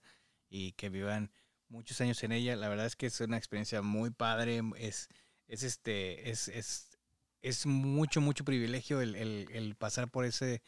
y 0.50 0.72
que 0.74 0.90
vivan 0.90 1.32
muchos 1.68 2.00
años 2.02 2.24
en 2.24 2.32
ella. 2.32 2.56
La 2.56 2.68
verdad 2.70 2.86
es 2.88 2.96
que 2.96 3.06
es 3.06 3.20
una 3.22 3.38
experiencia 3.38 3.82
muy 3.82 4.10
padre, 4.10 4.62
es, 4.78 5.08
es 5.48 5.64
este, 5.64 6.30
es, 6.30 6.48
es, 6.48 6.98
es 7.42 7.66
mucho, 7.66 8.22
mucho 8.22 8.44
privilegio 8.44 9.02
el, 9.02 9.16
el, 9.16 9.48
el 9.52 9.76
pasar 9.76 10.10
por 10.10 10.26
ese, 10.26 10.62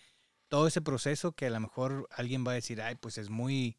todo 0.48 0.68
ese 0.68 0.82
proceso 0.82 1.32
que 1.32 1.48
a 1.48 1.50
lo 1.50 1.60
mejor 1.60 2.08
alguien 2.12 2.46
va 2.46 2.52
a 2.52 2.56
decir, 2.56 2.82
ay, 2.82 2.96
pues 2.96 3.18
es 3.18 3.30
muy, 3.30 3.78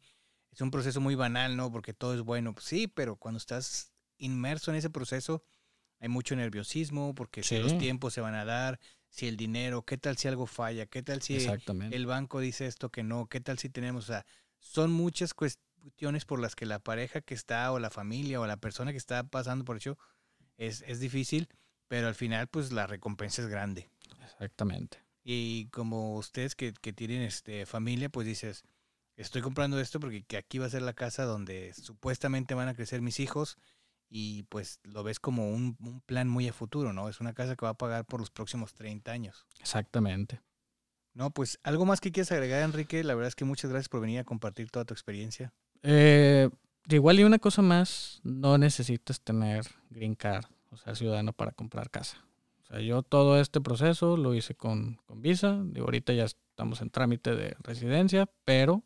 es 0.51 0.61
un 0.61 0.71
proceso 0.71 0.99
muy 0.99 1.15
banal, 1.15 1.55
¿no? 1.55 1.71
Porque 1.71 1.93
todo 1.93 2.13
es 2.13 2.21
bueno. 2.21 2.53
Pues 2.53 2.65
sí, 2.65 2.87
pero 2.87 3.15
cuando 3.15 3.37
estás 3.37 3.92
inmerso 4.17 4.71
en 4.71 4.77
ese 4.77 4.89
proceso, 4.89 5.43
hay 5.99 6.09
mucho 6.09 6.35
nerviosismo, 6.35 7.15
porque 7.15 7.43
si 7.43 7.57
los 7.57 7.77
tiempos 7.77 8.13
se 8.13 8.21
van 8.21 8.35
a 8.35 8.43
dar, 8.43 8.79
si 9.07 9.27
el 9.27 9.37
dinero, 9.37 9.83
qué 9.83 9.97
tal 9.97 10.17
si 10.17 10.27
algo 10.27 10.47
falla, 10.47 10.85
qué 10.85 11.01
tal 11.03 11.21
si 11.21 11.37
el 11.91 12.05
banco 12.05 12.39
dice 12.39 12.65
esto 12.65 12.89
que 12.89 13.03
no, 13.03 13.27
qué 13.27 13.39
tal 13.39 13.59
si 13.59 13.69
tenemos, 13.69 14.05
o 14.05 14.07
sea, 14.07 14.25
son 14.59 14.91
muchas 14.91 15.33
cuestiones, 15.33 16.25
por 16.25 16.39
las 16.39 16.55
que 16.55 16.65
la 16.65 16.79
pareja 16.79 17.21
que 17.21 17.33
está 17.33 17.71
o 17.71 17.79
la 17.79 17.89
familia 17.89 18.39
o 18.41 18.47
la 18.47 18.57
persona 18.57 18.91
que 18.91 18.97
está 18.97 19.23
pasando 19.23 19.65
por 19.65 19.77
eso 19.77 19.97
es, 20.57 20.83
es 20.87 20.99
difícil, 20.99 21.47
pero 21.87 22.07
al 22.07 22.15
final 22.15 22.47
pues 22.47 22.71
la 22.71 22.87
recompensa 22.87 23.41
es 23.41 23.47
grande. 23.47 23.89
Exactamente. 24.23 24.97
Y 25.23 25.67
como 25.67 26.15
ustedes 26.15 26.55
que, 26.55 26.73
que 26.73 26.91
tienen 26.91 27.21
este, 27.21 27.65
familia, 27.65 28.09
pues 28.09 28.25
dices, 28.27 28.63
estoy 29.15 29.41
comprando 29.41 29.79
esto 29.79 29.99
porque 29.99 30.23
que 30.23 30.37
aquí 30.37 30.57
va 30.57 30.65
a 30.65 30.69
ser 30.69 30.81
la 30.81 30.93
casa 30.93 31.23
donde 31.23 31.73
supuestamente 31.73 32.55
van 32.55 32.67
a 32.67 32.73
crecer 32.73 33.01
mis 33.01 33.19
hijos 33.19 33.57
y 34.15 34.43
pues 34.43 34.79
lo 34.83 35.01
ves 35.01 35.19
como 35.19 35.49
un, 35.49 35.75
un, 35.79 35.99
plan 36.01 36.29
muy 36.29 36.47
a 36.47 36.53
futuro, 36.53 36.93
¿no? 36.93 37.09
Es 37.09 37.19
una 37.19 37.33
casa 37.33 37.55
que 37.55 37.65
va 37.65 37.71
a 37.71 37.77
pagar 37.77 38.05
por 38.05 38.19
los 38.19 38.29
próximos 38.29 38.75
30 38.75 39.11
años. 39.11 39.47
Exactamente. 39.59 40.39
No, 41.15 41.31
pues 41.31 41.59
algo 41.63 41.83
más 41.85 41.99
que 41.99 42.11
quieras 42.11 42.31
agregar, 42.31 42.61
Enrique. 42.61 43.03
La 43.03 43.15
verdad 43.15 43.29
es 43.29 43.35
que 43.35 43.43
muchas 43.43 43.71
gracias 43.71 43.89
por 43.89 44.01
venir 44.01 44.19
a 44.19 44.23
compartir 44.23 44.69
toda 44.69 44.85
tu 44.85 44.93
experiencia. 44.93 45.51
Eh, 45.81 46.47
igual 46.89 47.19
y 47.19 47.23
una 47.23 47.39
cosa 47.39 47.63
más, 47.63 48.19
no 48.23 48.59
necesitas 48.59 49.19
tener 49.19 49.65
green 49.89 50.13
card, 50.13 50.45
o 50.69 50.77
sea, 50.77 50.93
ciudadano 50.93 51.33
para 51.33 51.51
comprar 51.51 51.89
casa. 51.89 52.23
O 52.61 52.65
sea, 52.65 52.81
yo 52.81 53.01
todo 53.01 53.41
este 53.41 53.61
proceso 53.61 54.15
lo 54.15 54.35
hice 54.35 54.53
con, 54.53 54.97
con 55.07 55.23
visa. 55.23 55.59
Digo, 55.65 55.87
ahorita 55.87 56.13
ya 56.13 56.25
estamos 56.25 56.81
en 56.81 56.91
trámite 56.91 57.35
de 57.35 57.55
residencia, 57.63 58.29
pero 58.45 58.83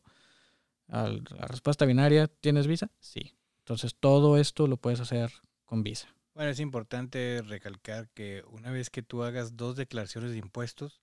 al, 0.87 1.25
la 1.37 1.47
respuesta 1.47 1.83
binaria, 1.85 2.27
¿tienes 2.27 2.65
visa? 2.65 2.89
Sí. 3.01 3.36
Entonces 3.67 3.97
todo 3.99 4.37
esto 4.37 4.65
lo 4.65 4.77
puedes 4.77 5.01
hacer 5.01 5.29
con 5.65 5.83
visa. 5.83 6.07
Bueno, 6.33 6.49
es 6.51 6.61
importante 6.61 7.41
recalcar 7.45 8.07
que 8.11 8.41
una 8.47 8.71
vez 8.71 8.89
que 8.89 9.03
tú 9.03 9.23
hagas 9.23 9.57
dos 9.57 9.75
declaraciones 9.75 10.31
de 10.31 10.37
impuestos, 10.37 11.01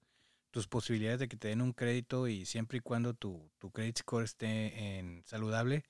tus 0.50 0.66
posibilidades 0.66 1.20
de 1.20 1.28
que 1.28 1.36
te 1.36 1.48
den 1.48 1.60
un 1.60 1.74
crédito 1.74 2.26
y 2.26 2.46
siempre 2.46 2.78
y 2.78 2.80
cuando 2.80 3.12
tu, 3.12 3.50
tu 3.58 3.70
credit 3.70 3.98
score 3.98 4.24
esté 4.24 4.96
en 4.96 5.22
saludable, 5.26 5.84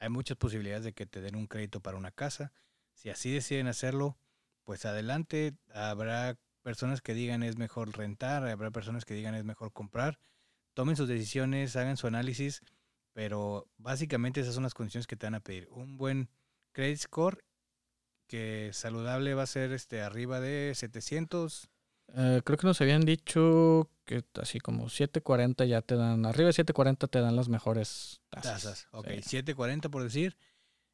hay 0.00 0.08
muchas 0.08 0.36
posibilidades 0.36 0.82
de 0.82 0.94
que 0.94 1.06
te 1.06 1.20
den 1.20 1.36
un 1.36 1.46
crédito 1.46 1.78
para 1.78 1.96
una 1.96 2.10
casa. 2.10 2.52
Si 2.92 3.08
así 3.08 3.30
deciden 3.30 3.68
hacerlo, 3.68 4.18
pues 4.64 4.84
adelante. 4.84 5.54
Habrá 5.72 6.36
personas 6.62 7.02
que 7.02 7.14
digan 7.14 7.44
es 7.44 7.56
mejor 7.56 7.96
rentar, 7.96 8.44
habrá 8.48 8.72
personas 8.72 9.04
que 9.04 9.14
digan 9.14 9.36
es 9.36 9.44
mejor 9.44 9.72
comprar. 9.72 10.18
Tomen 10.74 10.96
sus 10.96 11.06
decisiones, 11.06 11.76
hagan 11.76 11.96
su 11.96 12.08
análisis, 12.08 12.62
pero 13.16 13.66
básicamente 13.78 14.42
esas 14.42 14.52
son 14.52 14.64
las 14.64 14.74
condiciones 14.74 15.06
que 15.06 15.16
te 15.16 15.24
van 15.24 15.36
a 15.36 15.40
pedir. 15.40 15.68
Un 15.70 15.96
buen 15.96 16.28
credit 16.72 16.98
score 16.98 17.42
que 18.26 18.68
saludable 18.74 19.32
va 19.32 19.44
a 19.44 19.46
ser 19.46 19.72
este 19.72 20.02
arriba 20.02 20.38
de 20.38 20.74
700. 20.74 21.70
Uh, 22.08 22.42
creo 22.44 22.58
que 22.58 22.66
nos 22.66 22.78
habían 22.82 23.06
dicho 23.06 23.90
que 24.04 24.22
así 24.34 24.60
como 24.60 24.90
740 24.90 25.64
ya 25.64 25.80
te 25.80 25.96
dan, 25.96 26.26
arriba 26.26 26.48
de 26.48 26.52
740 26.52 27.06
te 27.06 27.20
dan 27.22 27.36
las 27.36 27.48
mejores 27.48 28.20
tasas. 28.28 28.62
Tasas, 28.62 28.88
ok, 28.90 29.06
sí. 29.06 29.22
740 29.22 29.88
por 29.88 30.02
decir, 30.02 30.36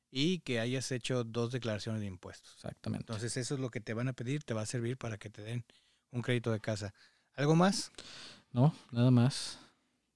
y 0.09 0.39
que 0.39 0.61
hayas 0.61 0.93
hecho 0.93 1.25
dos 1.25 1.51
declaraciones 1.51 2.03
de 2.03 2.07
impuestos. 2.07 2.55
Exactamente. 2.55 3.03
Entonces 3.03 3.37
eso 3.37 3.55
es 3.55 3.61
lo 3.61 3.71
que 3.73 3.81
te 3.81 3.95
van 3.95 4.07
a 4.07 4.13
pedir, 4.13 4.45
te 4.45 4.55
va 4.55 4.63
a 4.63 4.67
servir 4.67 4.97
para 4.97 5.19
que 5.19 5.29
te 5.29 5.43
den 5.43 5.65
un 6.13 6.23
crédito 6.23 6.53
de 6.53 6.61
casa. 6.61 6.95
¿Algo 7.35 7.57
más? 7.57 7.91
No, 8.53 8.73
nada 8.93 9.11
más. 9.11 9.59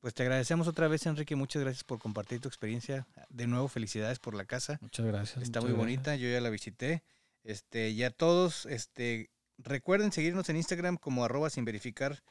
Pues 0.06 0.14
te 0.14 0.22
agradecemos 0.22 0.68
otra 0.68 0.86
vez, 0.86 1.04
Enrique. 1.06 1.34
Muchas 1.34 1.62
gracias 1.62 1.82
por 1.82 1.98
compartir 1.98 2.38
tu 2.38 2.46
experiencia. 2.46 3.08
De 3.28 3.48
nuevo, 3.48 3.66
felicidades 3.66 4.20
por 4.20 4.36
la 4.36 4.44
casa. 4.44 4.78
Muchas 4.80 5.04
gracias. 5.04 5.42
Está 5.42 5.58
muchas 5.58 5.62
muy 5.64 5.72
gracias. 5.72 6.04
bonita. 6.04 6.14
Yo 6.14 6.28
ya 6.28 6.40
la 6.40 6.48
visité. 6.48 7.02
Este, 7.42 7.90
y 7.90 8.04
a 8.04 8.12
todos, 8.12 8.66
este, 8.66 9.30
recuerden 9.58 10.12
seguirnos 10.12 10.48
en 10.48 10.58
Instagram 10.58 10.96
como 10.96 11.24
arroba 11.24 11.50
sin 11.50 11.64
verificar 11.64 12.22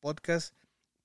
podcast 0.00 0.56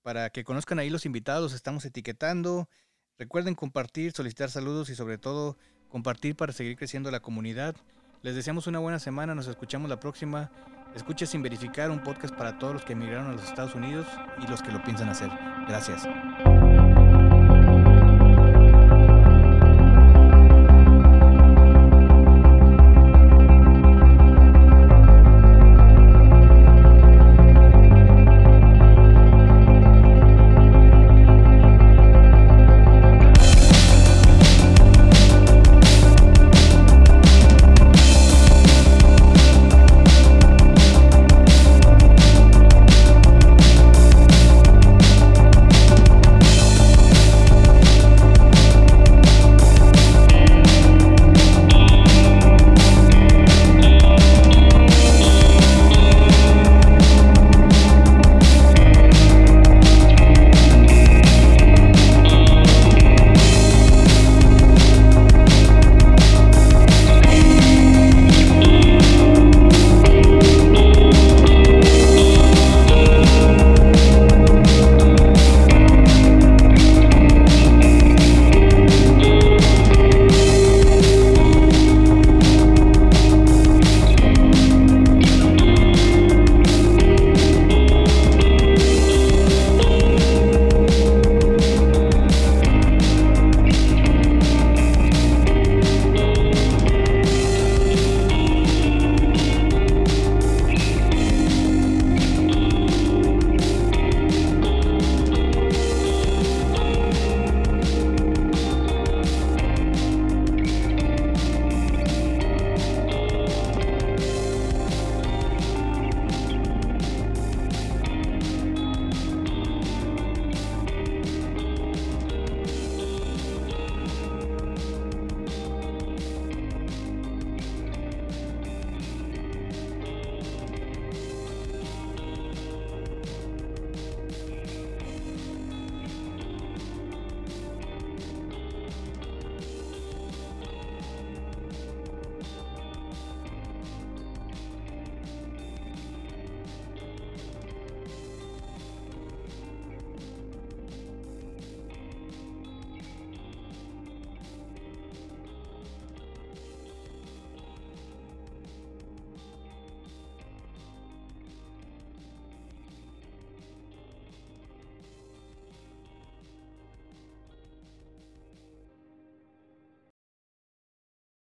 para 0.02 0.30
que 0.30 0.46
conozcan 0.46 0.80
ahí 0.80 0.90
los 0.90 1.06
invitados. 1.06 1.52
Los 1.52 1.54
estamos 1.56 1.84
etiquetando. 1.84 2.70
Recuerden 3.18 3.54
compartir, 3.54 4.14
solicitar 4.14 4.50
saludos 4.50 4.90
y 4.90 4.96
sobre 4.96 5.18
todo 5.18 5.58
compartir 5.90 6.38
para 6.38 6.54
seguir 6.54 6.78
creciendo 6.78 7.12
la 7.12 7.20
comunidad. 7.20 7.76
Les 8.22 8.34
deseamos 8.34 8.66
una 8.68 8.80
buena 8.80 9.00
semana. 9.00 9.36
Nos 9.36 9.48
escuchamos 9.48 9.90
la 9.90 10.00
próxima. 10.00 10.50
Escucha 10.98 11.28
sin 11.28 11.44
verificar 11.44 11.92
un 11.92 12.00
podcast 12.00 12.34
para 12.34 12.58
todos 12.58 12.74
los 12.74 12.84
que 12.84 12.94
emigraron 12.94 13.28
a 13.28 13.32
los 13.34 13.44
Estados 13.44 13.76
Unidos 13.76 14.08
y 14.44 14.48
los 14.48 14.64
que 14.64 14.72
lo 14.72 14.84
piensan 14.84 15.10
hacer. 15.10 15.30
Gracias. 15.68 16.08